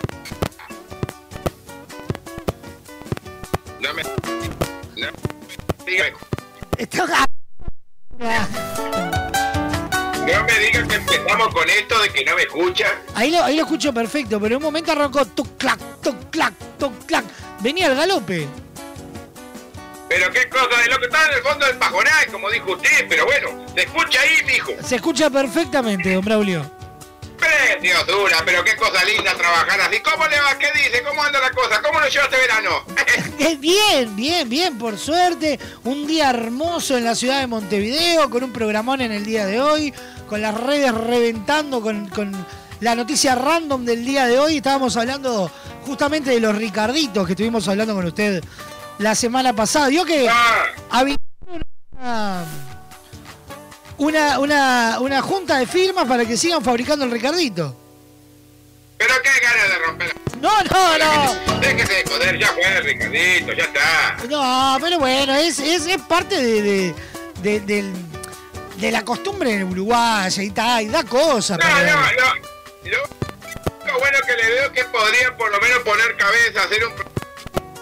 No 3.81 3.93
me, 3.93 4.03
no, 4.03 4.09
dígame, 5.85 6.13
Está- 6.77 7.25
no 8.17 8.25
me 10.45 10.59
digas 10.59 10.87
que 10.87 10.95
empezamos 10.95 11.53
con 11.53 11.69
esto 11.69 11.99
de 12.01 12.09
que 12.13 12.23
no 12.23 12.35
me 12.35 12.43
escucha. 12.43 12.85
Ahí 13.15 13.31
lo, 13.31 13.43
ahí 13.43 13.55
lo 13.57 13.63
escucho 13.63 13.91
perfecto, 13.93 14.39
pero 14.39 14.55
en 14.55 14.57
un 14.57 14.63
momento 14.63 14.91
arrancó 14.91 15.25
tuc 15.25 15.57
clac, 15.57 15.79
tuc 16.01 16.29
clac, 16.29 16.53
tuc 16.77 16.93
clac. 17.05 17.25
Venía 17.59 17.87
al 17.87 17.95
galope. 17.95 18.47
Pero 20.11 20.29
qué 20.29 20.49
cosa 20.49 20.77
de 20.83 20.89
lo 20.89 20.99
que 20.99 21.05
está 21.05 21.25
en 21.25 21.37
el 21.37 21.41
fondo 21.41 21.65
del 21.65 21.77
pajonal, 21.77 22.27
como 22.33 22.49
dijo 22.49 22.73
usted, 22.73 23.07
pero 23.07 23.25
bueno, 23.25 23.65
se 23.73 23.83
escucha 23.83 24.19
ahí, 24.19 24.43
mijo. 24.45 24.73
Se 24.85 24.95
escucha 24.97 25.29
perfectamente, 25.29 26.13
don 26.13 26.25
Braulio. 26.25 26.69
Preciosura, 27.37 28.43
pero 28.43 28.61
qué 28.65 28.75
cosa 28.75 29.05
linda 29.05 29.33
trabajar 29.35 29.79
así. 29.79 30.01
¿Cómo 30.01 30.27
le 30.27 30.37
va? 30.37 30.57
¿Qué 30.59 30.67
dice? 30.75 31.01
¿Cómo 31.07 31.23
anda 31.23 31.39
la 31.39 31.51
cosa? 31.51 31.81
¿Cómo 31.81 32.01
lo 32.01 32.09
lleva 32.09 32.25
este 32.25 32.35
verano? 32.35 32.83
Eh, 33.39 33.55
Bien, 33.55 34.13
bien, 34.13 34.49
bien, 34.49 34.77
por 34.77 34.97
suerte. 34.99 35.57
Un 35.85 36.05
día 36.05 36.29
hermoso 36.29 36.97
en 36.97 37.05
la 37.05 37.15
ciudad 37.15 37.39
de 37.39 37.47
Montevideo, 37.47 38.29
con 38.29 38.43
un 38.43 38.51
programón 38.51 38.99
en 38.99 39.13
el 39.13 39.23
día 39.23 39.45
de 39.45 39.61
hoy, 39.61 39.93
con 40.27 40.41
las 40.41 40.59
redes 40.59 40.93
reventando, 40.93 41.81
con, 41.81 42.09
con 42.09 42.45
la 42.81 42.95
noticia 42.95 43.35
random 43.35 43.85
del 43.85 44.05
día 44.05 44.27
de 44.27 44.39
hoy. 44.39 44.57
Estábamos 44.57 44.97
hablando 44.97 45.49
justamente 45.85 46.31
de 46.31 46.41
los 46.41 46.53
Ricarditos 46.53 47.25
que 47.25 47.31
estuvimos 47.31 47.65
hablando 47.69 47.95
con 47.95 48.05
usted 48.05 48.43
la 49.01 49.15
semana 49.15 49.53
pasada. 49.53 49.87
Vio 49.89 50.05
que 50.05 50.29
había 50.89 51.15
una, 51.99 52.45
una, 53.97 54.39
una, 54.39 54.99
una 54.99 55.21
junta 55.21 55.57
de 55.57 55.65
firmas 55.67 56.07
para 56.07 56.25
que 56.25 56.37
sigan 56.37 56.63
fabricando 56.63 57.05
el 57.05 57.11
Ricardito. 57.11 57.77
Pero 58.97 59.13
qué 59.23 59.29
ganas 59.43 59.67
de 59.69 59.85
romper. 59.85 60.15
No, 60.39 60.63
no, 60.63 60.97
no. 60.97 61.59
Déjese 61.59 61.93
de 61.93 62.03
joder, 62.09 62.37
ya 62.39 62.47
fue, 62.47 62.81
Ricardito, 62.81 63.53
ya 63.53 63.63
está. 63.63 64.17
No, 64.29 64.77
pero 64.79 64.99
bueno, 64.99 65.35
es, 65.35 65.59
es, 65.59 65.85
es 65.87 66.01
parte 66.03 66.41
de, 66.41 66.61
de, 66.61 66.95
de- 67.41 67.59
del- 67.61 67.93
de 68.77 68.91
la 68.91 69.03
costumbre 69.05 69.63
uruguaya 69.63 70.41
y 70.41 70.49
tal, 70.49 70.83
y 70.83 70.87
da 70.89 71.03
cosas. 71.03 71.59
No, 71.59 71.65
pero- 71.75 71.91
no, 71.95 72.01
no. 72.01 72.41
Lo 72.83 72.97
único 73.83 73.99
bueno 73.99 74.17
que 74.25 74.35
le 74.37 74.49
veo 74.49 74.71
que 74.71 74.83
podría 74.85 75.35
por 75.37 75.51
lo 75.51 75.59
menos 75.59 75.79
poner 75.79 76.15
cabeza, 76.17 76.63
hacer 76.63 76.85
un 76.85 76.93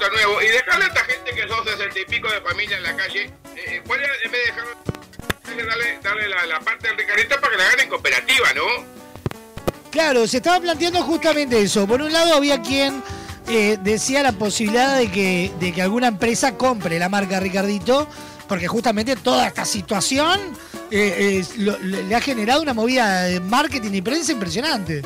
nuevo 0.07 0.41
y 0.41 0.47
dejarle 0.47 0.85
a 0.85 0.87
esta 0.87 1.03
gente 1.03 1.31
que 1.31 1.47
son 1.47 1.65
sesenta 1.65 1.99
y 1.99 2.05
pico 2.05 2.31
de 2.31 2.41
familia 2.41 2.77
en 2.77 2.83
la 2.83 2.95
calle, 2.95 3.23
eh, 3.23 3.31
eh, 3.55 3.81
poner, 3.85 4.09
en 4.23 4.31
vez 4.31 4.41
de 4.41 4.51
dejarlo, 4.51 4.75
darle, 5.69 5.99
darle 6.01 6.47
la, 6.47 6.59
parte 6.61 6.87
del 6.87 6.97
Ricardito 6.97 7.35
para 7.41 7.51
que 7.51 7.57
la 7.57 7.67
hagan 7.67 7.79
en 7.81 7.89
cooperativa, 7.89 8.53
¿no? 8.53 8.63
Claro, 9.91 10.27
se 10.27 10.37
estaba 10.37 10.59
planteando 10.59 11.01
justamente 11.03 11.61
eso. 11.61 11.87
Por 11.87 12.01
un 12.01 12.13
lado 12.13 12.35
había 12.35 12.61
quien 12.61 13.03
eh, 13.47 13.77
decía 13.81 14.23
la 14.23 14.31
posibilidad 14.31 14.97
de 14.97 15.11
que, 15.11 15.51
de 15.59 15.73
que 15.73 15.81
alguna 15.81 16.07
empresa 16.07 16.55
compre 16.55 16.99
la 16.99 17.09
marca 17.09 17.39
Ricardito, 17.39 18.07
porque 18.47 18.67
justamente 18.67 19.15
toda 19.15 19.47
esta 19.47 19.65
situación 19.65 20.39
eh, 20.91 21.43
le 21.55 22.15
ha 22.15 22.21
generado 22.21 22.61
una 22.61 22.73
movida 22.73 23.23
de 23.23 23.39
marketing 23.39 23.93
y 23.93 24.01
prensa 24.01 24.31
impresionante. 24.31 25.01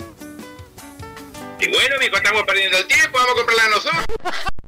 Y 1.59 1.71
bueno, 1.71 1.95
mijo, 1.99 2.17
estamos 2.17 2.43
perdiendo 2.43 2.77
el 2.77 2.87
tiempo, 2.87 3.17
vamos 3.17 3.31
a 3.31 3.35
comprarla 3.35 3.67
nosotros. 3.69 4.05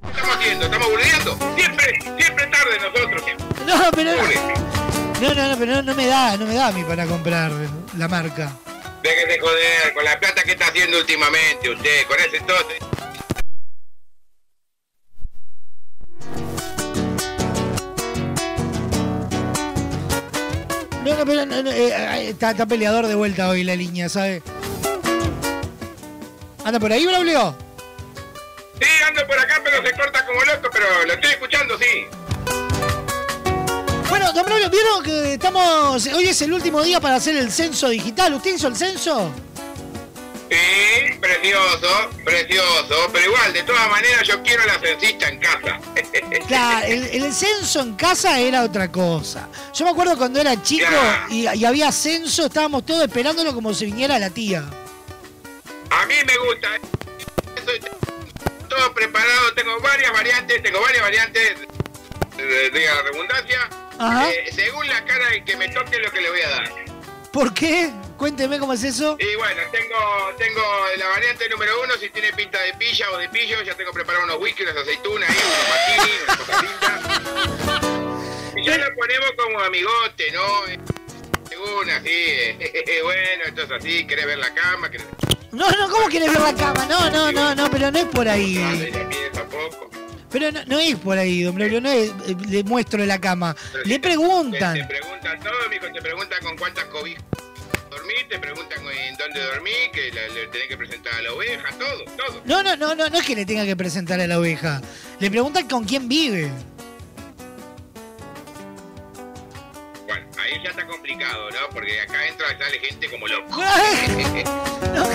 ¿Qué 0.02 0.10
estamos 0.12 0.36
haciendo? 0.38 0.66
¿Estamos 0.66 0.88
boludeando? 0.90 1.56
Siempre, 1.56 2.00
siempre 2.20 2.48
tarde 2.48 2.80
nosotros. 2.80 3.24
siempre. 3.24 3.46
No, 3.66 3.92
pero 3.92 4.12
no, 5.22 5.34
no, 5.34 5.50
no, 5.50 5.58
pero 5.58 5.72
no, 5.74 5.82
no 5.82 5.96
me 5.96 6.06
da, 6.08 6.38
no 6.38 6.46
me 6.46 6.54
da 6.56 6.68
a 6.68 6.72
mí 6.72 6.84
para 6.84 7.06
comprar 7.06 7.52
la 7.98 8.08
marca. 8.08 8.52
Déjese 9.02 9.40
joder 9.40 9.94
con 9.94 10.04
la 10.04 10.20
plata 10.20 10.44
que 10.44 10.52
está 10.52 10.68
haciendo 10.68 10.98
últimamente 10.98 11.70
usted, 11.70 12.08
con 12.08 12.20
ese 12.20 12.38
entonces. 12.38 12.80
No, 21.04 21.16
no, 21.16 21.26
pero 21.26 21.46
no, 21.46 21.62
no, 21.62 21.72
eh, 21.72 21.90
eh, 21.90 22.30
está, 22.30 22.52
está 22.52 22.66
peleador 22.66 23.06
de 23.06 23.14
vuelta 23.14 23.48
hoy 23.48 23.64
la 23.64 23.76
línea, 23.76 24.10
¿sabe? 24.10 24.42
¿Anda 26.66 26.80
por 26.80 26.92
ahí, 26.92 27.06
Braulio? 27.06 27.56
Sí, 28.82 28.88
ando 29.08 29.26
por 29.28 29.38
acá, 29.38 29.62
pero 29.64 29.86
se 29.86 29.94
corta 29.96 30.26
como 30.26 30.44
loco, 30.46 30.68
pero 30.74 31.06
lo 31.06 31.14
estoy 31.14 31.30
escuchando, 31.30 31.78
sí. 31.78 32.08
Bueno, 34.10 34.34
don 34.34 34.44
Braulio, 34.44 34.72
¿vieron 34.72 35.04
que 35.04 35.34
estamos... 35.36 36.08
Hoy 36.08 36.26
es 36.28 36.42
el 36.42 36.52
último 36.52 36.82
día 36.82 37.00
para 37.00 37.18
hacer 37.18 37.36
el 37.36 37.52
censo 37.52 37.90
digital? 37.90 38.34
¿Usted 38.34 38.56
hizo 38.56 38.68
el 38.68 38.76
censo? 38.76 39.32
Sí, 40.50 41.14
precioso, 41.22 42.10
precioso, 42.24 43.10
pero 43.14 43.26
igual, 43.28 43.54
de 43.54 43.62
todas 43.62 43.88
maneras, 43.88 44.28
yo 44.28 44.42
quiero 44.42 44.66
la 44.66 44.80
censista 44.80 45.30
en 45.30 45.40
casa. 45.40 45.80
Claro, 46.48 46.88
el, 46.88 47.04
el 47.24 47.34
censo 47.34 47.82
en 47.82 47.96
casa 47.96 48.40
era 48.40 48.64
otra 48.64 48.92
cosa. 48.92 49.48
Yo 49.74 49.86
me 49.86 49.92
acuerdo 49.92 50.18
cuando 50.18 50.42
era 50.42 50.60
chico 50.64 50.88
y, 51.30 51.48
y 51.48 51.66
había 51.66 51.92
censo, 51.92 52.48
estábamos 52.48 52.86
todos 52.88 53.04
esperándolo 53.04 53.54
como 53.54 53.72
si 53.74 53.86
viniera 53.86 54.18
la 54.18 54.32
tía. 54.32 54.64
A 55.96 56.06
mí 56.06 56.16
me 56.26 56.38
gusta. 56.38 56.76
¿eh? 56.76 56.82
Estoy 57.56 57.80
todo 58.70 58.94
preparado, 58.94 59.54
tengo 59.54 59.80
varias 59.80 60.12
variantes, 60.12 60.62
tengo 60.62 60.82
varias 60.82 61.02
variantes 61.02 61.58
de, 62.36 62.70
de 62.70 62.86
la 62.86 63.02
redundancia. 63.02 63.70
Eh, 64.30 64.52
según 64.54 64.88
la 64.90 65.06
cara 65.06 65.30
del 65.30 65.46
que 65.46 65.56
me 65.56 65.70
toque 65.70 65.98
lo 66.00 66.12
que 66.12 66.20
le 66.20 66.30
voy 66.30 66.42
a 66.42 66.50
dar. 66.50 66.70
¿Por 67.32 67.54
qué? 67.54 67.92
Cuénteme 68.18 68.60
cómo 68.60 68.74
es 68.74 68.84
eso. 68.84 69.16
Y 69.20 69.36
bueno, 69.36 69.62
tengo, 69.72 70.34
tengo 70.38 70.62
la 70.98 71.08
variante 71.08 71.48
número 71.50 71.82
uno, 71.82 71.94
si 71.96 72.10
tiene 72.10 72.34
pinta 72.34 72.62
de 72.62 72.74
pilla 72.74 73.12
o 73.12 73.18
de 73.18 73.30
pillo, 73.30 73.62
ya 73.62 73.74
tengo 73.76 73.92
preparado 73.92 74.26
unos 74.26 74.38
whisky, 74.40 74.64
unas 74.64 74.76
aceitunas 74.78 75.30
ahí, 75.30 75.38
unos 75.46 75.70
martini, 75.70 76.12
unas. 76.78 78.56
Y 78.58 78.64
ya 78.66 78.78
lo 78.78 78.96
ponemos 78.96 79.32
como 79.38 79.60
amigote, 79.62 80.32
¿no? 80.32 80.64
Una 81.82 81.98
así, 81.98 82.58
bueno, 83.04 83.44
entonces 83.46 83.78
así, 83.78 84.06
querés 84.06 84.26
ver 84.26 84.38
la 84.38 84.54
cama, 84.54 84.92
querés... 84.92 85.08
No, 85.56 85.70
no, 85.72 85.90
¿cómo 85.90 86.08
quieres 86.08 86.32
ver 86.32 86.42
la 86.42 86.54
cama? 86.54 86.86
No, 86.86 87.10
no, 87.10 87.32
no, 87.32 87.56
no, 87.56 87.72
pero 87.72 87.90
no 87.92 87.98
es 88.00 88.06
por 88.06 88.28
ahí. 88.28 88.92
Pero 90.32 90.52
no, 90.52 90.66
no 90.66 90.80
es 90.80 90.96
por 90.98 91.18
ahí, 91.18 91.44
don 91.44 91.56
Braulio, 91.56 91.80
no 91.80 91.90
es, 91.90 92.10
eh, 92.28 92.36
le 92.50 92.64
muestro 92.64 93.06
la 93.06 93.20
cama. 93.20 93.56
Le 93.86 94.00
preguntan. 94.00 94.74
te 94.76 94.84
preguntan 94.84 95.40
todo, 95.40 95.54
mijo, 95.70 95.86
te 95.94 96.02
preguntan 96.02 96.40
con 96.44 96.58
cuántas 96.58 96.84
cobijas 96.86 97.24
dormís, 97.90 98.28
te 98.30 98.38
preguntan 98.40 98.80
en 98.86 99.16
dónde 99.16 99.42
dormís, 99.42 99.90
que 99.94 100.12
la- 100.12 100.28
le 100.34 100.48
tenés 100.48 100.68
que 100.68 100.76
presentar 100.78 101.14
a 101.14 101.22
la 101.22 101.32
oveja, 101.34 101.64
todo, 101.80 102.04
todo. 102.18 102.42
No, 102.44 102.62
no, 102.62 102.76
no, 102.76 102.94
no, 102.96 103.08
no 103.10 103.18
es 103.18 103.26
que 103.26 103.36
le 103.36 103.46
tenga 103.46 103.64
que 103.64 103.78
presentar 103.78 104.20
a 104.20 104.28
la 104.28 104.38
oveja. 104.38 104.82
Le 105.20 105.32
preguntan 105.32 105.68
con 105.70 105.86
quién 105.86 106.10
vive. 106.10 106.52
Bueno, 110.06 110.28
ahí 110.40 110.62
ya 110.64 110.70
está 110.70 110.86
complicado, 110.86 111.50
¿no? 111.52 111.70
Porque 111.74 112.00
acá 112.02 112.28
entra 112.28 112.48
sale 112.58 112.80
gente 112.80 113.10
como 113.10 113.28
loco. 113.28 113.60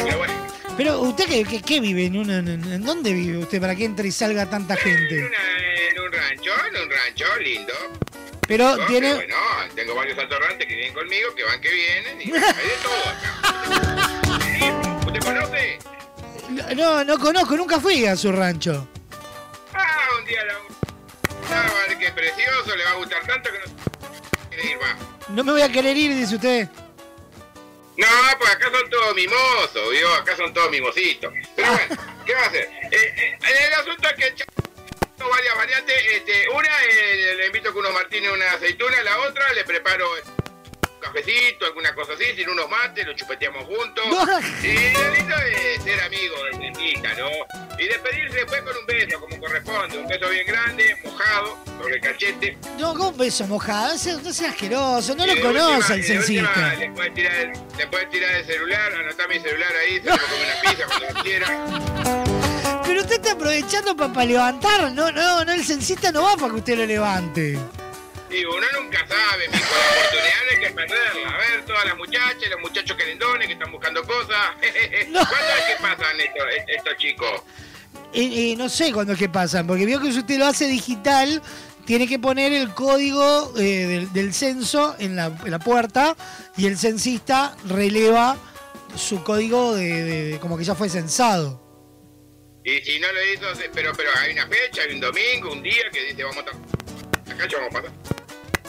Pero 0.05 0.19
bueno, 0.19 0.35
Pero 0.77 1.01
usted 1.01 1.27
qué, 1.65 1.81
vive? 1.81 2.07
¿En, 2.07 2.17
una- 2.17 2.39
en, 2.39 2.85
dónde 2.85 3.13
vive 3.13 3.39
usted 3.39 3.61
para 3.61 3.75
que 3.77 3.85
entre 3.85 4.09
y 4.09 4.13
salga 4.13 4.49
tanta 4.49 4.75
en, 4.75 4.81
gente? 4.81 5.19
una- 5.19 5.89
en 5.91 6.01
un 6.01 6.13
rancho, 6.13 6.51
en 6.69 6.83
un 6.83 6.91
rancho 6.91 7.37
lindo. 7.39 7.73
Pero 8.49 8.77
¿no? 8.77 8.87
tiene... 8.87 9.15
bueno, 9.15 9.35
tengo 9.77 9.95
varios 9.95 10.19
atorrantes 10.19 10.67
que 10.67 10.75
vienen 10.75 10.93
conmigo, 10.95 11.33
que 11.37 11.45
van, 11.45 11.61
que 11.61 11.71
vienen, 11.71 12.21
y 12.21 12.25
hay 12.25 12.31
de 12.33 12.77
todo 12.83 13.05
acá. 13.05 14.41
Sí, 14.43 14.65
¿Usted 15.07 15.21
conoce? 15.21 15.79
No, 16.75 17.05
no 17.05 17.19
conozco, 17.19 17.57
nunca 17.57 17.79
fui 17.79 18.07
a 18.07 18.17
su 18.17 18.33
rancho. 18.33 18.89
Ah, 19.73 20.09
un 20.19 20.25
día 20.27 20.45
la... 20.45 20.55
Ah, 21.55 21.69
qué 21.99 22.11
precioso, 22.11 22.75
le 22.77 22.83
va 22.85 22.91
a 22.91 22.95
gustar 22.95 23.25
tanto 23.27 23.51
que 23.53 23.59
no 23.59 23.65
ir. 24.65 24.79
No 25.29 25.45
me 25.45 25.53
voy 25.53 25.63
a 25.63 25.71
querer 25.71 25.97
ir, 25.97 26.15
dice 26.15 26.37
usted. 26.37 26.69
No, 27.97 28.07
pues 28.39 28.51
acá 28.51 28.71
son 28.71 28.89
todos 28.89 29.15
mimosos, 29.15 29.91
¿vio? 29.91 30.15
Acá 30.15 30.37
son 30.37 30.53
todos 30.55 30.71
mimositos. 30.71 31.33
Pero 31.55 31.73
bueno, 31.73 31.97
¿qué 32.25 32.35
va 32.35 32.41
a 32.41 32.47
hacer? 32.47 32.69
Eh, 32.91 33.15
eh, 33.17 33.39
el 33.67 33.75
asunto 33.75 34.09
es 34.09 34.15
que 34.15 34.27
el 34.27 34.35
varias 35.29 35.57
variantes. 35.57 35.97
Este, 36.13 36.49
una, 36.49 36.69
eh, 36.85 37.35
le 37.37 37.47
invito 37.47 37.73
con 37.73 37.81
unos 37.81 37.93
martines 37.93 38.33
una 38.33 38.53
aceituna. 38.53 39.03
La 39.03 39.19
otra, 39.21 39.53
le 39.53 39.65
preparo 39.65 40.09
cafecito, 41.01 41.67
alguna 41.67 41.95
cosa 41.95 42.13
así, 42.13 42.25
sin 42.37 42.49
unos 42.49 42.69
mates, 42.69 43.07
lo 43.07 43.15
chupeteamos 43.15 43.65
juntos. 43.65 44.05
Y 44.63 44.93
lo 44.93 45.15
lindo 45.15 45.35
es 45.37 45.83
ser 45.83 46.01
amigos 46.01 46.39
del 46.51 46.61
dentista, 46.61 47.15
¿no? 47.15 47.29
Y 47.79 47.87
despedirse 47.87 48.37
después 48.37 48.61
con 48.63 48.77
un 48.77 48.87
beso, 48.87 49.21
como 49.21 49.41
corresponde. 49.41 49.99
Un 49.99 50.07
beso 50.07 50.29
bien 50.29 50.47
grande, 50.47 50.97
mojado, 51.03 51.59
sobre 51.79 51.95
el 51.97 52.01
cachete. 52.01 52.59
No, 52.79 52.95
¿cómo 52.95 53.13
beso 53.13 53.47
mojado? 53.47 53.93
No 53.93 54.33
sea 54.33 54.51
asqueroso, 54.51 55.15
no 55.15 55.25
Y 55.25 55.29
lo 55.29 55.35
de 55.35 55.41
conoce 55.41 55.95
el 55.95 56.01
de 56.03 56.07
censista. 56.07 56.75
Le 56.75 56.91
puedes 56.91 57.15
tirar 57.15 57.35
el, 57.37 57.53
le 57.79 57.87
puedes 57.87 58.11
tirar 58.11 58.35
el 58.35 58.47
celular, 58.47 58.93
anotar 58.95 59.29
mi 59.29 59.41
celular 59.41 59.73
ahí, 59.77 60.01
se 60.01 60.11
lo 60.11 60.19
come 60.19 60.45
una 60.45 60.61
pizza 60.61 60.87
cuando 60.87 61.23
quiera. 61.23 62.83
Pero 62.85 63.01
usted 63.01 63.15
está 63.15 63.33
aprovechando 63.33 63.97
para 63.97 64.25
levantar. 64.25 64.93
No, 64.93 65.11
no, 65.11 65.45
no, 65.45 65.53
el 65.53 65.65
censista 65.65 66.13
no 66.13 66.23
va 66.23 66.37
para 66.37 66.53
que 66.53 66.59
usted 66.59 66.77
lo 66.77 66.87
levante. 66.87 67.59
Y 68.31 68.45
uno 68.45 68.67
nunca 68.81 68.99
sabe, 69.09 69.49
mijo, 69.49 69.75
la 69.75 69.99
oportunidad 69.99 70.45
no 70.45 70.51
hay 70.53 70.61
que 70.61 70.71
perderla. 70.75 71.31
A 71.35 71.39
ver, 71.39 71.65
todas 71.67 71.85
las 71.85 71.97
muchachas, 71.97 72.49
los 72.51 72.61
muchachos 72.61 72.97
querendones 72.97 73.47
que 73.49 73.53
están 73.55 73.73
buscando 73.73 74.03
cosas. 74.05 74.37
¿Cuándo 74.61 75.21
es 75.21 75.65
que 75.77 75.83
pasan 75.83 76.21
estos, 76.21 76.47
estos 76.69 76.97
chicos? 76.97 77.43
Eh, 78.13 78.53
eh, 78.53 78.57
no 78.57 78.69
sé 78.69 78.93
cuándo 78.93 79.13
es 79.15 79.19
que 79.19 79.29
pasan, 79.29 79.67
porque 79.67 79.85
veo 79.87 80.01
que 80.01 80.13
si 80.13 80.19
usted 80.21 80.39
lo 80.39 80.47
hace 80.47 80.67
digital, 80.69 81.43
tiene 81.87 82.07
que 82.07 82.19
poner 82.21 82.53
el 82.53 82.73
código 82.73 83.53
eh, 83.59 83.87
del, 83.87 84.13
del 84.13 84.33
censo 84.33 84.95
en 85.01 85.17
la, 85.17 85.27
en 85.27 85.51
la 85.51 85.59
puerta 85.59 86.17
y 86.57 86.67
el 86.67 86.79
censista 86.79 87.57
releva 87.69 88.37
su 88.97 89.23
código 89.25 89.75
de, 89.75 90.05
de- 90.05 90.25
de 90.33 90.39
como 90.39 90.57
que 90.57 90.65
ya 90.65 90.75
fue 90.77 90.89
censado. 90.89 91.61
Y 92.65 92.81
si 92.83 93.01
no 93.01 93.11
lo 93.13 93.25
hizo, 93.33 93.47
pero, 93.73 93.93
pero 93.97 94.11
hay 94.19 94.33
una 94.33 94.47
fecha, 94.47 94.83
hay 94.83 94.95
un 94.95 95.01
domingo, 95.01 95.53
un 95.53 95.63
día 95.63 95.91
que 95.93 96.03
dice 96.05 96.23
vamos 96.23 96.39
a... 96.39 96.41
estar- 96.41 97.33
Acá 97.35 97.47
ya 97.49 97.59
vamos 97.59 97.75
a 97.77 97.83
pasar. 97.83 98.20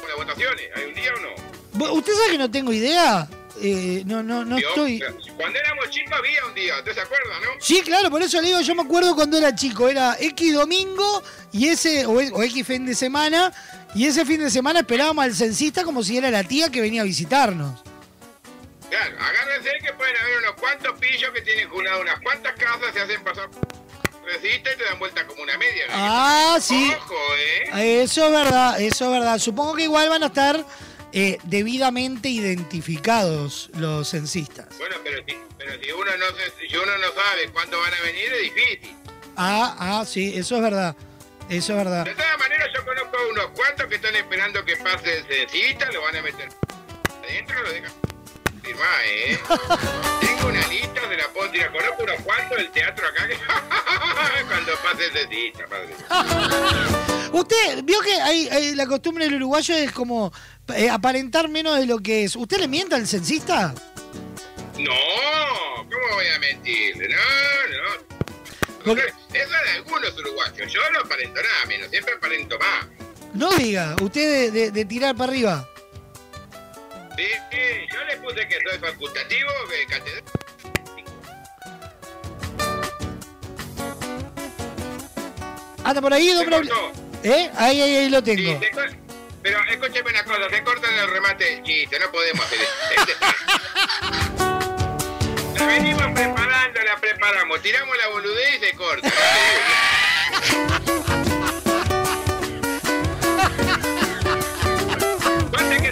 Las 0.07 0.17
votaciones, 0.17 0.69
¿hay 0.75 0.85
un 0.85 0.93
día 0.93 1.11
o 1.15 1.19
no? 1.19 1.93
¿Usted 1.93 2.13
sabe 2.13 2.31
que 2.31 2.37
no 2.37 2.51
tengo 2.51 2.73
idea? 2.73 3.27
Eh, 3.61 4.03
no, 4.05 4.23
no, 4.23 4.43
no 4.43 4.55
Dios, 4.55 4.69
estoy... 4.69 4.99
Cuando 5.37 5.59
éramos 5.59 5.89
chicos 5.89 6.13
había 6.17 6.45
un 6.45 6.55
día, 6.55 6.77
¿usted 6.79 6.93
se 6.93 7.01
acuerda, 7.01 7.39
no? 7.41 7.49
Sí, 7.59 7.81
claro, 7.81 8.09
por 8.09 8.21
eso 8.21 8.41
le 8.41 8.47
digo, 8.47 8.61
yo 8.61 8.75
me 8.75 8.81
acuerdo 8.81 9.13
cuando 9.15 9.37
era 9.37 9.53
chico, 9.53 9.87
era 9.87 10.17
X 10.19 10.53
domingo 10.53 11.23
y 11.51 11.67
ese, 11.67 12.05
o, 12.05 12.13
o 12.13 12.43
X 12.43 12.65
fin 12.65 12.85
de 12.85 12.95
semana, 12.95 13.53
y 13.93 14.07
ese 14.07 14.25
fin 14.25 14.39
de 14.39 14.49
semana 14.49 14.79
esperábamos 14.79 15.25
al 15.25 15.35
censista 15.35 15.83
como 15.83 16.03
si 16.03 16.17
era 16.17 16.31
la 16.31 16.43
tía 16.43 16.69
que 16.71 16.81
venía 16.81 17.01
a 17.01 17.05
visitarnos. 17.05 17.83
Claro, 18.89 19.17
agárrense 19.19 19.69
que 19.85 19.93
pueden 19.93 20.17
haber 20.17 20.37
unos 20.39 20.53
cuantos 20.53 20.99
pillos 20.99 21.31
que 21.31 21.41
tienen 21.41 21.69
junado 21.69 22.01
unas 22.01 22.19
cuantas 22.21 22.53
casas, 22.53 22.93
se 22.93 23.01
hacen 23.01 23.23
pasar 23.23 23.49
y 24.43 24.59
te 24.59 24.75
dan 24.83 24.99
vuelta 24.99 25.25
como 25.27 25.43
una 25.43 25.57
media. 25.57 25.87
¿no? 25.87 25.93
Ah, 25.95 26.57
sí. 26.61 26.91
Ojo, 26.97 27.15
¿eh? 27.73 28.01
Eso 28.03 28.25
es 28.25 28.31
verdad, 28.31 28.81
eso 28.81 29.05
es 29.05 29.11
verdad. 29.11 29.37
Supongo 29.39 29.75
que 29.75 29.83
igual 29.83 30.09
van 30.09 30.23
a 30.23 30.27
estar 30.27 30.65
eh, 31.13 31.37
debidamente 31.43 32.29
identificados 32.29 33.69
los 33.75 34.09
censistas. 34.09 34.67
Bueno, 34.77 34.95
pero 35.03 35.17
si, 35.27 35.35
pero 35.57 35.73
si 35.81 35.91
uno 35.91 36.11
no 36.17 36.25
se- 36.37 36.67
si 36.67 36.75
uno 36.75 36.97
no 36.97 37.07
sabe 37.13 37.49
cuándo 37.51 37.79
van 37.79 37.93
a 37.93 37.99
venir 38.01 38.31
es 38.33 38.41
difícil. 38.53 38.95
Ah, 39.35 39.75
ah, 39.79 40.05
sí, 40.05 40.33
eso 40.35 40.55
es 40.57 40.61
verdad. 40.61 40.95
Eso 41.49 41.73
es 41.73 41.77
verdad. 41.77 42.05
De 42.05 42.13
todas 42.15 42.37
maneras 42.39 42.67
yo 42.73 42.85
conozco 42.85 43.17
unos 43.31 43.47
cuantos 43.47 43.87
que 43.87 43.95
están 43.95 44.15
esperando 44.15 44.63
que 44.63 44.77
pase 44.77 45.17
el 45.17 45.25
censista, 45.25 45.91
lo 45.91 46.01
van 46.01 46.15
a 46.15 46.21
meter 46.21 46.47
adentro, 47.23 47.61
lo 47.63 47.71
dejan 47.71 47.91
¿eh? 48.69 49.39
Tengo 50.21 50.47
una 50.49 50.67
lista, 50.67 51.01
se 51.09 51.17
la 51.17 51.27
puedo 51.33 51.49
tirar. 51.51 51.71
Conozco 51.71 52.03
unos 52.03 52.21
cuantos 52.21 52.57
del 52.57 52.71
teatro 52.71 53.07
acá 53.07 53.27
que 53.27 53.35
cuando 54.47 54.73
pase 54.83 55.05
el 55.05 55.11
censista, 55.13 55.65
padre. 55.67 55.95
Usted 57.33 57.83
vio 57.83 57.99
que 58.01 58.13
hay, 58.21 58.47
hay- 58.49 58.75
la 58.75 58.85
costumbre 58.87 59.25
del 59.25 59.35
uruguayo 59.35 59.75
es 59.75 59.91
como 59.91 60.31
eh, 60.75 60.89
aparentar 60.89 61.47
menos 61.49 61.77
de 61.79 61.85
lo 61.85 61.99
que 61.99 62.23
es. 62.25 62.35
¿Usted 62.35 62.57
le 62.59 62.67
miente 62.67 62.95
al 62.95 63.07
censista? 63.07 63.73
No, 64.77 64.91
¿cómo 65.77 66.15
voy 66.15 66.27
a 66.35 66.39
mentirle? 66.39 67.07
No, 67.09 68.85
no. 68.85 68.93
Eso 68.93 69.03
es 69.33 69.49
de 69.49 69.71
algunos 69.75 70.17
uruguayos. 70.17 70.71
Yo 70.73 70.79
no 70.91 70.99
aparento 71.01 71.35
nada 71.41 71.65
menos, 71.67 71.89
siempre 71.89 72.13
aparento 72.15 72.57
más. 72.59 72.87
No 73.33 73.49
diga, 73.51 73.95
usted 74.01 74.51
de, 74.51 74.51
de- 74.51 74.71
de 74.71 74.85
tirar 74.85 75.15
para 75.15 75.31
arriba. 75.31 75.67
Sí, 77.21 77.27
sí, 77.51 77.57
yo 77.93 78.03
le 78.05 78.17
puse 78.17 78.47
que 78.47 78.57
soy 78.67 78.79
facultativo, 78.79 79.51
que 79.69 79.85
catedral. 79.85 80.23
¿Anda 85.83 86.01
por 86.01 86.11
ahí, 86.15 86.29
don 86.29 86.47
Braulio? 86.47 86.73
¿Eh? 87.23 87.51
Ahí, 87.57 87.79
ahí, 87.79 87.95
ahí 87.97 88.09
lo 88.09 88.21
Sí, 88.21 88.35
tengo. 88.35 88.59
se 88.59 88.71
Pero 89.43 89.59
escúcheme 89.69 90.09
una 90.09 90.23
cosa, 90.23 90.49
se 90.49 90.63
cortan 90.63 90.95
el 90.95 91.11
remate 91.11 91.45
del 91.45 91.61
chiste, 91.63 91.99
no 91.99 92.11
podemos 92.11 92.43
hacer 92.43 92.59
eso. 92.61 92.71
La 95.59 95.65
venimos 95.67 96.07
preparando, 96.15 96.81
la 96.81 96.95
preparamos, 96.99 97.61
tiramos 97.61 97.95
la 97.99 98.07
boludez 98.07 98.55
y 98.55 98.59
se 98.65 98.73
corta. 98.73 99.11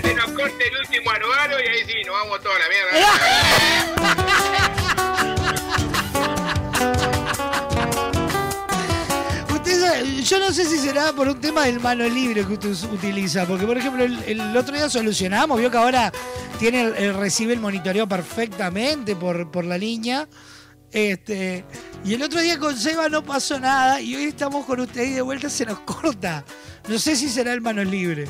Se 0.09 0.15
nos 0.15 0.31
corte 0.31 0.67
el 0.67 0.75
último 0.79 1.11
anuario 1.11 1.59
y 1.59 1.67
ahí 1.67 1.85
sí, 1.85 1.93
nos 2.03 2.15
vamos 2.15 2.41
toda 2.41 2.55
la 2.57 2.65
sabe, 9.79 10.23
yo 10.23 10.39
no 10.39 10.51
sé 10.51 10.65
si 10.65 10.79
será 10.79 11.13
por 11.13 11.27
un 11.27 11.39
tema 11.39 11.65
del 11.65 11.79
mano 11.79 12.07
libre 12.09 12.43
que 12.43 12.53
usted 12.53 12.69
us- 12.69 12.83
utiliza, 12.85 13.45
porque 13.45 13.67
por 13.67 13.77
ejemplo 13.77 14.03
el, 14.03 14.57
otro 14.57 14.75
día 14.75 14.89
solucionamos, 14.89 15.59
vio 15.59 15.69
que 15.69 15.77
ahora 15.77 16.11
tiene 16.57 16.89
recibe 17.13 17.53
el 17.53 17.59
monitoreo 17.59 18.07
perfectamente 18.07 19.15
por, 19.15 19.51
por 19.51 19.63
la 19.65 19.77
línea. 19.77 20.27
Este, 20.91 21.65
y 22.03 22.15
el 22.15 22.23
otro 22.23 22.41
día 22.41 22.57
con 22.57 22.75
Seba 22.75 23.09
no 23.09 23.23
pasó 23.23 23.59
nada 23.59 24.01
y 24.01 24.15
hoy 24.15 24.23
estamos 24.23 24.65
con 24.65 24.79
usted 24.79 25.03
y 25.03 25.11
de 25.11 25.21
vuelta 25.21 25.51
se 25.51 25.67
nos 25.67 25.79
corta. 25.81 26.43
No 26.87 26.97
sé 26.97 27.15
si 27.15 27.29
será 27.29 27.53
el 27.53 27.61
mano 27.61 27.83
libre. 27.83 28.27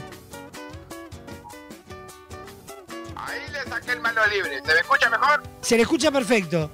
Saqué 3.69 3.91
el 3.91 4.01
mano 4.01 4.25
libre, 4.27 4.61
¿se 4.65 4.73
me 4.73 4.79
escucha 4.79 5.09
mejor? 5.09 5.43
Se 5.61 5.75
le 5.75 5.83
escucha 5.83 6.11
perfecto. 6.11 6.69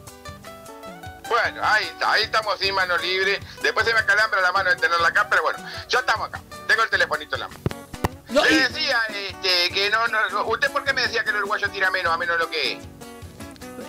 Bueno, 1.27 1.61
ahí 1.63 1.85
está, 1.85 2.11
ahí 2.11 2.23
estamos 2.23 2.57
sin 2.59 2.73
mano 2.75 2.97
libre. 2.97 3.39
Después 3.63 3.85
se 3.85 3.93
me 3.93 3.99
acalambra 3.99 4.41
la 4.41 4.51
mano 4.51 4.69
de 4.69 4.75
tenerla 4.75 5.07
acá, 5.07 5.27
pero 5.29 5.41
bueno, 5.41 5.59
ya 5.89 5.99
estamos 5.99 6.27
acá. 6.27 6.41
Tengo 6.67 6.83
el 6.83 6.89
telefonito 6.89 7.35
en 7.35 7.39
la 7.41 7.47
mano. 7.47 7.59
Le 8.29 8.55
decía 8.69 8.97
este, 9.09 9.73
que 9.73 9.89
no, 9.89 10.07
no, 10.07 10.29
no- 10.29 10.45
¿Usted 10.47 10.69
por 10.71 10.83
qué 10.83 10.93
me 10.93 11.01
decía 11.01 11.23
que 11.23 11.29
el 11.31 11.37
uruguayo 11.37 11.69
tira 11.69 11.89
menos 11.89 12.13
a 12.13 12.17
menos 12.17 12.37
lo 12.39 12.49
que 12.49 12.73
es? 12.73 12.79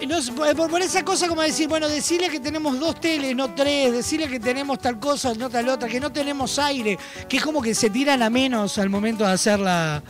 No, 0.09 0.16
es- 0.19 0.31
por, 0.31 0.70
por 0.70 0.81
esa 0.81 1.05
cosa 1.05 1.28
como 1.28 1.43
decir, 1.43 1.69
bueno, 1.69 1.89
decirle 1.89 2.31
que 2.31 2.41
tenemos 2.41 2.78
dos 2.81 2.99
teles, 3.01 3.35
no 3.37 3.55
tres, 3.55 3.93
decirle 3.93 4.28
que 4.28 4.41
tenemos 4.41 4.78
tal 4.78 4.99
cosa, 4.99 5.33
no 5.35 5.51
tal 5.51 5.69
otra, 5.69 5.89
que 5.89 6.01
no 6.01 6.11
tenemos 6.12 6.59
aire, 6.59 6.99
que 7.28 7.37
es 7.39 7.43
como 7.45 7.61
que 7.61 7.74
se 7.74 7.91
tiran 7.91 8.23
a 8.23 8.31
menos 8.31 8.78
al 8.78 8.89
momento 8.89 9.24
de 9.27 9.33
hacer 9.33 9.59
la... 9.59 10.03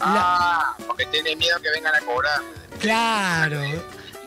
Ah, 0.00 0.76
porque 0.86 1.06
tiene 1.06 1.36
miedo 1.36 1.60
que 1.60 1.70
vengan 1.70 1.94
a 1.94 2.00
cobrar. 2.00 2.40
Claro. 2.80 3.60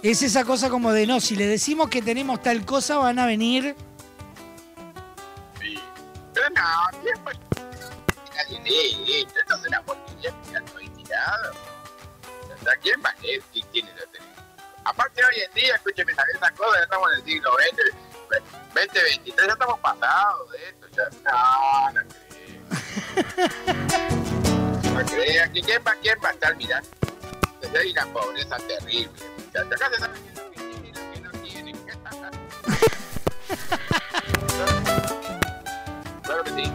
Es 0.02 0.22
esa 0.22 0.46
cosa 0.46 0.70
como 0.70 0.91
de, 0.94 1.06
no, 1.06 1.20
si 1.20 1.36
le 1.36 1.46
decimos 1.46 1.90
que 1.90 2.02
tenemos 2.02 2.41
tal 2.41 2.66
cosa, 2.66 2.98
van 2.98 3.20
a 3.20 3.26
venir... 3.26 3.76
Pero 6.34 6.50
no, 6.52 7.02
tiempo. 7.02 7.32
Lee 8.64 9.28
esto, 9.38 9.56
es 9.56 9.68
una 9.68 9.82
porquería 9.84 10.32
que 10.32 10.48
está 10.48 10.62
todo 10.66 10.78
ahí 10.78 10.90
tirado. 10.90 11.52
O 11.52 12.64
sea, 12.64 12.76
¿quién 12.78 13.02
va 13.04 13.10
a 13.10 13.22
leer? 13.22 13.41
¿Quién 13.54 13.68
tiene 13.72 13.90
la 13.91 14.06
tele? 14.12 14.26
Aparte 14.86 15.24
hoy 15.24 15.41
en 15.41 15.54
día, 15.54 15.76
escúcheme, 15.76 16.12
esas 16.12 16.52
cosas 16.52 16.78
ya 16.78 16.84
estamos 16.84 17.12
en 17.12 17.20
el 17.20 17.26
siglo 17.26 17.52
XX, 17.54 17.96
20, 18.74 19.04
23, 19.04 19.48
ya 19.48 19.54
estamos 19.54 19.80
pasados 19.80 20.52
de 20.52 20.70
esto, 20.70 20.88
ya. 20.96 21.10
No, 21.32 21.91
no 21.91 22.02
creo. 23.86 24.16
No 24.99 25.05
creo. 25.05 25.45
¿Quién 25.53 25.81
va, 25.88 25.95
quién 26.01 26.17
va 26.21 26.30
a 26.30 26.31
estar 26.34 26.57
mirando? 26.57 26.89
Entonces 27.53 27.80
hay 27.80 27.91
una 27.91 28.05
pobreza 28.07 28.57
terrible. 28.57 29.09
Acá 29.57 29.89
se 29.97 29.97
que 30.51 30.59
tiene 30.59 30.89
y 30.89 31.23
lo 31.23 31.31
que 31.31 31.41
no. 31.41 32.30
Claro 36.21 36.43
que 36.43 36.49
sí. 36.51 36.71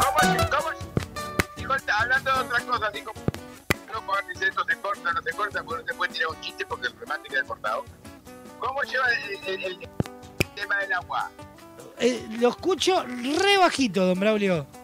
¿Cómo, 0.00 0.18
cómo, 0.50 1.74
está 1.76 1.98
hablando 2.00 2.32
de 2.32 2.40
otra 2.40 2.60
cosa, 2.66 2.92
como, 3.04 3.22
no 3.92 4.06
puedo 4.06 4.20
si 4.34 4.44
esto 4.44 4.64
se 4.64 4.76
corta, 4.76 5.12
no 5.12 5.22
se 5.22 5.30
corta, 5.30 5.62
porque 5.62 5.82
no 5.82 5.88
se 5.88 5.94
puede 5.94 6.12
tirar 6.12 6.28
un 6.30 6.40
chiste 6.40 6.66
porque 6.66 6.88
el 6.88 6.98
remate 6.98 7.28
queda 7.28 7.44
cortado. 7.44 7.84
¿Cómo 8.58 8.82
lleva 8.82 9.06
el 9.46 9.88
tema 10.56 10.78
del 10.78 10.92
agua? 10.94 11.30
Eh, 12.00 12.26
lo 12.40 12.48
escucho 12.48 13.04
re 13.04 13.58
bajito, 13.58 14.04
don 14.04 14.18
Braulio. 14.18 14.81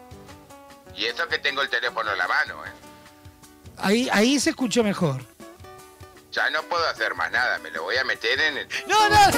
Y 0.99 1.05
eso 1.05 1.25
que 1.29 1.39
tengo 1.39 1.61
el 1.61 1.69
teléfono 1.69 2.11
en 2.11 2.17
la 2.17 2.27
mano, 2.27 2.65
¿eh? 2.65 2.71
Ahí, 3.77 4.09
ahí 4.11 4.37
se 4.37 4.49
escuchó 4.49 4.83
mejor. 4.83 5.21
Ya 6.33 6.49
no 6.49 6.61
puedo 6.63 6.85
hacer 6.89 7.15
más 7.15 7.31
nada, 7.31 7.57
me 7.59 7.71
lo 7.71 7.83
voy 7.83 7.95
a 7.95 8.03
meter 8.03 8.37
en 8.37 8.57
el... 8.57 8.67
No, 8.85 9.07
no. 9.07 9.31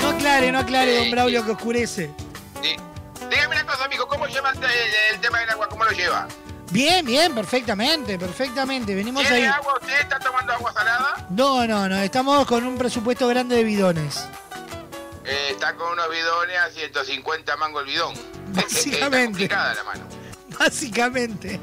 No 0.00 0.08
aclare, 0.10 0.52
no 0.52 0.58
aclare, 0.60 0.96
don 0.98 1.10
Braulio, 1.10 1.44
que 1.44 1.50
oscurece. 1.50 2.10
Sí. 2.62 2.76
Dígame 3.28 3.56
una 3.56 3.66
cosa, 3.66 3.84
amigo, 3.86 4.06
¿cómo 4.06 4.26
lleva 4.28 4.50
el, 4.50 4.58
el- 4.58 5.14
el 5.14 5.20
tema 5.20 5.40
del 5.40 5.50
agua? 5.50 5.68
¿Cómo 5.68 5.84
lo 5.84 5.90
lleva? 5.90 6.28
Bien, 6.70 7.04
bien, 7.04 7.34
perfectamente, 7.34 8.16
perfectamente. 8.18 8.94
Venimos 8.94 9.22
¿Tiene 9.22 9.36
ahí. 9.38 9.52
agua? 9.52 9.74
¿Usted 9.80 10.00
está 10.00 10.20
tomando 10.20 10.52
agua 10.52 10.72
salada? 10.72 11.26
No, 11.30 11.66
no, 11.66 11.88
no, 11.88 11.98
estamos 11.98 12.46
con 12.46 12.64
un 12.64 12.78
presupuesto 12.78 13.26
grande 13.26 13.56
de 13.56 13.64
bidones. 13.64 14.24
Eh, 15.24 15.48
está 15.52 15.74
con 15.74 15.92
unos 15.92 16.10
bidones 16.10 16.58
a 16.58 16.70
150 16.70 17.56
mango 17.56 17.80
el 17.80 17.86
bidón. 17.86 18.14
Básicamente. 18.48 19.44
Está 19.44 19.56
complicada 19.56 19.74
la 19.74 19.84
mano. 19.84 20.04
Básicamente. 20.58 21.60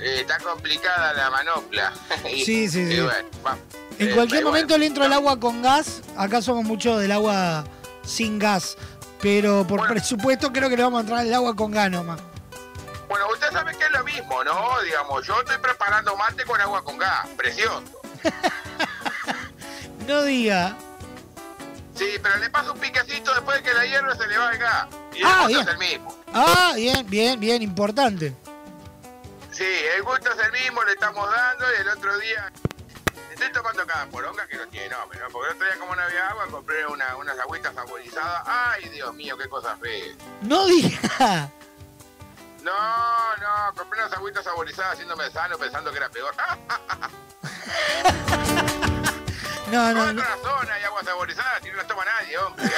Eh, 0.00 0.20
está 0.20 0.38
complicada 0.38 1.12
la 1.12 1.30
manopla. 1.30 1.92
Y- 2.30 2.44
Sí, 2.44 2.68
sí, 2.68 2.86
sí. 2.90 3.00
bueno, 3.00 3.28
va. 3.46 3.56
En 3.98 4.08
Eh, 4.08 4.14
cualquier 4.14 4.42
bueno, 4.42 4.48
momento 4.56 4.76
le 4.76 4.86
entro 4.86 5.04
el 5.04 5.12
agua 5.12 5.38
con 5.38 5.62
gas. 5.62 6.02
Acá 6.16 6.42
somos 6.42 6.64
mucho 6.64 6.98
del 6.98 7.12
agua 7.12 7.64
sin 8.04 8.38
gas. 8.38 8.76
Pero 9.22 9.66
por 9.66 9.86
presupuesto 9.88 10.52
creo 10.52 10.68
que 10.68 10.76
le 10.76 10.82
vamos 10.82 10.98
a 10.98 11.00
entrar 11.02 11.24
el 11.24 11.32
agua 11.32 11.54
con 11.56 11.70
gas 11.70 11.90
nomás. 11.90 12.20
Bueno, 13.08 13.26
usted 13.32 13.50
sabe 13.52 13.74
que 13.76 13.84
es 13.84 13.90
lo 13.92 14.02
mismo, 14.04 14.42
¿no? 14.44 14.82
Digamos, 14.82 15.24
yo 15.26 15.38
estoy 15.40 15.56
preparando 15.58 16.16
mate 16.16 16.44
con 16.44 16.60
agua 16.60 16.82
con 16.84 16.98
gas, 16.98 17.26
precioso. 17.36 17.82
No 20.06 20.22
diga. 20.22 20.76
Sí, 21.94 22.18
pero 22.22 22.36
le 22.38 22.50
paso 22.50 22.72
un 22.72 22.78
piquecito 22.80 23.32
después 23.34 23.58
de 23.58 23.62
que 23.62 23.74
la 23.74 23.84
hierba 23.86 24.16
se 24.16 24.26
le 24.26 24.36
va 24.38 24.50
gas. 24.56 24.86
Y 25.14 25.18
el 25.20 25.26
Ah, 25.26 25.42
gusto 25.42 25.48
bien. 25.48 25.60
es 25.60 25.68
el 25.68 25.78
mismo. 25.78 26.18
Ah, 26.32 26.72
bien, 26.74 27.06
bien, 27.08 27.38
bien, 27.40 27.62
importante. 27.62 28.34
Sí, 29.52 29.64
el 29.96 30.02
gusto 30.02 30.30
es 30.32 30.38
el 30.46 30.52
mismo, 30.52 30.82
le 30.82 30.92
estamos 30.92 31.30
dando 31.30 31.64
y 31.72 31.80
el 31.80 31.88
otro 31.88 32.18
día... 32.18 32.52
Estoy 33.32 33.50
tomando 33.52 33.84
cada 33.86 34.06
poronga 34.06 34.46
que 34.46 34.56
no 34.56 34.66
tiene 34.68 34.88
nombre, 34.90 35.18
¿no? 35.18 35.28
Porque 35.28 35.50
el 35.50 35.56
otro 35.56 35.66
día 35.66 35.78
como 35.80 35.96
no 35.96 36.02
había 36.02 36.28
agua, 36.28 36.46
compré 36.50 36.86
una- 36.86 37.16
unas 37.16 37.36
agüitas 37.38 37.74
saborizadas. 37.74 38.42
Ay, 38.46 38.88
Dios 38.90 39.12
mío, 39.14 39.36
qué 39.36 39.48
cosa 39.48 39.76
fea. 39.76 40.14
No 40.42 40.66
diga. 40.66 41.50
No, 42.62 42.72
no, 43.36 43.74
compré 43.76 44.00
unas 44.00 44.12
agüitas 44.12 44.44
saborizadas 44.44 44.92
haciéndome 44.94 45.30
sano 45.30 45.58
pensando 45.58 45.90
que 45.90 45.96
era 45.98 46.08
peor. 46.10 46.34
No, 49.74 49.92
no, 49.92 50.12
no. 50.12 50.22
razón 50.22 50.70
hay 50.70 50.84
agua 50.84 51.02
saborizada, 51.02 51.58
si 51.60 51.68
no 51.68 51.78
las 51.78 51.86
toma 51.88 52.04
nadie, 52.04 52.38
hombre. 52.38 52.64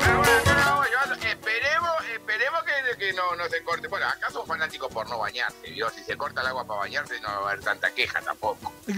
Pero 0.00 0.18
bueno, 0.18 0.36
acá 0.38 0.54
la 0.54 0.64
vamos 0.70 0.86
llevando. 0.88 1.14
Esperemos, 1.14 1.92
esperemos 2.12 2.64
que, 2.64 2.98
que 2.98 3.12
no, 3.12 3.36
no 3.36 3.48
se 3.48 3.62
corte. 3.62 3.86
Bueno, 3.86 4.08
acá 4.08 4.28
son 4.32 4.44
fanáticos 4.44 4.92
por 4.92 5.08
no 5.08 5.18
bañarse, 5.18 5.70
¿vio? 5.70 5.88
Si 5.90 6.02
se 6.02 6.16
corta 6.16 6.40
el 6.40 6.48
agua 6.48 6.66
para 6.66 6.80
bañarse 6.80 7.20
no 7.20 7.28
va 7.28 7.34
a 7.34 7.50
haber 7.52 7.60
tanta 7.60 7.88
queja 7.92 8.20
tampoco. 8.22 8.72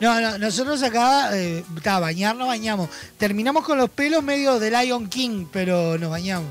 No, 0.00 0.20
no, 0.20 0.38
nosotros 0.38 0.82
acá, 0.82 1.36
eh, 1.36 1.64
ta, 1.82 1.98
bañar 1.98 2.36
nos 2.36 2.46
bañamos. 2.46 2.88
Terminamos 3.18 3.64
con 3.64 3.78
los 3.78 3.90
pelos 3.90 4.22
medio 4.22 4.60
de 4.60 4.70
Lion 4.70 5.08
King, 5.08 5.46
pero 5.52 5.98
nos 5.98 6.10
bañamos. 6.10 6.50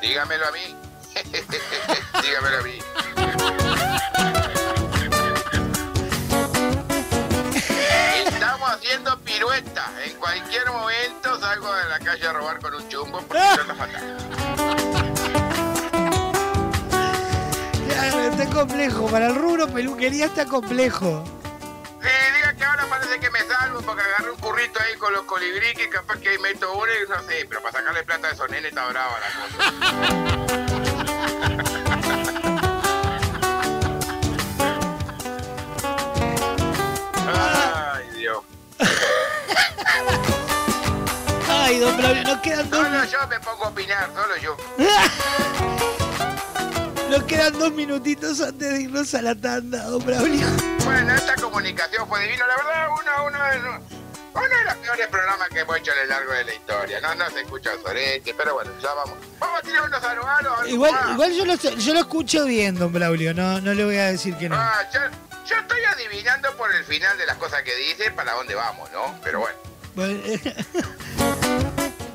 Dígamelo 0.00 0.46
a 0.46 0.52
mí. 0.52 0.76
Dígamelo 2.22 2.58
a 2.58 2.62
mí. 2.62 4.45
Estamos 8.46 8.70
haciendo 8.70 9.18
piruetas. 9.22 9.90
En 10.04 10.12
cualquier 10.18 10.70
momento 10.70 11.40
salgo 11.40 11.74
de 11.74 11.88
la 11.88 11.98
calle 11.98 12.28
a 12.28 12.32
robar 12.32 12.60
con 12.60 12.74
un 12.76 12.88
chumbo 12.88 13.20
porque 13.22 13.42
yo 13.42 13.62
ando 13.62 13.74
fatal. 13.74 14.16
Está 18.30 18.46
complejo, 18.50 19.08
para 19.08 19.26
el 19.26 19.34
rubro 19.34 19.66
peluquería 19.66 20.26
está 20.26 20.44
complejo. 20.44 21.24
Sí, 22.00 22.08
diga 22.36 22.54
que 22.54 22.64
ahora 22.64 22.84
parece 22.88 23.18
que 23.18 23.30
me 23.30 23.40
salvo 23.40 23.80
porque 23.80 24.02
agarré 24.02 24.30
un 24.30 24.38
currito 24.38 24.78
ahí 24.80 24.94
con 24.96 25.12
los 25.12 25.22
colibrí 25.22 25.74
que 25.74 25.88
capaz 25.88 26.18
que 26.18 26.28
ahí 26.28 26.38
meto 26.38 26.72
uno 26.72 26.86
y 26.86 27.08
no 27.08 27.20
sé, 27.26 27.46
pero 27.48 27.60
para 27.62 27.78
sacarle 27.78 28.04
plata 28.04 28.28
a 28.28 28.30
esos 28.32 28.48
nenes 28.50 28.68
está 28.68 28.86
brava 28.86 29.18
la 29.18 29.26
cosa. 29.40 29.72
Dios. 37.32 37.60
Ay, 41.48 41.78
don 41.78 41.96
Braulio, 41.96 42.24
nos 42.24 42.40
quedan 42.40 42.68
dos, 42.70 42.84
Solo 42.86 43.04
yo 43.04 43.26
me 43.28 43.38
pongo 43.40 43.64
a 43.64 43.68
opinar, 43.68 44.10
solo 44.14 44.36
yo. 44.36 44.56
nos 47.10 47.22
quedan 47.24 47.58
dos 47.58 47.72
minutitos 47.72 48.40
antes 48.40 48.72
de 48.72 48.82
irnos 48.82 49.12
a 49.14 49.22
la 49.22 49.34
tanda, 49.34 49.82
don 49.84 50.04
Braulio. 50.04 50.46
Bueno, 50.84 51.14
esta 51.14 51.34
comunicación 51.36 52.06
fue 52.08 52.20
divina. 52.22 52.44
La 52.46 52.56
verdad, 52.56 52.88
uno, 52.90 53.00
uno, 53.26 53.38
uno, 53.58 53.80
uno 54.34 54.58
de 54.58 54.64
los 54.64 54.74
peores 54.74 55.06
programas 55.08 55.48
que 55.48 55.60
hemos 55.60 55.76
hecho 55.78 55.92
a 55.92 55.94
lo 55.96 56.04
largo 56.04 56.32
de 56.32 56.44
la 56.44 56.54
historia. 56.54 57.00
No, 57.00 57.14
no 57.14 57.30
se 57.30 57.40
escucha 57.40 57.70
sorete, 57.82 58.34
pero 58.36 58.54
bueno, 58.54 58.70
ya 58.82 58.92
vamos. 58.94 59.16
Vamos 59.40 59.58
a 59.58 59.62
tirar 59.62 59.82
unos 59.82 60.00
saludos. 60.00 60.68
Igual, 60.68 60.94
igual 61.12 61.32
yo, 61.32 61.44
lo, 61.44 61.54
yo 61.54 61.94
lo 61.94 62.00
escucho 62.00 62.44
bien, 62.44 62.74
don 62.76 62.92
Braulio, 62.92 63.34
no, 63.34 63.60
no 63.60 63.74
le 63.74 63.84
voy 63.84 63.96
a 63.96 64.06
decir 64.06 64.36
que 64.36 64.48
no. 64.48 64.54
Ah, 64.56 64.82
yo, 64.92 65.00
yo 65.48 65.56
estoy 65.56 65.84
adivinando 65.84 66.56
por 66.56 66.74
el 66.74 66.84
final 66.84 67.16
de 67.18 67.26
las 67.26 67.36
cosas 67.36 67.62
que 67.62 67.74
dice 67.76 68.10
para 68.10 68.32
dónde 68.32 68.54
vamos, 68.54 68.90
¿no? 68.92 69.18
Pero 69.22 69.40
bueno. 69.40 69.56
Bueno, 69.94 70.20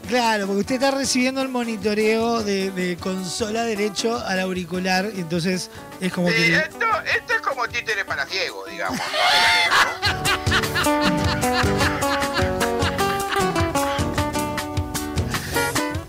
Claro, 0.07 0.45
porque 0.45 0.59
usted 0.59 0.75
está 0.75 0.91
recibiendo 0.91 1.41
el 1.41 1.47
monitoreo 1.47 2.43
de, 2.43 2.69
de 2.71 2.97
consola 2.97 3.63
derecho 3.63 4.21
al 4.27 4.41
auricular, 4.41 5.05
entonces 5.05 5.69
es 6.01 6.11
como 6.11 6.27
Sí, 6.27 6.35
que... 6.35 6.55
esto, 6.57 6.85
esto 7.15 7.33
es 7.35 7.41
como 7.41 7.65
títere 7.69 8.03
para 8.03 8.25
ciego, 8.25 8.65
digamos. 8.65 8.99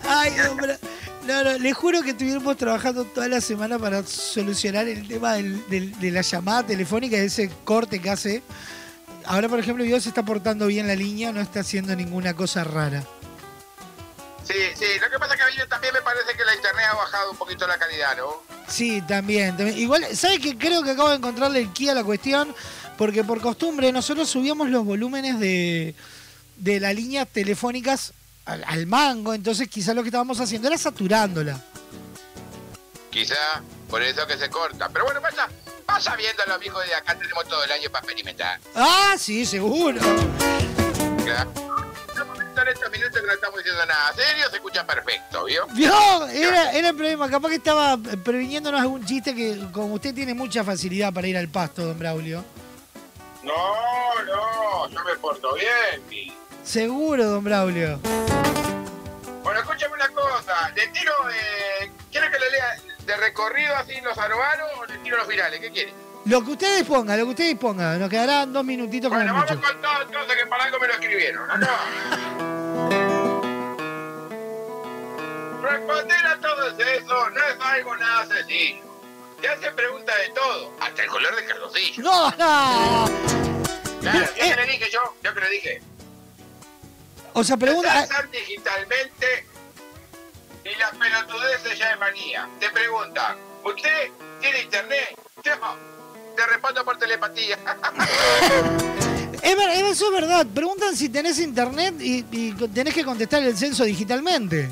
Ay, 0.09 0.33
no, 0.37 0.57
pero- 0.61 0.92
no, 1.27 1.45
no, 1.45 1.59
le 1.59 1.73
juro 1.73 2.03
que 2.03 2.11
estuvimos 2.11 2.57
trabajando 2.57 3.05
toda 3.05 3.29
la 3.29 3.41
semana 3.41 3.79
para 3.79 4.03
solucionar 4.05 4.89
el 4.89 5.07
tema 5.07 5.35
del- 5.35 5.69
del- 5.69 5.99
de 6.01 6.11
la 6.11 6.23
llamada 6.23 6.65
telefónica, 6.67 7.17
de 7.17 7.27
ese 7.27 7.51
corte 7.65 8.01
que 8.01 8.11
hace. 8.11 8.43
Ahora, 9.25 9.49
por 9.49 9.59
ejemplo, 9.61 9.85
Dios 9.85 10.03
se 10.03 10.09
está 10.09 10.25
portando 10.25 10.67
bien 10.67 10.87
la 10.89 10.97
línea, 10.97 11.33
no 11.33 11.41
está 11.41 11.61
haciendo 11.61 11.95
ninguna 11.95 12.35
cosa 12.35 12.65
rara. 12.65 13.05
Sí, 14.45 14.55
sí, 14.77 14.85
lo 15.01 15.09
que 15.09 15.19
pasa 15.21 15.35
es 15.35 15.41
que 15.41 15.45
a 15.45 15.47
mí 15.65 15.69
también 15.71 15.95
me 15.95 16.03
parece 16.03 16.37
que 16.37 16.45
la 16.45 16.55
internet 16.57 16.85
ha 16.91 16.97
bajado 16.97 17.31
un 17.31 17.37
poquito 17.37 17.65
la 17.69 17.79
calidad, 17.79 18.17
¿no? 18.17 18.43
Sí, 18.67 19.01
también. 19.03 19.57
también. 19.57 19.79
Igual, 19.79 20.05
¿sabe 20.17 20.41
que 20.41 20.59
Creo 20.59 20.83
que 20.83 20.91
acabo 20.91 21.11
de 21.11 21.17
encontrarle 21.17 21.61
el 21.61 21.73
key 21.73 21.89
a 21.89 21.95
la 21.95 22.03
cuestión, 22.03 22.53
porque 22.99 23.23
por 23.23 23.41
costumbre 23.41 23.93
nosotros 23.93 24.29
subíamos 24.29 24.69
los 24.69 24.85
volúmenes 24.85 25.39
de, 25.39 25.95
de 26.57 26.81
las 26.81 26.93
líneas 26.97 27.29
telefónicas 27.29 28.13
al, 28.45 28.65
al 28.67 28.87
mango, 28.87 29.35
entonces 29.35 29.69
quizás 29.69 29.95
lo 29.95 30.03
que 30.03 30.09
estábamos 30.09 30.41
haciendo 30.41 30.69
era 30.69 30.79
saturándola. 30.79 31.61
Quizá 33.11 33.63
por 33.91 34.03
eso 34.03 34.27
que 34.27 34.39
se 34.39 34.49
corta. 34.49 34.89
Pero 34.89 35.05
bueno, 35.05 35.21
pasa, 35.21 35.49
pasa 35.85 36.17
viendo 36.17 36.43
a 36.43 36.47
los 36.47 36.59
viejos 36.59 36.85
de 36.87 36.95
acá, 36.95 37.15
tenemos 37.15 37.47
todo 37.47 37.63
el 37.63 37.73
año 37.73 37.91
para 37.91 38.05
experimentar. 38.05 38.59
Ah, 38.75 39.15
sí, 39.19 39.45
seguro. 39.45 40.01
Claro. 41.25 41.53
En 42.55 42.69
estos 42.69 42.93
minutos 42.93 43.21
que 43.21 43.27
no 43.27 43.33
estamos 43.33 43.59
diciendo 43.59 43.85
nada 43.87 44.13
serio, 44.15 44.49
se 44.49 44.57
escucha 44.57 44.87
perfecto, 44.87 45.45
¿vio? 45.47 45.67
Vio, 45.73 46.27
era, 46.29 46.71
era 46.71 46.91
el 46.91 46.95
problema. 46.95 47.29
Capaz 47.29 47.49
que 47.49 47.57
estaba 47.57 47.97
previniéndonos 47.97 48.81
algún 48.81 49.05
chiste 49.05 49.35
que, 49.35 49.59
como 49.73 49.95
usted 49.95 50.15
tiene 50.15 50.33
mucha 50.33 50.63
facilidad 50.63 51.13
para 51.13 51.27
ir 51.27 51.37
al 51.37 51.49
pasto, 51.49 51.85
don 51.85 51.99
Braulio. 51.99 52.45
No, 53.43 54.25
no, 54.25 54.89
yo 54.89 55.05
me 55.05 55.17
porto 55.17 55.55
bien, 55.55 56.07
mi. 56.09 56.33
Seguro, 56.65 57.25
don 57.25 57.45
Braulio. 57.45 57.99
Bueno, 59.43 59.61
escúchame 59.61 59.95
una 59.95 60.09
cosa. 60.09 60.71
Le 60.75 60.87
tiro, 60.89 61.13
eh, 61.31 61.91
¿quiere 62.11 62.31
que 62.31 62.39
le 62.39 62.51
lea 62.51 62.77
de 63.05 63.17
recorrido 63.17 63.75
así 63.77 64.01
los 64.01 64.17
anuanos 64.17 64.69
o 64.79 64.87
le 64.87 64.99
tiro 64.99 65.17
los 65.19 65.27
virales? 65.29 65.61
¿Qué 65.61 65.71
quiere? 65.71 65.93
Lo 66.25 66.45
que 66.45 66.53
usted 66.53 66.79
disponga, 66.79 67.17
lo 67.17 67.25
que 67.25 67.31
usted 67.31 67.49
disponga. 67.49 67.97
Nos 67.99 68.09
quedarán 68.09 68.53
dos 68.53 68.65
minutitos 68.65 69.11
Bueno, 69.11 69.33
como 69.33 69.45
vamos 69.45 69.57
mucho. 69.57 69.73
con 69.73 69.83
todo 69.83 70.03
entonces 70.03 70.37
que 70.37 70.47
para 70.47 70.65
algo 70.65 70.79
me 70.79 70.87
lo 70.87 70.93
escribieron. 70.95 71.49
¿no? 71.61 71.69
Responder 75.63 76.27
a 76.27 76.39
todo 76.41 76.69
eso 76.71 77.31
no 77.31 77.41
es 77.45 77.57
algo 77.61 77.97
nada 77.97 78.27
sencillo. 78.27 78.83
Te 79.41 79.49
hacen 79.49 79.75
preguntas 79.75 80.15
de 80.19 80.29
todo, 80.33 80.73
hasta 80.81 81.03
el 81.03 81.09
color 81.09 81.35
del 81.35 81.47
calzoncillo. 81.47 82.03
No, 82.05 82.31
no. 82.31 83.11
Claro, 84.01 84.19
ya 84.37 84.55
que 84.57 84.57
le 84.57 84.67
dije 84.67 84.91
yo, 84.93 85.01
que 85.35 85.41
le 85.41 85.51
dije. 85.51 85.83
O 87.35 87.43
sea, 87.45 87.57
pregunta. 87.57 88.07
Digitalmente 88.31 89.47
y 90.65 90.79
las 90.79 90.91
pelotudeces 90.93 91.79
ya 91.79 91.91
es 91.93 91.99
manía. 91.99 92.49
Te 92.61 92.71
preguntan, 92.71 93.37
¿usted 93.65 94.11
tiene 94.41 94.63
internet? 94.63 95.17
Te 95.43 96.47
respondo 96.47 96.85
por 96.85 96.99
telepatía. 96.99 97.59
Eso 99.43 100.07
es 100.07 100.13
verdad. 100.13 100.47
Preguntan 100.55 100.97
si 100.97 101.09
tenés 101.09 101.39
internet 101.39 101.95
y, 102.01 102.25
y 102.31 102.53
tenés 102.69 102.95
que 102.95 103.05
contestar 103.05 103.43
el 103.43 103.57
censo 103.57 103.85
digitalmente. 103.85 104.71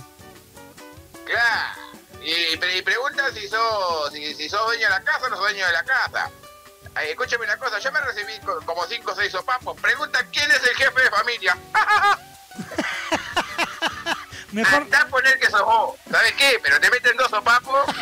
Claro. 1.26 1.80
Y, 2.22 2.54
y 2.54 2.82
preguntan 2.82 3.32
si 3.34 3.48
sos, 3.48 4.12
si, 4.12 4.34
si 4.34 4.48
sos 4.48 4.64
dueño 4.66 4.84
de 4.84 4.90
la 4.90 5.02
casa 5.02 5.26
o 5.26 5.28
no 5.30 5.36
sos 5.36 5.44
dueño 5.46 5.66
de 5.66 5.72
la 5.72 5.84
casa. 5.84 6.30
Ay, 6.94 7.10
escúchame 7.10 7.44
una 7.44 7.56
cosa, 7.56 7.78
yo 7.78 7.92
me 7.92 8.00
recibí 8.00 8.32
co- 8.44 8.60
como 8.64 8.84
5 8.86 9.12
o 9.12 9.14
6 9.14 9.30
sopapos. 9.32 9.78
Pregunta 9.80 10.24
quién 10.32 10.50
es 10.50 10.62
el 10.62 10.74
jefe 10.76 11.02
de 11.02 11.10
familia. 11.10 11.56
Mejor. 14.52 14.82
Andá 14.82 15.02
a 15.02 15.06
poner 15.06 15.38
que 15.38 15.48
sos 15.50 15.64
vos. 15.64 15.94
¿Sabes 16.10 16.32
qué? 16.32 16.58
Pero 16.62 16.80
te 16.80 16.90
meten 16.90 17.16
dos 17.16 17.30
sopapos. 17.30 17.86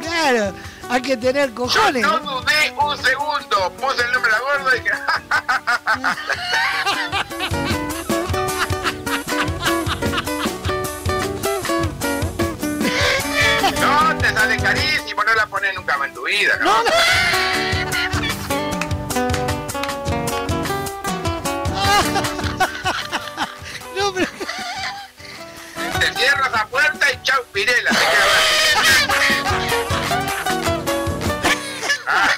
claro, 0.00 0.52
hay 0.90 1.02
que 1.02 1.16
tener 1.16 1.54
cojones. 1.54 2.02
No 2.02 2.18
dudé 2.18 2.74
un 2.78 2.98
segundo. 2.98 3.72
Puse 3.80 4.02
el 4.02 4.12
nombre 4.12 4.30
a 4.30 4.34
la 4.34 4.40
gorda 4.40 4.76
y 4.76 4.80
dije. 4.80 4.94
No, 13.80 14.16
te 14.18 14.32
sale 14.32 14.56
carísimo, 14.56 15.22
no 15.24 15.34
la 15.34 15.46
pones 15.46 15.74
nunca 15.74 15.96
más 15.98 16.08
en 16.08 16.14
tu 16.14 16.24
vida, 16.24 16.56
¿no? 16.58 16.64
No, 16.64 16.82
Te 26.04 26.12
cierras 26.18 26.52
la 26.52 26.66
puerta 26.66 27.10
y 27.10 27.22
chau, 27.22 27.42
Pirela. 27.50 27.90
Ah. 32.06 32.36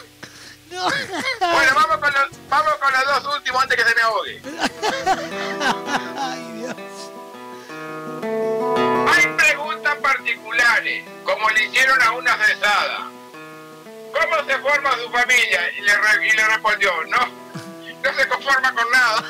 Bueno, 1.41 1.73
vamos 1.75 1.97
con, 1.99 2.13
los, 2.13 2.49
vamos 2.49 2.75
con 2.77 2.93
los 2.93 3.05
dos 3.25 3.35
últimos 3.35 3.63
antes 3.65 3.77
que 3.77 3.85
se 3.89 3.95
me 3.97 4.03
ahogue. 4.03 4.41
Hay 9.13 9.27
preguntas 9.37 9.97
particulares, 9.97 11.05
como 11.25 11.51
le 11.51 11.65
hicieron 11.65 12.01
a 12.03 12.13
una 12.13 12.37
cesada. 12.37 12.99
¿Cómo 14.13 14.45
se 14.49 14.59
forma 14.61 14.93
su 15.03 15.11
familia? 15.11 15.73
Y 15.77 15.81
le, 15.81 15.97
re- 15.97 16.29
y 16.29 16.31
le 16.37 16.47
respondió, 16.47 16.93
no, 17.07 17.19
no 18.05 18.15
se 18.17 18.29
conforma 18.29 18.73
con 18.75 18.89
nada. 18.93 19.25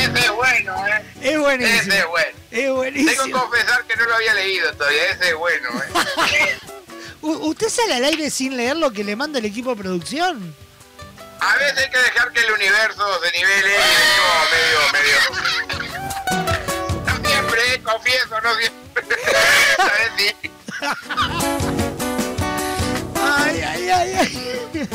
Ese 0.00 0.18
es 0.26 0.30
bueno, 0.32 0.86
¿eh? 0.86 1.04
Es 1.20 1.38
buenísimo. 1.38 1.80
Ese 1.80 1.98
es 1.98 2.06
bueno. 2.06 2.30
Es 2.50 2.58
Tengo 2.58 2.82
que 2.82 2.90
buenísimo. 2.90 3.40
confesar 3.40 3.84
que 3.84 3.96
no 3.96 4.04
lo 4.06 4.14
había 4.14 4.34
leído 4.34 4.72
todavía, 4.74 5.04
ese 5.10 5.28
es 5.28 5.34
bueno, 5.36 5.68
¿eh? 5.82 6.58
¿Usted 7.22 7.68
sale 7.68 7.94
al 7.94 8.04
aire 8.04 8.30
sin 8.30 8.56
leer 8.56 8.76
lo 8.76 8.90
que 8.92 9.04
le 9.04 9.14
manda 9.14 9.38
el 9.38 9.44
equipo 9.44 9.70
de 9.70 9.76
producción? 9.82 10.54
A 11.40 11.56
veces 11.56 11.78
hay 11.78 11.90
que 11.90 11.98
dejar 11.98 12.32
que 12.32 12.40
el 12.40 12.52
universo 12.52 13.20
se 13.22 13.32
nivele 13.32 13.74
y 13.74 13.78
medio, 14.52 14.92
medio. 14.92 15.18
No 17.06 17.28
siempre, 17.28 17.74
eh, 17.74 17.82
confieso, 17.82 18.40
no 18.42 18.54
siempre. 18.54 18.80
Sí. 20.16 20.34
Ay, 23.22 23.60
ay, 23.62 23.90
ay, 23.90 24.12
ay. 24.18 24.88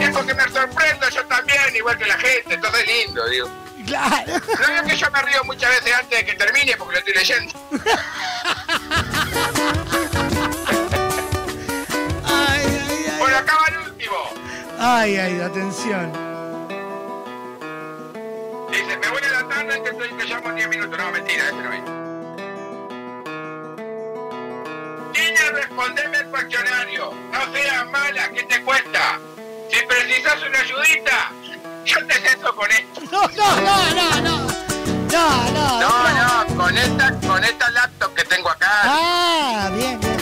Es 0.00 0.10
porque 0.10 0.34
me 0.34 0.42
sorprendo 0.50 1.08
yo 1.10 1.24
también, 1.26 1.76
igual 1.76 1.96
que 1.98 2.06
la 2.06 2.16
gente, 2.18 2.54
entonces 2.54 2.80
es 2.82 2.88
lindo, 3.06 3.28
digo. 3.28 3.50
Claro. 3.86 4.36
Es 4.36 4.82
que 4.82 4.96
yo 4.96 5.10
me 5.10 5.22
río 5.22 5.44
muchas 5.44 5.70
veces 5.70 5.94
antes 5.98 6.18
de 6.18 6.24
que 6.24 6.34
termine 6.34 6.76
porque 6.76 6.92
lo 6.94 6.98
estoy 6.98 7.14
leyendo. 7.14 7.54
Ay, 12.24 12.66
ay, 12.66 13.06
ay. 13.10 13.18
Bueno, 13.18 13.36
acaba 13.38 13.66
el 13.68 13.78
último. 13.78 14.16
Ay, 14.78 15.16
ay, 15.16 15.40
atención. 15.40 16.12
Dice, 18.70 18.96
me 18.96 19.08
voy 19.08 19.22
a 19.22 19.42
la 19.42 19.48
tarde 19.48 19.82
que 19.82 19.90
estoy 19.90 20.08
que 20.08 20.24
llamo 20.24 20.50
en 20.50 20.56
10 20.56 20.68
minutos. 20.68 20.98
No, 20.98 21.10
mentira, 21.10 21.44
ese 21.44 21.56
no 21.56 21.72
es. 21.72 21.80
Niña, 25.18 25.50
respondeme 25.54 26.16
el 26.18 26.26
cuestionario. 26.26 27.12
No 27.32 27.52
seas 27.52 27.86
mala, 27.90 28.30
¿qué 28.30 28.42
te 28.44 28.62
cuesta? 28.62 29.18
Si 29.70 29.84
precisas 29.86 30.42
una 30.42 30.60
ayudita, 30.60 31.32
yo 31.84 32.06
te 32.06 32.14
ceso 32.14 32.54
con 32.54 32.70
esto. 32.70 33.00
No, 33.10 33.28
no, 33.28 33.60
no, 33.60 33.94
no, 33.94 34.20
no. 34.20 34.50
No, 35.10 35.50
no. 35.52 35.80
No, 35.80 36.46
no, 36.48 36.56
con 36.56 36.78
esta, 36.78 37.12
con 37.26 37.42
esta 37.42 37.70
laptop 37.70 38.14
que 38.14 38.24
tengo 38.24 38.48
acá. 38.50 38.68
Ah, 38.84 39.70
bien, 39.74 39.98
bien. 40.00 40.16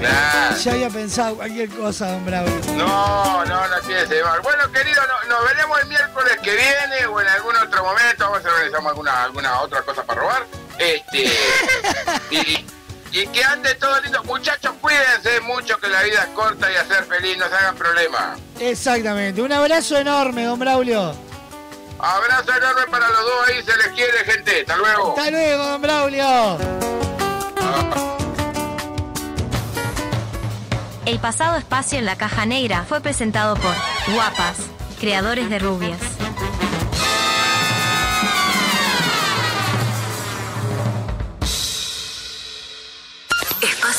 Claro. 0.00 0.56
Ya 0.56 0.72
había 0.72 0.90
pensado 0.90 1.36
cualquier 1.36 1.68
cosa, 1.70 2.10
don 2.12 2.24
Bravo. 2.24 2.48
No, 2.76 3.44
no, 3.44 3.68
no 3.68 3.80
tienes 3.86 4.08
que 4.08 4.14
llevar. 4.16 4.40
Bueno, 4.42 4.70
querido, 4.72 5.02
no- 5.06 5.28
nos 5.36 5.44
veremos 5.46 5.80
el 5.80 5.88
miércoles 5.88 6.38
que 6.42 6.50
viene 6.50 7.06
o 7.06 7.20
en 7.20 7.28
algún 7.28 7.56
otro 7.56 7.84
momento. 7.84 8.24
Vamos 8.30 8.44
a 8.44 8.48
organizamos 8.48 8.90
alguna, 8.90 9.24
alguna 9.24 9.60
otra 9.60 9.82
cosa 9.82 10.02
para 10.02 10.20
robar. 10.20 10.46
Este. 10.78 11.32
y, 12.30 12.66
y 13.14 13.28
que 13.28 13.44
ande 13.44 13.72
todo 13.76 14.00
lindo. 14.00 14.22
Muchachos, 14.24 14.72
cuídense 14.80 15.40
mucho 15.42 15.78
que 15.78 15.88
la 15.88 16.02
vida 16.02 16.24
es 16.24 16.28
corta 16.30 16.70
y 16.70 16.74
a 16.74 16.84
ser 16.84 17.04
feliz, 17.04 17.38
no 17.38 17.48
se 17.48 17.54
hagan 17.54 17.76
problema. 17.76 18.36
Exactamente. 18.58 19.40
Un 19.40 19.52
abrazo 19.52 19.96
enorme, 19.96 20.44
don 20.44 20.58
Braulio. 20.58 21.14
Abrazo 22.00 22.56
enorme 22.56 22.82
para 22.90 23.08
los 23.08 23.20
dos 23.20 23.48
ahí, 23.48 23.62
se 23.62 23.76
les 23.76 23.86
quiere, 23.88 24.18
gente. 24.24 24.60
Hasta 24.62 24.76
luego. 24.76 25.14
Hasta 25.16 25.30
luego, 25.30 25.64
don 25.64 25.82
Braulio. 25.82 26.58
El 31.06 31.20
pasado 31.20 31.56
espacio 31.56 31.98
en 31.98 32.06
la 32.06 32.16
caja 32.16 32.46
negra 32.46 32.84
fue 32.88 33.00
presentado 33.00 33.54
por 33.54 33.74
Guapas, 34.12 34.56
creadores 34.98 35.48
de 35.50 35.60
rubias. 35.60 36.00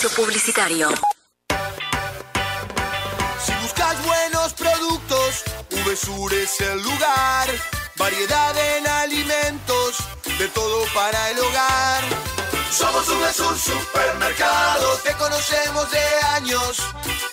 Publicitario. 0.10 0.90
Si 3.44 3.54
buscas 3.62 4.06
buenos 4.06 4.54
productos, 4.54 5.44
VSUR 5.72 6.34
es 6.34 6.62
el 6.62 6.82
lugar. 6.84 7.50
Variedad 7.98 8.56
en 8.78 8.88
alimentos, 8.88 9.98
de 10.38 10.48
todo 10.50 10.86
para 10.94 11.32
el 11.32 11.40
hogar. 11.40 12.04
Somos 12.70 13.08
VSUR 13.08 13.58
Supermercado, 13.58 14.96
te 15.04 15.14
conocemos 15.14 15.90
de 15.90 16.06
años. 16.36 16.78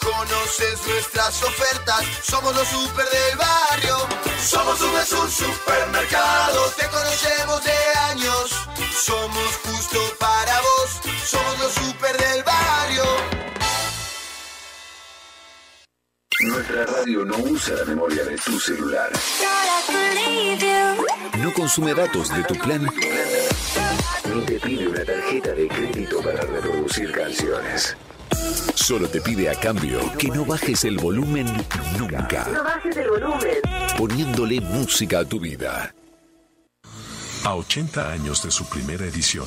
Conoces 0.00 0.86
nuestras 0.86 1.42
ofertas, 1.42 2.04
somos 2.22 2.56
los 2.56 2.68
super 2.68 3.08
del 3.10 3.36
barrio. 3.36 3.98
Somos 4.42 4.80
VSUR 4.80 5.30
Supermercado, 5.30 6.72
te 6.78 6.88
conocemos 6.88 7.64
de 7.64 7.76
años. 8.10 8.50
Somos 8.98 9.56
justo 9.64 9.98
para 10.18 10.60
vos, 10.60 10.90
somos 11.26 11.58
los 11.58 11.72
super 11.74 12.16
del 12.16 12.42
barrio. 12.44 12.61
Nuestra 16.42 16.84
radio 16.86 17.24
no 17.24 17.36
usa 17.36 17.76
la 17.76 17.84
memoria 17.84 18.24
de 18.24 18.36
tu 18.36 18.58
celular. 18.58 19.10
No 21.38 21.52
consume 21.52 21.94
datos 21.94 22.34
de 22.34 22.42
tu 22.42 22.54
plan. 22.54 22.88
Ni 24.34 24.40
te 24.42 24.58
pide 24.58 24.88
una 24.88 25.04
tarjeta 25.04 25.52
de 25.52 25.68
crédito 25.68 26.20
para 26.20 26.40
reproducir 26.40 27.12
canciones. 27.12 27.96
Solo 28.74 29.08
te 29.08 29.20
pide 29.20 29.50
a 29.50 29.54
cambio 29.54 30.00
que 30.18 30.28
no 30.28 30.44
bajes 30.44 30.84
el 30.84 30.98
volumen 30.98 31.46
nunca. 31.96 32.48
No 32.52 32.64
bajes 32.64 32.96
el 32.96 33.08
volumen. 33.08 33.58
Poniéndole 33.96 34.60
música 34.60 35.20
a 35.20 35.24
tu 35.24 35.38
vida. 35.38 35.94
A 37.44 37.54
80 37.54 38.12
años 38.12 38.42
de 38.42 38.50
su 38.50 38.64
primera 38.68 39.04
edición, 39.04 39.46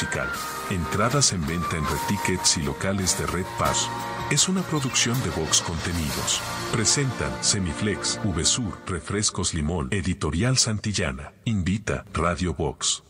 Musical. 0.00 0.28
Entradas 0.70 1.32
en 1.32 1.46
venta 1.46 1.76
en 1.76 1.84
Red 1.84 1.98
Tickets 2.08 2.56
y 2.56 2.62
locales 2.62 3.18
de 3.18 3.26
Red 3.26 3.46
Pass. 3.58 3.88
Es 4.30 4.48
una 4.48 4.62
producción 4.62 5.20
de 5.22 5.30
Vox 5.30 5.60
Contenidos. 5.60 6.40
Presentan 6.72 7.32
Semiflex, 7.42 8.18
VSUR, 8.24 8.78
Refrescos 8.86 9.52
Limón, 9.52 9.88
Editorial 9.90 10.56
Santillana. 10.56 11.32
Invita 11.44 12.04
Radio 12.14 12.54
Vox. 12.54 13.09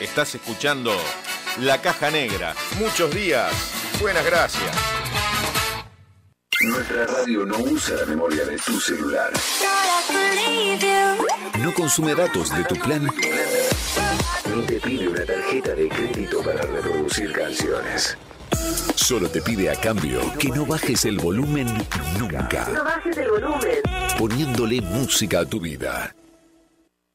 Estás 0.00 0.34
escuchando 0.34 0.92
La 1.58 1.78
Caja 1.82 2.10
Negra. 2.10 2.54
Muchos 2.78 3.14
días. 3.14 3.52
Buenas 4.00 4.24
gracias. 4.24 4.74
Nuestra 6.62 7.06
radio 7.06 7.44
no 7.44 7.58
usa 7.58 7.96
la 7.96 8.06
memoria 8.06 8.46
de 8.46 8.56
tu 8.56 8.80
celular. 8.80 9.30
No 11.58 11.74
consume 11.74 12.14
datos 12.14 12.48
de 12.56 12.64
tu 12.64 12.76
plan. 12.76 13.10
Ni 14.54 14.62
te 14.62 14.80
pide 14.80 15.06
una 15.06 15.24
tarjeta 15.26 15.74
de 15.74 15.88
crédito 15.90 16.42
para 16.42 16.62
reproducir 16.62 17.32
canciones. 17.32 18.16
Solo 18.94 19.28
te 19.28 19.42
pide 19.42 19.68
a 19.68 19.76
cambio 19.76 20.20
que 20.38 20.48
no 20.48 20.64
bajes 20.64 21.04
el 21.04 21.18
volumen 21.18 21.66
nunca. 22.18 22.66
No 22.72 22.84
bajes 22.84 23.18
el 23.18 23.28
volumen. 23.28 23.82
Poniéndole 24.18 24.80
música 24.80 25.40
a 25.40 25.44
tu 25.44 25.60
vida. 25.60 26.14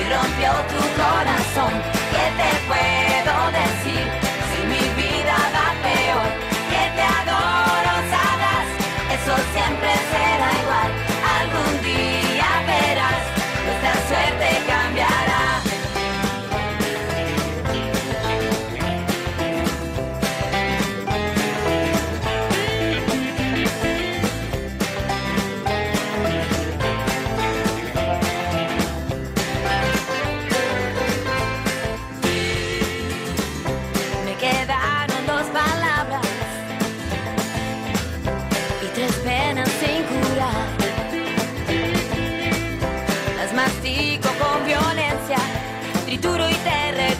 y 0.02 0.12
rompió 0.12 0.50
tu 0.68 0.80
corazón. 1.00 1.72
¿Qué 1.92 2.01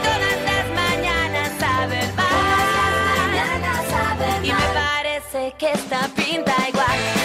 todas 0.03 0.37
las 0.45 0.67
mañanas 0.75 1.49
saben 1.59 2.15
mal 2.15 3.33
y 4.43 4.47
me 4.47 4.65
parece 4.73 5.53
que 5.57 5.71
esta 5.71 6.07
pinta 6.15 6.53
igual. 6.69 7.20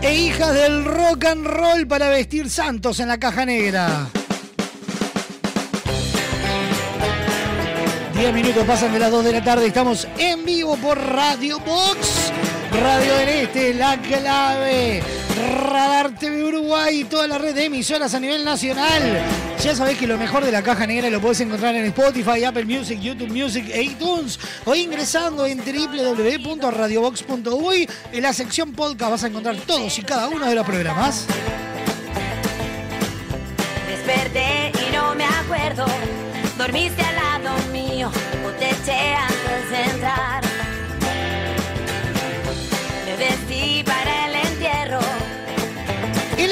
E 0.00 0.14
hijas 0.14 0.54
del 0.54 0.84
rock 0.84 1.24
and 1.26 1.46
roll 1.46 1.86
para 1.86 2.08
vestir 2.08 2.48
santos 2.48 2.98
en 2.98 3.08
la 3.08 3.18
caja 3.18 3.44
negra. 3.44 4.08
10 8.32 8.34
minutos 8.34 8.64
pasan 8.64 8.92
de 8.92 8.98
las 8.98 9.12
2 9.12 9.24
de 9.24 9.32
la 9.34 9.44
tarde. 9.44 9.68
Estamos 9.68 10.08
en 10.18 10.44
vivo 10.44 10.76
por 10.78 10.98
Radio 10.98 11.60
Box, 11.60 12.32
Radio 12.72 13.14
del 13.18 13.28
Este, 13.28 13.72
La 13.72 14.02
Clave, 14.02 15.00
Radar 15.70 16.10
TV 16.18 16.42
Uruguay 16.42 17.02
y 17.02 17.04
toda 17.04 17.28
la 17.28 17.38
red 17.38 17.54
de 17.54 17.66
emisoras 17.66 18.14
a 18.14 18.18
nivel 18.18 18.44
nacional. 18.44 19.22
Ya 19.62 19.76
sabés 19.76 19.96
que 19.96 20.08
lo 20.08 20.18
mejor 20.18 20.44
de 20.44 20.50
la 20.50 20.64
caja 20.64 20.88
negra 20.88 21.08
lo 21.08 21.20
podés 21.20 21.40
encontrar 21.42 21.76
en 21.76 21.84
Spotify, 21.84 22.42
Apple 22.42 22.64
Music, 22.64 22.98
YouTube 22.98 23.30
Music 23.30 23.70
e 23.72 23.84
iTunes 23.84 24.40
o 24.64 24.74
ingresando 24.74 25.46
en 25.46 25.58
www.radiobox.uy. 25.58 27.88
En 28.10 28.22
la 28.24 28.32
sección 28.32 28.72
podcast 28.72 29.12
vas 29.12 29.22
a 29.22 29.28
encontrar 29.28 29.54
todos 29.58 29.96
y 30.00 30.02
cada 30.02 30.26
uno 30.26 30.48
de 30.48 30.56
los 30.56 30.66
programas. 30.66 31.26
Desperté 33.86 34.72
y 34.84 34.90
no 34.92 35.14
me 35.14 35.26
acuerdo. 35.26 35.86
Dormiste 36.58 37.02
al 37.02 37.15
o 38.88 39.35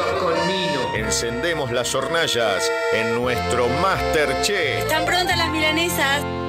Encendemos 0.96 1.72
las 1.72 1.94
hornallas 1.94 2.72
en 2.94 3.16
nuestro 3.16 3.68
Masterchef. 3.82 4.80
¿Están 4.80 5.06
prontas 5.06 5.38
las 5.38 5.50
milanesas? 5.50 6.47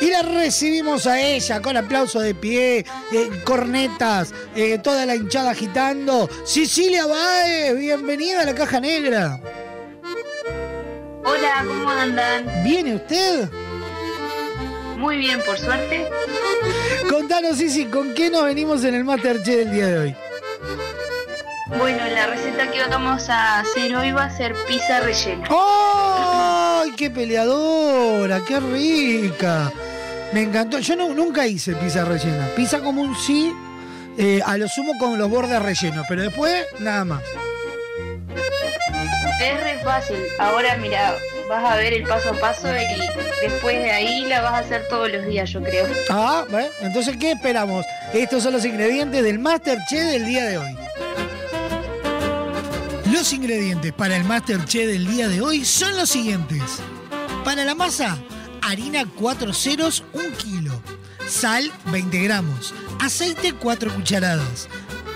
Y 0.00 0.10
la 0.10 0.22
recibimos 0.22 1.06
a 1.06 1.20
ella 1.20 1.60
con 1.60 1.76
aplauso 1.76 2.20
de 2.20 2.34
pie, 2.34 2.86
eh, 3.12 3.30
cornetas, 3.44 4.32
eh, 4.56 4.78
toda 4.78 5.04
la 5.04 5.14
hinchada 5.14 5.50
agitando. 5.50 6.28
Cecilia 6.44 7.06
Baez, 7.06 7.76
bienvenida 7.76 8.40
a 8.40 8.46
la 8.46 8.54
caja 8.54 8.80
negra. 8.80 9.38
Hola, 11.22 11.64
¿cómo 11.66 11.90
andan? 11.90 12.64
¿Viene 12.64 12.94
usted? 12.94 13.50
Muy 14.96 15.18
bien, 15.18 15.42
por 15.44 15.58
suerte. 15.58 16.08
Contanos, 17.08 17.58
Cici, 17.58 17.84
¿con 17.84 18.14
qué 18.14 18.30
nos 18.30 18.44
venimos 18.44 18.84
en 18.84 18.94
el 18.94 19.04
Masterchef 19.04 19.56
del 19.56 19.70
día 19.70 19.86
de 19.86 19.98
hoy? 19.98 20.16
Bueno, 21.78 21.98
la 22.08 22.26
receta 22.26 22.70
que 22.70 22.80
vamos 22.88 23.28
a 23.28 23.60
hacer 23.60 23.94
hoy 23.94 24.12
va 24.12 24.24
a 24.24 24.36
ser 24.36 24.54
pizza 24.66 25.00
rellena. 25.00 25.46
¡Ay, 25.50 26.92
qué 26.96 27.10
peleadora! 27.10 28.40
¡Qué 28.46 28.60
rica! 28.60 29.70
Me 30.32 30.42
encantó. 30.42 30.78
Yo 30.78 30.96
no- 30.96 31.12
nunca 31.14 31.46
hice 31.46 31.74
pizza 31.74 32.04
rellena. 32.04 32.46
Pizza 32.56 32.80
como 32.80 33.02
un 33.02 33.16
sí, 33.16 33.52
eh, 34.18 34.40
a 34.44 34.56
lo 34.56 34.68
sumo 34.68 34.92
con 34.98 35.18
los 35.18 35.28
bordes 35.28 35.60
rellenos, 35.60 36.04
pero 36.08 36.22
después 36.22 36.64
nada 36.78 37.04
más. 37.04 37.22
Es 39.42 39.60
re 39.62 39.78
fácil. 39.82 40.16
Ahora 40.38 40.76
mira, 40.76 41.14
vas 41.48 41.64
a 41.64 41.76
ver 41.76 41.92
el 41.94 42.02
paso 42.04 42.30
a 42.30 42.34
paso 42.34 42.68
y 42.68 43.46
después 43.48 43.78
de 43.82 43.90
ahí 43.90 44.26
la 44.26 44.42
vas 44.42 44.52
a 44.52 44.58
hacer 44.58 44.86
todos 44.88 45.10
los 45.10 45.24
días, 45.26 45.50
yo 45.50 45.62
creo. 45.62 45.86
Ah, 46.10 46.44
bueno, 46.50 46.68
entonces, 46.82 47.16
¿qué 47.16 47.32
esperamos? 47.32 47.84
Estos 48.12 48.42
son 48.42 48.52
los 48.52 48.64
ingredientes 48.64 49.22
del 49.24 49.38
Masterchef 49.38 50.04
del 50.10 50.26
día 50.26 50.44
de 50.46 50.58
hoy. 50.58 50.76
Los 53.12 53.32
ingredientes 53.32 53.92
para 53.92 54.16
el 54.16 54.24
Masterchef 54.24 54.86
del 54.86 55.06
día 55.06 55.28
de 55.28 55.40
hoy 55.40 55.64
son 55.64 55.96
los 55.96 56.08
siguientes. 56.10 56.62
Para 57.44 57.64
la 57.64 57.74
masa, 57.74 58.18
harina 58.62 59.04
4 59.06 59.52
ceros, 59.52 60.04
1 60.12 60.36
kilo. 60.36 60.82
Sal, 61.26 61.70
20 61.92 62.22
gramos. 62.22 62.74
Aceite, 62.98 63.52
4 63.52 63.94
cucharadas. 63.94 64.68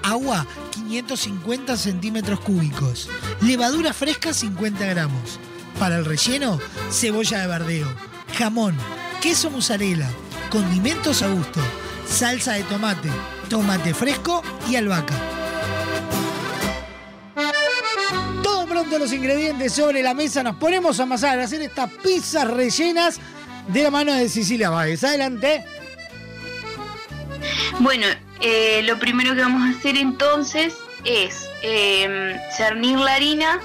Agua, 0.03 0.47
550 0.73 1.77
centímetros 1.77 2.41
cúbicos. 2.41 3.09
Levadura 3.41 3.93
fresca, 3.93 4.33
50 4.33 4.85
gramos. 4.87 5.39
Para 5.79 5.97
el 5.99 6.05
relleno, 6.05 6.61
cebolla 6.91 7.41
de 7.41 7.47
verdeo, 7.49 7.89
jamón, 8.39 8.77
queso 9.21 9.51
mozzarella, 9.51 10.09
condimentos 10.51 11.23
a 11.23 11.29
gusto, 11.29 11.61
salsa 12.09 12.53
de 12.53 12.63
tomate, 12.65 13.11
tomate 13.49 13.93
fresco 13.93 14.43
y 14.69 14.77
albahaca. 14.77 15.44
Todo 18.45 18.67
pronto 18.67 18.99
los 18.99 19.11
ingredientes 19.13 19.73
sobre 19.73 20.03
la 20.03 20.13
mesa, 20.13 20.43
nos 20.43 20.57
ponemos 20.57 21.01
a 21.01 21.05
amasar, 21.05 21.41
a 21.41 21.45
hacer 21.45 21.63
estas 21.63 21.91
pizzas 21.91 22.47
rellenas 22.47 23.19
de 23.69 23.83
la 23.83 23.91
mano 23.91 24.13
de 24.13 24.29
Cecilia 24.29 24.69
Báez. 24.69 25.03
Adelante. 25.03 25.65
Bueno, 27.81 28.07
eh, 28.41 28.83
lo 28.85 28.99
primero 28.99 29.35
que 29.35 29.41
vamos 29.41 29.63
a 29.63 29.79
hacer 29.79 29.97
entonces 29.97 30.77
es 31.05 31.49
eh, 31.63 32.39
cernir 32.55 32.99
la 32.99 33.15
harina 33.15 33.61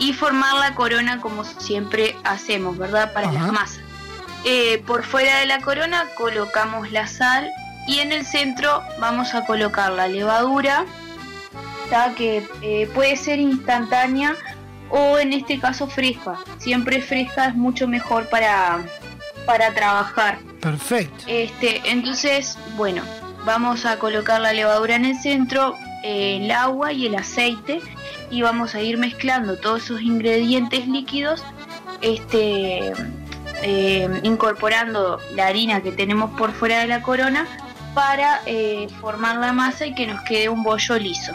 y 0.00 0.12
formar 0.12 0.54
la 0.56 0.74
corona 0.74 1.20
como 1.20 1.44
siempre 1.44 2.16
hacemos, 2.24 2.76
¿verdad? 2.78 3.12
Para 3.12 3.30
las 3.30 3.52
masas. 3.52 3.80
Eh, 4.44 4.82
por 4.86 5.04
fuera 5.04 5.38
de 5.38 5.46
la 5.46 5.60
corona 5.60 6.06
colocamos 6.16 6.90
la 6.90 7.06
sal 7.06 7.48
y 7.86 8.00
en 8.00 8.10
el 8.10 8.26
centro 8.26 8.82
vamos 8.98 9.34
a 9.34 9.44
colocar 9.44 9.92
la 9.92 10.08
levadura, 10.08 10.84
que 12.16 12.46
eh, 12.62 12.88
puede 12.94 13.16
ser 13.16 13.38
instantánea 13.38 14.36
o 14.90 15.18
en 15.18 15.32
este 15.32 15.58
caso 15.58 15.86
fresca. 15.86 16.38
Siempre 16.58 17.00
fresca 17.00 17.46
es 17.46 17.54
mucho 17.54 17.88
mejor 17.88 18.28
para, 18.28 18.80
para 19.46 19.72
trabajar. 19.74 20.38
Perfecto. 20.60 21.24
Este, 21.26 21.80
entonces, 21.84 22.56
bueno, 22.76 23.02
vamos 23.44 23.86
a 23.86 23.98
colocar 23.98 24.40
la 24.40 24.52
levadura 24.52 24.96
en 24.96 25.04
el 25.04 25.16
centro, 25.16 25.76
eh, 26.04 26.38
el 26.42 26.50
agua 26.50 26.92
y 26.92 27.06
el 27.06 27.14
aceite 27.14 27.80
y 28.30 28.42
vamos 28.42 28.74
a 28.74 28.80
ir 28.80 28.96
mezclando 28.96 29.56
todos 29.56 29.84
esos 29.84 30.02
ingredientes 30.02 30.86
líquidos, 30.86 31.42
este, 32.00 32.92
eh, 33.62 34.20
incorporando 34.22 35.18
la 35.34 35.46
harina 35.46 35.82
que 35.82 35.92
tenemos 35.92 36.30
por 36.38 36.52
fuera 36.52 36.80
de 36.80 36.86
la 36.86 37.02
corona 37.02 37.46
para 37.94 38.40
eh, 38.46 38.88
formar 39.00 39.36
la 39.36 39.52
masa 39.52 39.86
y 39.86 39.94
que 39.94 40.06
nos 40.06 40.20
quede 40.22 40.48
un 40.48 40.62
bollo 40.62 40.98
liso. 40.98 41.32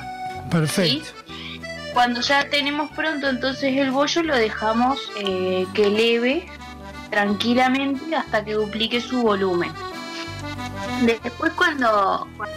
Perfecto. 0.49 1.09
Cuando 1.93 2.21
ya 2.21 2.49
tenemos 2.49 2.91
pronto 2.91 3.29
entonces 3.29 3.77
el 3.77 3.91
bollo 3.91 4.23
lo 4.23 4.35
dejamos 4.35 4.99
eh, 5.17 5.65
que 5.73 5.87
eleve 5.87 6.45
tranquilamente 7.09 8.15
hasta 8.15 8.43
que 8.43 8.53
duplique 8.53 8.99
su 8.99 9.21
volumen. 9.21 9.71
Después 11.03 11.53
cuando, 11.53 12.27
cuando 12.35 12.55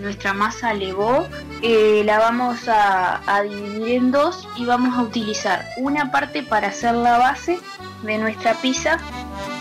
nuestra 0.00 0.34
masa 0.34 0.72
elevó, 0.72 1.26
eh, 1.62 2.02
la 2.04 2.18
vamos 2.18 2.68
a, 2.68 3.20
a 3.32 3.42
dividir 3.42 3.96
en 3.96 4.10
dos 4.10 4.48
y 4.56 4.64
vamos 4.64 4.98
a 4.98 5.02
utilizar 5.02 5.64
una 5.76 6.10
parte 6.10 6.42
para 6.42 6.68
hacer 6.68 6.94
la 6.94 7.18
base 7.18 7.60
de 8.02 8.18
nuestra 8.18 8.54
pizza, 8.54 8.98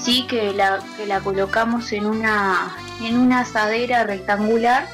sí 0.02 0.26
que 0.28 0.54
la, 0.54 0.80
que 0.98 1.06
la 1.06 1.20
colocamos 1.22 1.92
en 1.94 2.06
una, 2.06 2.76
en 3.02 3.18
una 3.18 3.42
asadera 3.42 4.04
rectangular 4.04 4.88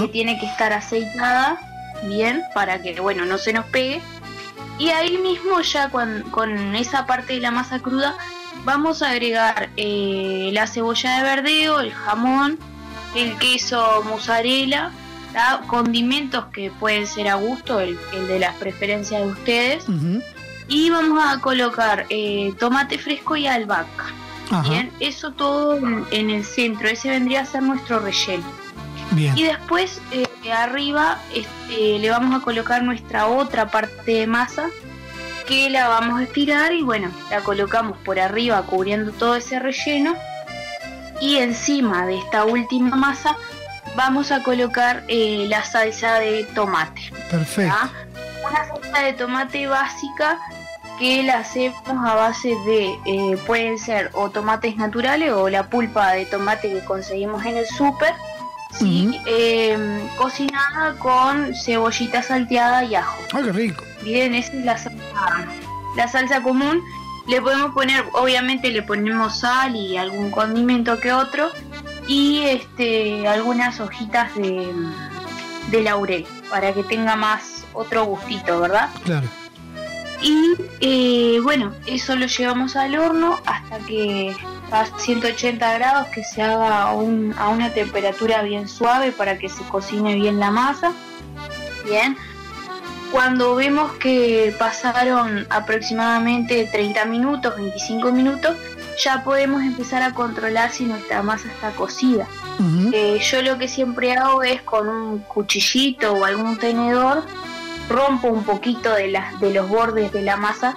que 0.00 0.08
tiene 0.08 0.38
que 0.40 0.46
estar 0.46 0.72
aceitada 0.72 1.67
bien 2.04 2.42
para 2.54 2.80
que 2.82 3.00
bueno 3.00 3.24
no 3.24 3.38
se 3.38 3.52
nos 3.52 3.64
pegue 3.66 4.00
y 4.78 4.90
ahí 4.90 5.18
mismo 5.18 5.60
ya 5.60 5.90
con, 5.90 6.22
con 6.30 6.74
esa 6.76 7.06
parte 7.06 7.34
de 7.34 7.40
la 7.40 7.50
masa 7.50 7.80
cruda 7.80 8.16
vamos 8.64 9.02
a 9.02 9.10
agregar 9.10 9.70
eh, 9.76 10.50
la 10.52 10.66
cebolla 10.66 11.18
de 11.18 11.22
verdeo, 11.22 11.80
el 11.80 11.92
jamón, 11.92 12.58
el 13.14 13.36
queso 13.38 14.02
mozzarella, 14.04 14.90
¿tá? 15.32 15.62
condimentos 15.66 16.46
que 16.52 16.70
pueden 16.70 17.06
ser 17.06 17.28
a 17.28 17.36
gusto, 17.36 17.80
el, 17.80 17.98
el 18.12 18.28
de 18.28 18.38
las 18.38 18.54
preferencias 18.56 19.22
de 19.22 19.28
ustedes. 19.28 19.86
Y 20.68 20.90
vamos 20.90 21.24
a 21.24 21.40
colocar 21.40 22.04
eh, 22.10 22.52
tomate 22.58 22.98
fresco 22.98 23.36
y 23.36 23.46
albahaca. 23.46 24.12
Ajá. 24.50 24.68
Bien, 24.68 24.90
eso 25.00 25.32
todo 25.32 25.76
en, 25.76 26.04
en 26.10 26.30
el 26.30 26.44
centro, 26.44 26.88
ese 26.88 27.08
vendría 27.08 27.40
a 27.40 27.44
ser 27.46 27.62
nuestro 27.62 28.00
relleno. 28.00 28.44
Bien. 29.12 29.36
Y 29.36 29.44
después 29.44 30.02
eh, 30.12 30.27
arriba 30.52 31.18
este, 31.34 31.98
le 31.98 32.10
vamos 32.10 32.40
a 32.40 32.44
colocar 32.44 32.82
nuestra 32.82 33.26
otra 33.26 33.70
parte 33.70 34.12
de 34.12 34.26
masa 34.26 34.68
que 35.46 35.70
la 35.70 35.88
vamos 35.88 36.20
a 36.20 36.24
estirar 36.24 36.72
y 36.72 36.82
bueno, 36.82 37.10
la 37.30 37.40
colocamos 37.40 37.96
por 37.98 38.20
arriba 38.20 38.62
cubriendo 38.62 39.12
todo 39.12 39.36
ese 39.36 39.58
relleno 39.58 40.14
y 41.20 41.38
encima 41.38 42.06
de 42.06 42.18
esta 42.18 42.44
última 42.44 42.96
masa 42.96 43.36
vamos 43.96 44.30
a 44.30 44.42
colocar 44.42 45.04
eh, 45.08 45.46
la 45.48 45.64
salsa 45.64 46.18
de 46.20 46.44
tomate. 46.54 47.10
Perfecto. 47.30 47.74
Una 48.48 48.64
salsa 48.66 49.00
de 49.00 49.12
tomate 49.14 49.66
básica 49.66 50.38
que 50.98 51.22
la 51.22 51.38
hacemos 51.38 51.82
a 52.04 52.14
base 52.14 52.48
de, 52.66 52.98
eh, 53.06 53.38
pueden 53.46 53.78
ser 53.78 54.10
o 54.14 54.30
tomates 54.30 54.76
naturales 54.76 55.32
o 55.32 55.48
la 55.48 55.68
pulpa 55.70 56.12
de 56.12 56.26
tomate 56.26 56.72
que 56.72 56.84
conseguimos 56.84 57.44
en 57.44 57.56
el 57.56 57.66
súper, 57.66 58.14
¿sí? 58.78 59.20
Eh, 59.26 59.76
cocinada 60.16 60.94
con 60.98 61.54
cebollita 61.54 62.22
salteada 62.22 62.84
y 62.84 62.94
ajo. 62.94 63.18
¡Ay, 63.32 63.44
qué 63.44 63.52
rico! 63.52 63.84
Bien, 64.02 64.34
esa 64.34 64.52
es 64.52 64.64
la 64.64 64.78
salsa, 64.78 65.46
la 65.96 66.08
salsa 66.08 66.42
común. 66.42 66.82
Le 67.26 67.42
podemos 67.42 67.74
poner, 67.74 68.04
obviamente 68.14 68.70
le 68.70 68.82
ponemos 68.82 69.40
sal 69.40 69.76
y 69.76 69.96
algún 69.98 70.30
condimento 70.30 70.98
que 70.98 71.12
otro 71.12 71.50
y 72.06 72.40
este 72.44 73.28
algunas 73.28 73.80
hojitas 73.80 74.34
de, 74.34 74.72
de 75.70 75.82
laurel 75.82 76.26
para 76.48 76.72
que 76.72 76.82
tenga 76.84 77.16
más 77.16 77.66
otro 77.74 78.04
gustito, 78.04 78.60
¿verdad? 78.60 78.88
Claro. 79.04 79.28
Y 80.22 80.54
eh, 80.80 81.38
bueno, 81.42 81.72
eso 81.86 82.16
lo 82.16 82.26
llevamos 82.26 82.76
al 82.76 82.98
horno 82.98 83.38
hasta 83.46 83.78
que 83.80 84.34
a 84.70 84.86
180 84.98 85.72
grados 85.78 86.08
que 86.08 86.22
se 86.24 86.42
haga 86.42 86.82
a 86.82 86.92
un- 86.92 87.34
a 87.38 87.48
una 87.48 87.70
temperatura 87.72 88.42
bien 88.42 88.68
suave 88.68 89.12
para 89.12 89.38
que 89.38 89.48
se 89.48 89.62
cocine 89.64 90.14
bien 90.14 90.38
la 90.40 90.50
masa. 90.50 90.92
Bien. 91.84 92.16
Cuando 93.10 93.54
vemos 93.54 93.92
que 93.92 94.54
pasaron 94.58 95.46
aproximadamente 95.48 96.68
30 96.70 97.06
minutos, 97.06 97.56
25 97.56 98.12
minutos, 98.12 98.54
ya 99.02 99.22
podemos 99.24 99.62
empezar 99.62 100.02
a 100.02 100.12
controlar 100.12 100.70
si 100.72 100.84
nuestra 100.84 101.22
masa 101.22 101.48
está 101.48 101.70
cocida. 101.70 102.26
Eh, 102.92 103.18
yo 103.22 103.40
lo 103.42 103.56
que 103.56 103.68
siempre 103.68 104.12
hago 104.14 104.42
es 104.42 104.60
con 104.62 104.88
un 104.88 105.20
cuchillito 105.20 106.12
o 106.14 106.24
algún 106.24 106.58
tenedor 106.58 107.22
rompo 107.88 108.28
un 108.28 108.42
poquito 108.44 108.92
de, 108.92 109.08
las 109.08 109.38
de 109.40 109.54
los 109.54 109.68
bordes 109.68 110.12
de 110.12 110.22
la 110.22 110.36
masa 110.36 110.74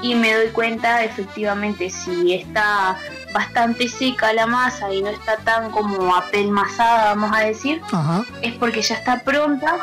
y 0.00 0.14
me 0.14 0.32
doy 0.32 0.48
cuenta 0.48 1.02
efectivamente 1.04 1.90
si 1.90 2.32
está 2.34 2.96
bastante 3.36 3.88
seca 3.88 4.32
la 4.32 4.46
masa 4.46 4.92
y 4.92 5.02
no 5.02 5.10
está 5.10 5.36
tan 5.36 5.70
como 5.70 6.16
apelmazada, 6.16 7.14
vamos 7.14 7.36
a 7.36 7.40
decir, 7.40 7.82
Ajá. 7.92 8.24
es 8.40 8.54
porque 8.54 8.80
ya 8.80 8.94
está 8.94 9.20
pronta. 9.20 9.76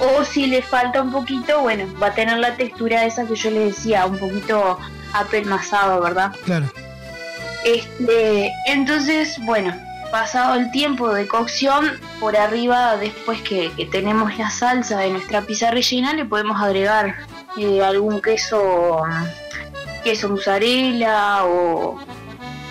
O 0.00 0.24
si 0.24 0.46
le 0.46 0.62
falta 0.62 1.02
un 1.02 1.10
poquito, 1.10 1.60
bueno, 1.60 1.84
va 2.00 2.06
a 2.06 2.14
tener 2.14 2.38
la 2.38 2.56
textura 2.56 3.04
esa 3.04 3.26
que 3.26 3.34
yo 3.34 3.50
les 3.50 3.74
decía, 3.74 4.06
un 4.06 4.16
poquito 4.16 4.78
apelmazado, 5.12 6.00
¿verdad? 6.00 6.32
Claro. 6.44 6.66
Este, 7.64 8.52
entonces, 8.66 9.36
bueno, 9.44 9.74
pasado 10.12 10.54
el 10.54 10.70
tiempo 10.70 11.12
de 11.12 11.26
cocción, 11.26 11.98
por 12.20 12.36
arriba, 12.36 12.96
después 12.96 13.42
que, 13.42 13.72
que 13.76 13.86
tenemos 13.86 14.38
la 14.38 14.50
salsa 14.50 15.00
de 15.00 15.10
nuestra 15.10 15.42
pizza 15.42 15.72
rellena, 15.72 16.12
le 16.14 16.24
podemos 16.24 16.62
agregar 16.62 17.16
eh, 17.56 17.82
algún 17.82 18.22
queso, 18.22 19.02
queso 20.04 20.28
mozzarella 20.28 21.44
o, 21.44 21.98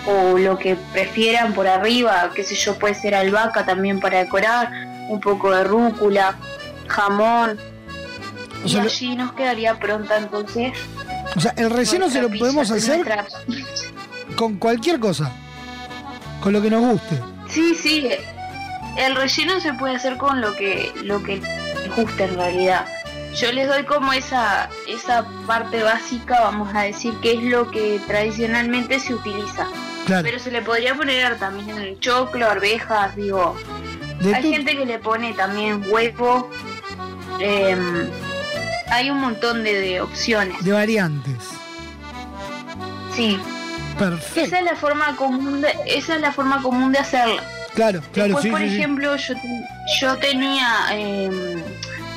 o 0.08 0.38
lo 0.38 0.58
que 0.58 0.76
prefieran 0.92 1.52
por 1.52 1.66
arriba, 1.68 2.30
qué 2.34 2.42
sé 2.42 2.54
yo, 2.54 2.78
puede 2.78 2.94
ser 2.94 3.14
albahaca 3.14 3.66
también 3.66 4.00
para 4.00 4.18
decorar, 4.18 4.70
un 5.08 5.20
poco 5.20 5.50
de 5.50 5.64
rúcula, 5.64 6.36
jamón. 6.86 7.58
O 8.64 8.68
sea, 8.68 8.82
y 8.82 8.86
allí 8.86 9.16
nos 9.16 9.32
quedaría 9.32 9.78
pronta 9.78 10.16
entonces. 10.16 10.72
O 11.36 11.40
sea, 11.40 11.52
el 11.56 11.70
relleno 11.70 12.08
se 12.08 12.22
lo 12.22 12.28
podemos 12.30 12.70
hacer 12.70 13.04
nuestra- 13.04 13.26
con 14.36 14.56
cualquier 14.56 14.98
cosa. 14.98 15.30
Con 16.42 16.52
lo 16.54 16.62
que 16.62 16.70
nos 16.70 16.80
guste. 16.80 17.20
Sí, 17.48 17.74
sí. 17.74 18.08
El 18.96 19.14
relleno 19.14 19.60
se 19.60 19.74
puede 19.74 19.96
hacer 19.96 20.16
con 20.16 20.40
lo 20.40 20.54
que 20.56 20.90
lo 21.04 21.22
que 21.22 21.40
guste 21.96 22.24
en 22.24 22.34
realidad. 22.36 22.86
Yo 23.34 23.52
les 23.52 23.68
doy 23.68 23.84
como 23.84 24.12
esa 24.12 24.68
esa 24.88 25.24
parte 25.46 25.82
básica, 25.82 26.40
vamos 26.40 26.74
a 26.74 26.82
decir, 26.82 27.12
que 27.20 27.32
es 27.34 27.42
lo 27.42 27.70
que 27.70 28.00
tradicionalmente 28.06 28.98
se 28.98 29.14
utiliza. 29.14 29.66
Claro. 30.08 30.22
Pero 30.24 30.38
se 30.40 30.50
le 30.50 30.62
podría 30.62 30.94
poner 30.94 31.38
también 31.38 31.78
el 31.78 32.00
choclo, 32.00 32.48
arvejas, 32.50 33.14
digo. 33.14 33.56
De 34.20 34.34
hay 34.34 34.42
gente 34.50 34.76
que 34.76 34.84
le 34.86 34.98
pone 34.98 35.32
también 35.34 35.84
huevo. 35.88 36.50
em, 37.38 38.08
hay 38.90 39.10
un 39.10 39.20
montón 39.20 39.62
de, 39.62 39.74
de 39.74 40.00
opciones. 40.00 40.64
De 40.64 40.72
variantes. 40.72 41.36
Sí. 43.14 43.38
Perfecto. 43.98 44.40
Esa 44.40 44.58
es 44.60 44.64
la 44.64 44.76
forma 44.76 45.14
común 45.16 45.60
de, 45.60 45.74
esa 45.86 46.14
es 46.14 46.20
la 46.20 46.32
forma 46.32 46.62
común 46.62 46.90
de 46.92 47.00
hacerla. 47.00 47.42
Claro, 47.74 48.00
claro, 48.12 48.28
Después, 48.34 48.44
sí, 48.44 48.50
por 48.50 48.60
sí, 48.60 48.68
sí. 48.70 48.74
ejemplo, 48.76 49.16
yo, 49.16 49.34
yo 50.00 50.16
tenía 50.16 50.66
eh, 50.92 51.62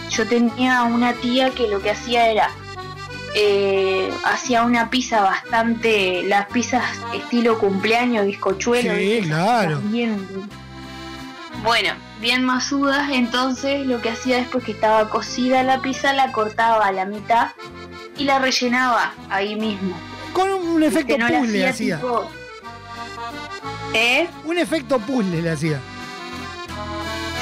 yo 0.10 0.28
tenía 0.28 0.84
una 0.84 1.14
tía 1.14 1.50
que 1.50 1.68
lo 1.68 1.82
que 1.82 1.92
hacía 1.92 2.30
era 2.30 2.50
eh, 3.36 4.10
hacía 4.26 4.64
una 4.64 4.90
pizza 4.90 5.22
bastante 5.22 6.24
las 6.24 6.48
pizzas 6.48 6.84
estilo 7.14 7.58
cumpleaños 7.60 8.26
bizcochuelo 8.26 8.94
Sí, 8.96 9.22
claro. 9.26 9.80
bien 9.86 10.28
bueno 11.64 11.94
bien 12.20 12.44
masudas 12.44 13.10
entonces 13.12 13.86
lo 13.88 14.02
que 14.02 14.10
hacía 14.10 14.38
después 14.38 14.64
que 14.64 14.72
estaba 14.74 15.10
cocida 15.10 15.64
la 15.64 15.82
pizza 15.82 16.12
la 16.14 16.32
cortaba 16.32 16.86
a 16.88 16.92
la 16.92 17.06
mitad 17.06 17.50
y 18.18 18.26
la 18.26 18.40
rellenaba 18.40 19.14
ahí 19.30 19.56
mismo 19.56 19.96
Con 20.34 20.52
un, 20.52 20.68
un 20.68 20.84
efecto 20.84 21.18
no 21.18 21.28
puzzle 21.28 21.68
hacía. 21.68 21.98
tipo- 22.00 22.30
¿Eh? 23.94 24.28
Un 24.46 24.58
efecto 24.58 25.00
puzzle 25.00 25.42
le 25.42 25.50
hacía. 25.52 25.80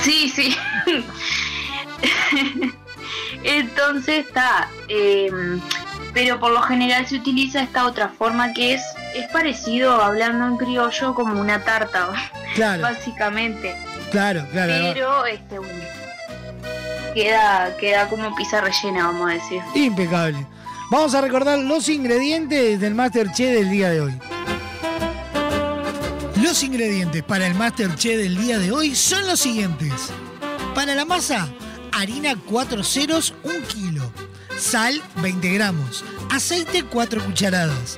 Sí, 0.01 0.29
sí. 0.29 0.55
Entonces 3.43 4.25
está. 4.25 4.69
eh, 4.87 5.29
pero 6.13 6.39
por 6.39 6.51
lo 6.51 6.61
general 6.61 7.05
se 7.07 7.15
utiliza 7.15 7.61
esta 7.61 7.85
otra 7.85 8.09
forma 8.09 8.53
que 8.53 8.73
es, 8.73 8.81
es 9.15 9.27
parecido, 9.27 10.01
hablando 10.01 10.45
en 10.47 10.57
criollo, 10.57 11.13
como 11.13 11.39
una 11.39 11.63
tarta, 11.63 12.09
Claro, 12.55 12.81
básicamente. 12.83 13.75
claro, 14.11 14.45
claro. 14.51 14.73
Pero 14.93 15.25
este 15.25 15.59
bueno, 15.59 15.73
queda, 17.13 17.75
queda 17.77 18.07
como 18.07 18.35
pizza 18.35 18.61
rellena, 18.61 19.05
vamos 19.07 19.29
a 19.29 19.33
decir. 19.35 19.61
Impecable. 19.75 20.45
Vamos 20.91 21.13
a 21.13 21.21
recordar 21.21 21.59
los 21.59 21.87
ingredientes 21.89 22.79
del 22.79 22.95
Masterchef 22.95 23.53
del 23.53 23.69
día 23.69 23.89
de 23.91 24.01
hoy. 24.01 24.13
Los 26.41 26.63
ingredientes 26.63 27.21
para 27.23 27.45
el 27.45 27.53
Masterchef 27.53 28.17
del 28.17 28.35
día 28.37 28.57
de 28.57 28.71
hoy 28.71 28.95
son 28.95 29.27
los 29.27 29.39
siguientes. 29.39 29.91
Para 30.73 30.95
la 30.95 31.05
masa, 31.05 31.47
harina 31.91 32.35
4 32.47 32.83
ceros, 32.83 33.35
1 33.43 33.53
kilo. 33.67 33.98
Sal, 34.59 35.01
20 35.21 35.53
gramos. 35.53 36.03
Aceite, 36.29 36.83
4 36.83 37.23
cucharadas. 37.23 37.97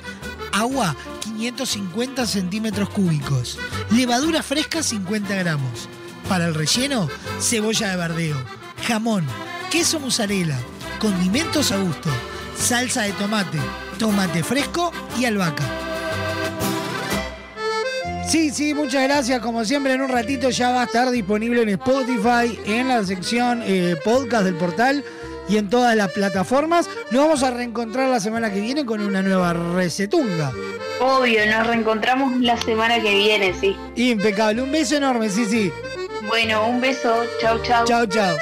Agua, 0.52 0.94
550 1.20 2.24
centímetros 2.24 2.88
cúbicos. 2.90 3.58
Levadura 3.90 4.42
fresca, 4.44 4.82
50 4.82 5.34
gramos. 5.34 5.88
Para 6.28 6.46
el 6.46 6.54
relleno, 6.54 7.08
cebolla 7.40 7.90
de 7.90 7.96
verdeo, 7.96 8.36
jamón, 8.86 9.26
queso 9.72 9.98
mozzarella, 9.98 10.56
condimentos 11.00 11.72
a 11.72 11.78
gusto, 11.78 12.08
salsa 12.56 13.02
de 13.02 13.12
tomate, 13.12 13.58
tomate 13.98 14.44
fresco 14.44 14.92
y 15.18 15.24
albahaca. 15.24 15.64
Sí, 18.28 18.50
sí, 18.50 18.72
muchas 18.72 19.02
gracias. 19.02 19.40
Como 19.40 19.64
siempre, 19.64 19.94
en 19.94 20.00
un 20.00 20.08
ratito 20.08 20.48
ya 20.48 20.70
va 20.70 20.82
a 20.82 20.84
estar 20.84 21.10
disponible 21.10 21.62
en 21.62 21.70
Spotify, 21.70 22.58
en 22.64 22.88
la 22.88 23.04
sección 23.04 23.62
eh, 23.66 23.96
podcast 24.04 24.44
del 24.44 24.54
portal 24.54 25.04
y 25.48 25.56
en 25.56 25.68
todas 25.68 25.96
las 25.96 26.12
plataformas. 26.12 26.88
Nos 27.10 27.24
vamos 27.24 27.42
a 27.42 27.50
reencontrar 27.50 28.08
la 28.08 28.20
semana 28.20 28.52
que 28.52 28.60
viene 28.60 28.84
con 28.84 29.00
una 29.00 29.22
nueva 29.22 29.52
recetunga. 29.52 30.52
Obvio, 31.00 31.44
nos 31.46 31.66
reencontramos 31.66 32.40
la 32.40 32.56
semana 32.56 33.00
que 33.00 33.14
viene, 33.14 33.54
sí. 33.58 33.76
Impecable. 33.96 34.62
Un 34.62 34.72
beso 34.72 34.96
enorme, 34.96 35.28
sí, 35.28 35.44
sí. 35.46 35.72
Bueno, 36.28 36.68
un 36.68 36.80
beso. 36.80 37.12
Chau, 37.40 37.60
chau. 37.62 37.84
Chao, 37.84 38.06
chao. 38.06 38.36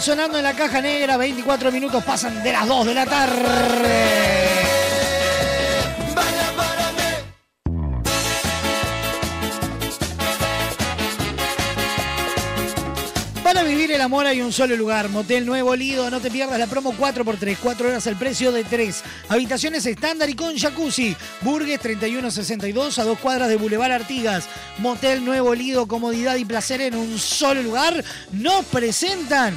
Sonando 0.00 0.36
en 0.38 0.44
la 0.44 0.54
caja 0.54 0.80
negra, 0.80 1.16
24 1.16 1.70
minutos 1.70 2.02
pasan 2.02 2.42
de 2.42 2.52
las 2.52 2.66
2 2.66 2.86
de 2.86 2.94
la 2.94 3.06
tarde. 3.06 4.44
Para 13.44 13.62
vivir 13.62 13.92
el 13.92 14.00
amor 14.00 14.26
hay 14.26 14.40
un 14.40 14.52
solo 14.52 14.74
lugar, 14.74 15.10
Motel 15.10 15.46
Nuevo 15.46 15.76
Lido, 15.76 16.10
no 16.10 16.18
te 16.18 16.30
pierdas 16.30 16.58
la 16.58 16.66
promo 16.66 16.92
4x3, 16.92 17.56
4 17.62 17.88
horas 17.88 18.06
al 18.08 18.16
precio 18.16 18.50
de 18.50 18.64
3. 18.64 19.04
Habitaciones 19.28 19.86
estándar 19.86 20.28
y 20.28 20.34
con 20.34 20.58
jacuzzi. 20.58 21.14
Burgues 21.42 21.78
3162 21.78 22.98
a 22.98 23.04
dos 23.04 23.18
cuadras 23.20 23.48
de 23.48 23.56
Boulevard 23.56 23.92
Artigas. 23.92 24.48
Motel 24.78 25.24
Nuevo 25.24 25.54
Lido, 25.54 25.86
comodidad 25.86 26.34
y 26.34 26.44
placer 26.44 26.80
en 26.80 26.96
un 26.96 27.16
solo 27.18 27.62
lugar. 27.62 28.02
Nos 28.32 28.64
presentan 28.64 29.56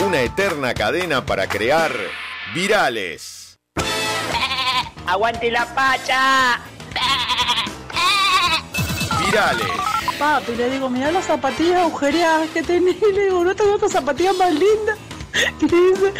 Una 0.00 0.20
eterna 0.22 0.74
cadena 0.74 1.24
para 1.24 1.46
crear 1.46 1.92
virales. 2.52 3.58
¡Aguante 5.06 5.50
la 5.50 5.72
pacha! 5.72 6.60
Virales. 9.24 9.66
Papi, 10.18 10.54
le 10.56 10.70
digo, 10.70 10.90
mira 10.90 11.12
las 11.12 11.26
zapatillas 11.26 11.82
agujereadas 11.82 12.50
que 12.50 12.62
tenés. 12.62 12.96
Y 13.00 13.12
le 13.14 13.24
digo, 13.26 13.44
no 13.44 13.54
tengo 13.54 13.74
otras 13.74 13.92
zapatillas 13.92 14.36
más 14.36 14.52
lindas. 14.52 14.98
Y 15.60 15.66
le 15.66 15.76
dice, 15.76 16.14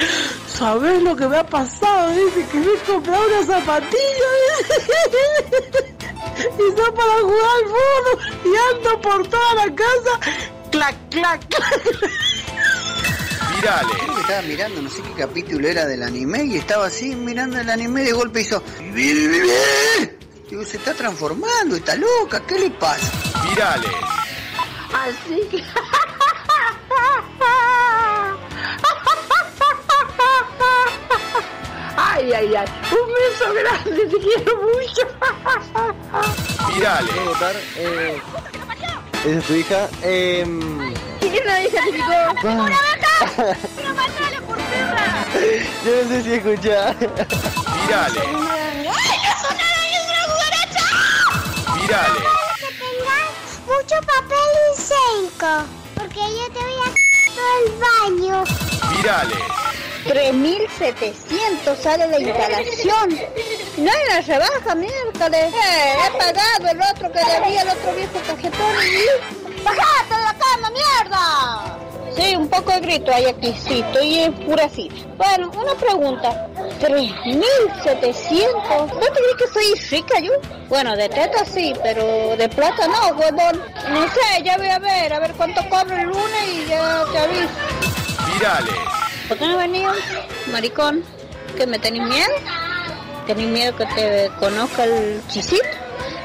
¿sabes 0.49 1.03
lo 1.03 1.15
que 1.15 1.27
me 1.28 1.36
ha 1.36 1.47
pasado? 1.47 2.11
Dice 2.11 2.47
que 2.51 2.59
me 2.59 2.67
he 2.67 2.78
comprado 2.78 3.23
una 3.27 3.47
zapatilla. 3.47 4.28
dice. 4.49 5.94
Y 6.36 6.77
son 6.77 6.94
para 6.94 7.15
jugar 7.20 7.51
al 7.57 7.65
fútbol. 7.69 8.43
Y 8.44 8.77
ando 8.77 9.01
por 9.01 9.27
toda 9.28 9.55
la 9.55 9.75
casa. 9.75 10.43
Clac, 10.70 10.97
clac, 11.11 11.47
clac. 11.49 12.34
Virales. 13.65 13.97
Creo 13.97 14.15
que 14.15 14.20
estaba 14.20 14.43
mirando, 14.43 14.83
no 14.83 14.91
sé 14.91 15.01
qué 15.01 15.12
capítulo 15.23 15.67
era 15.67 15.86
del 15.86 16.02
anime 16.02 16.44
y 16.44 16.57
estaba 16.57 16.84
así 16.86 17.17
mirando 17.17 17.59
el 17.59 17.70
anime 17.70 18.02
y 18.02 18.05
de 18.05 18.12
golpe 18.12 18.43
hizo. 18.43 18.62
Digo, 20.51 20.65
se 20.67 20.76
está 20.76 20.93
transformando, 20.93 21.76
está 21.76 21.97
loca, 21.97 22.44
¿qué 22.47 22.59
le 22.59 22.70
pasa? 22.73 23.10
Virales. 23.49 23.91
Así 24.93 25.41
que. 25.51 25.65
Ay, 31.97 32.33
ay, 32.34 32.55
ay. 32.55 32.67
Un 32.93 33.09
beso 33.15 33.55
grande, 33.55 34.07
te 34.07 34.18
quiero 34.18 34.60
mucho. 34.60 35.09
Virales. 36.75 37.10
¿Puedo 37.15 37.28
votar? 37.28 37.57
Eh, 37.76 38.20
¿Esa 39.25 39.39
es 39.39 39.44
tu 39.47 39.55
hija? 39.55 39.89
Eh, 40.02 40.44
¿Quién 41.35 41.47
la 41.47 41.63
identificó? 41.63 42.13
Ah. 42.13 42.69
¡Pero 43.77 44.47
por 44.47 44.57
perra! 44.57 45.27
yo 45.85 45.91
no 46.03 46.09
sé 46.09 46.23
si 46.23 46.33
escuchás. 46.35 46.97
Virales. 46.97 48.23
¡Ay, 48.25 48.85
no 48.85 48.93
es 48.93 49.43
una 49.51 49.65
araña, 49.67 49.99
es 49.99 50.07
una 50.07 50.23
cucaracha! 50.31 50.87
Virales. 51.81 52.27
que 52.61 52.71
tengas 52.85 53.33
mucho 53.67 53.97
papel 54.07 54.51
higiénico, 54.71 55.55
porque 55.97 56.21
yo 56.21 56.47
te 56.53 56.61
voy 56.61 56.79
a 56.79 56.91
todo 57.35 57.53
el 57.59 57.69
baño. 57.83 58.45
Virales. 58.97 59.43
3.700 60.05 61.77
sale 61.83 62.07
la 62.07 62.21
instalación. 62.21 63.09
No 63.79 63.91
hay 63.91 63.99
una 64.09 64.21
rebaja, 64.21 64.75
miércoles. 64.77 65.53
Eh, 65.53 65.97
he 66.07 66.11
pagado 66.17 66.69
el 66.71 66.81
otro 66.81 67.11
que 67.11 67.19
debía, 67.19 67.63
el 67.63 67.71
otro 67.71 67.93
viejo 67.95 68.21
cajetón 68.25 68.77
y... 69.41 69.43
¡Bajate 69.65 70.15
de 70.15 70.23
la 70.23 70.34
cama, 70.34 70.70
mierda! 70.70 71.78
Sí, 72.17 72.36
un 72.36 72.49
poco 72.49 72.70
de 72.73 72.81
grito 72.81 73.12
hay 73.12 73.26
aquí, 73.26 73.52
sí, 73.67 73.81
estoy 73.81 74.20
enfurecida. 74.20 74.94
Bueno, 75.17 75.51
una 75.51 75.75
pregunta. 75.75 76.47
¿3.700? 76.81 78.78
¿Vos 78.78 79.01
te 79.01 79.20
crees 79.20 79.36
que 79.39 79.49
soy 79.52 79.75
rica 79.91 80.20
yo? 80.20 80.33
Bueno, 80.68 80.94
de 80.97 81.09
teta 81.09 81.44
sí, 81.44 81.75
pero 81.83 82.36
de 82.36 82.49
plata 82.49 82.86
no, 82.86 83.09
huevón. 83.17 83.60
No 83.91 84.07
sé, 84.09 84.43
ya 84.44 84.57
voy 84.57 84.68
a 84.68 84.78
ver, 84.78 85.12
a 85.12 85.18
ver 85.18 85.33
cuánto 85.33 85.68
cobro 85.68 85.97
el 85.97 86.05
lunes 86.05 86.49
y 86.52 86.67
ya 86.67 87.05
te 87.10 87.18
aviso. 87.18 87.49
Virales. 88.33 88.75
¿Por 89.28 89.39
qué 89.39 89.49
no 89.49 89.57
venía, 89.57 89.93
maricón? 90.52 91.02
¿Que 91.57 91.67
me 91.67 91.78
tenés 91.78 92.02
miedo? 92.02 92.34
¿Tenés 93.26 93.49
miedo 93.49 93.75
que 93.76 93.86
te 93.86 94.31
conozca 94.39 94.84
el 94.84 95.20
chisito? 95.28 95.65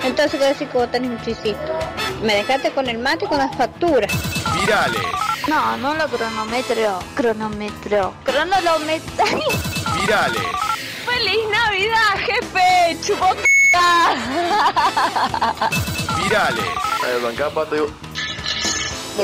Entonces, 0.04 0.40
¿qué 0.40 0.46
decir 0.46 0.68
que 0.70 0.78
vos 0.78 0.92
tenés 0.92 1.12
un 1.12 1.22
chisito? 1.22 1.80
Me 2.22 2.36
dejaste 2.36 2.72
con 2.72 2.88
el 2.88 2.98
mate 2.98 3.26
y 3.26 3.28
con 3.28 3.38
las 3.38 3.56
facturas. 3.56 4.12
Virales. 4.60 5.02
No, 5.48 5.78
no 5.78 5.94
lo 5.94 6.08
cronometro. 6.08 7.00
Cronometro. 7.16 8.14
Cronolometro. 8.24 9.26
Virales. 10.00 10.42
¡Feliz 11.06 11.40
Navidad, 11.52 12.18
jefe! 12.18 12.98
¡Chupota! 13.02 14.16
Virales. 16.24 16.66
A 17.04 17.08
ver, 17.08 17.22
bancá, 17.22 17.50
pato, 17.50 17.76
yo. 17.76 17.88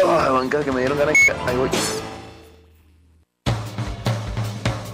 Oh, 0.03 0.33
bancá, 0.33 0.63
que 0.63 0.71
me 0.71 0.79
dieron 0.81 0.97
ganas. 0.97 1.17
Ahí 1.47 1.55
voy. 1.55 1.69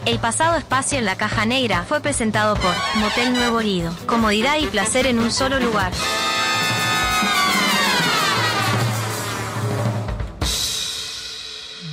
El 0.06 0.18
pasado 0.18 0.58
espacio 0.58 0.98
en 0.98 1.06
la 1.06 1.16
caja 1.16 1.46
negra 1.46 1.86
fue 1.88 2.02
presentado 2.02 2.56
por 2.56 2.74
Motel 2.96 3.34
Nuevo 3.34 3.62
Lido. 3.62 3.96
Comodidad 4.08 4.58
y 4.60 4.66
placer 4.66 5.06
en 5.06 5.20
un 5.20 5.32
solo 5.32 5.60
lugar. 5.60 5.92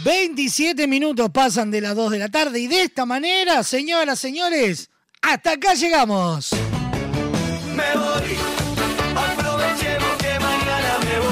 ...27 0.05 0.89
minutos 0.89 1.29
pasan 1.31 1.71
de 1.71 1.83
las 1.83 1.95
2 1.95 2.13
de 2.13 2.19
la 2.19 2.31
tarde... 2.31 2.61
...y 2.61 2.67
de 2.67 2.83
esta 2.83 3.05
manera, 3.05 3.63
señoras, 3.63 4.19
señores... 4.19 4.89
...hasta 5.21 5.53
acá 5.53 5.75
llegamos. 5.75 6.55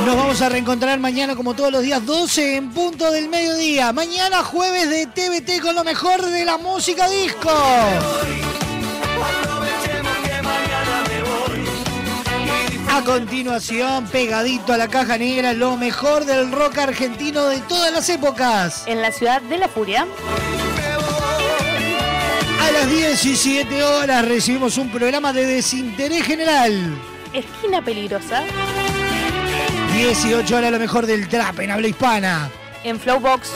Nos 0.06 0.14
vamos 0.14 0.40
a 0.40 0.48
reencontrar 0.48 1.00
mañana 1.00 1.34
como 1.34 1.54
todos 1.54 1.72
los 1.72 1.82
días 1.82 2.06
12 2.06 2.58
en 2.58 2.70
punto 2.70 3.10
del 3.10 3.28
mediodía. 3.28 3.92
Mañana 3.92 4.44
jueves 4.44 4.88
de 4.88 5.06
TVT 5.08 5.60
con 5.60 5.74
lo 5.74 5.82
mejor 5.82 6.24
de 6.24 6.44
la 6.44 6.58
música 6.58 7.08
disco. 7.08 7.50
A 12.88 13.02
continuación, 13.04 14.06
pegadito 14.06 14.72
a 14.72 14.76
la 14.76 14.86
caja 14.86 15.18
negra, 15.18 15.52
lo 15.52 15.76
mejor 15.76 16.24
del 16.24 16.52
rock 16.52 16.78
argentino 16.78 17.46
de 17.46 17.58
todas 17.62 17.92
las 17.92 18.08
épocas. 18.08 18.84
En 18.86 19.02
la 19.02 19.10
ciudad 19.10 19.42
de 19.42 19.58
la 19.58 19.66
furia. 19.66 20.06
A 22.60 22.70
las 22.70 22.88
17 22.88 23.82
horas 23.82 24.24
recibimos 24.24 24.78
un 24.78 24.88
programa 24.88 25.32
de 25.32 25.46
desinterés 25.46 26.24
general. 26.24 26.96
Esquina 27.32 27.82
peligrosa. 27.82 28.44
18 29.96 30.54
horas 30.54 30.70
lo 30.70 30.78
mejor 30.78 31.06
del 31.06 31.26
trap 31.26 31.60
en 31.60 31.70
habla 31.70 31.88
hispana. 31.88 32.50
En 32.84 33.00
Flowbox. 33.00 33.48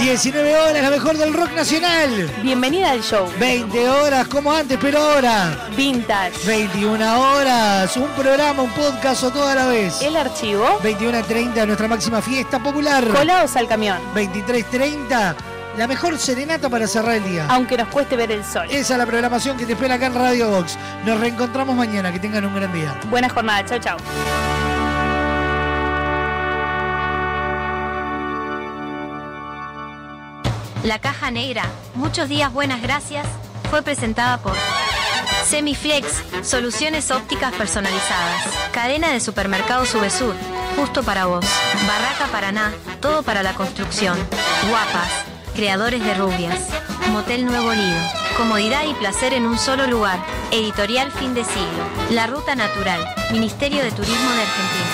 19 0.00 0.56
horas, 0.56 0.82
la 0.82 0.90
mejor 0.90 1.16
del 1.16 1.32
rock 1.32 1.52
nacional. 1.52 2.28
Bienvenida 2.42 2.90
al 2.90 3.00
show. 3.00 3.30
20 3.38 3.88
horas, 3.88 4.26
como 4.26 4.52
antes, 4.52 4.76
pero 4.80 4.98
ahora. 4.98 5.68
Vintage. 5.76 6.44
21 6.44 7.20
horas, 7.20 7.96
un 7.96 8.08
programa, 8.08 8.64
un 8.64 8.70
podcast 8.70 9.22
o 9.22 9.30
toda 9.30 9.54
la 9.54 9.66
vez. 9.66 10.02
El 10.02 10.16
archivo. 10.16 10.80
21.30, 10.82 11.64
nuestra 11.64 11.86
máxima 11.86 12.20
fiesta 12.20 12.60
popular. 12.60 13.06
Colados 13.06 13.54
al 13.54 13.68
camión. 13.68 13.98
23.30, 14.16 15.36
la 15.76 15.86
mejor 15.86 16.18
serenata 16.18 16.68
para 16.68 16.86
cerrar 16.86 17.16
el 17.16 17.24
día. 17.24 17.46
Aunque 17.48 17.76
nos 17.76 17.88
cueste 17.88 18.16
ver 18.16 18.30
el 18.30 18.44
sol. 18.44 18.66
Esa 18.70 18.94
es 18.94 18.98
la 18.98 19.06
programación 19.06 19.56
que 19.56 19.66
te 19.66 19.72
espera 19.72 19.94
acá 19.94 20.06
en 20.06 20.14
Radio 20.14 20.50
Box. 20.50 20.78
Nos 21.04 21.20
reencontramos 21.20 21.74
mañana, 21.74 22.12
que 22.12 22.18
tengan 22.18 22.44
un 22.44 22.54
gran 22.54 22.72
día. 22.72 22.94
Buena 23.10 23.28
jornada. 23.28 23.64
Chau, 23.64 23.78
chau. 23.78 23.96
La 30.84 30.98
caja 30.98 31.30
negra, 31.30 31.62
muchos 31.94 32.28
días 32.28 32.52
buenas 32.52 32.82
gracias, 32.82 33.24
fue 33.70 33.82
presentada 33.82 34.38
por 34.38 34.56
Semiflex, 35.44 36.24
soluciones 36.42 37.12
ópticas 37.12 37.52
personalizadas. 37.54 38.48
Cadena 38.72 39.12
de 39.12 39.20
supermercados 39.20 39.90
Subesur, 39.90 40.34
justo 40.76 41.04
para 41.04 41.26
vos. 41.26 41.44
Barraca 41.86 42.26
Paraná, 42.32 42.72
todo 43.00 43.22
para 43.22 43.44
la 43.44 43.54
construcción. 43.54 44.18
Guapas, 44.68 45.31
creadores 45.52 46.04
de 46.04 46.14
rubias. 46.14 46.68
Motel 47.10 47.44
Nuevo 47.44 47.72
Lido, 47.72 48.00
comodidad 48.36 48.84
y 48.88 48.94
placer 48.94 49.32
en 49.34 49.46
un 49.46 49.58
solo 49.58 49.86
lugar. 49.86 50.18
Editorial 50.50 51.10
Fin 51.12 51.34
de 51.34 51.44
Siglo. 51.44 51.84
La 52.10 52.26
Ruta 52.26 52.54
Natural, 52.54 53.00
Ministerio 53.32 53.82
de 53.82 53.90
Turismo 53.90 54.30
de 54.30 54.42
Argentina. 54.42 54.91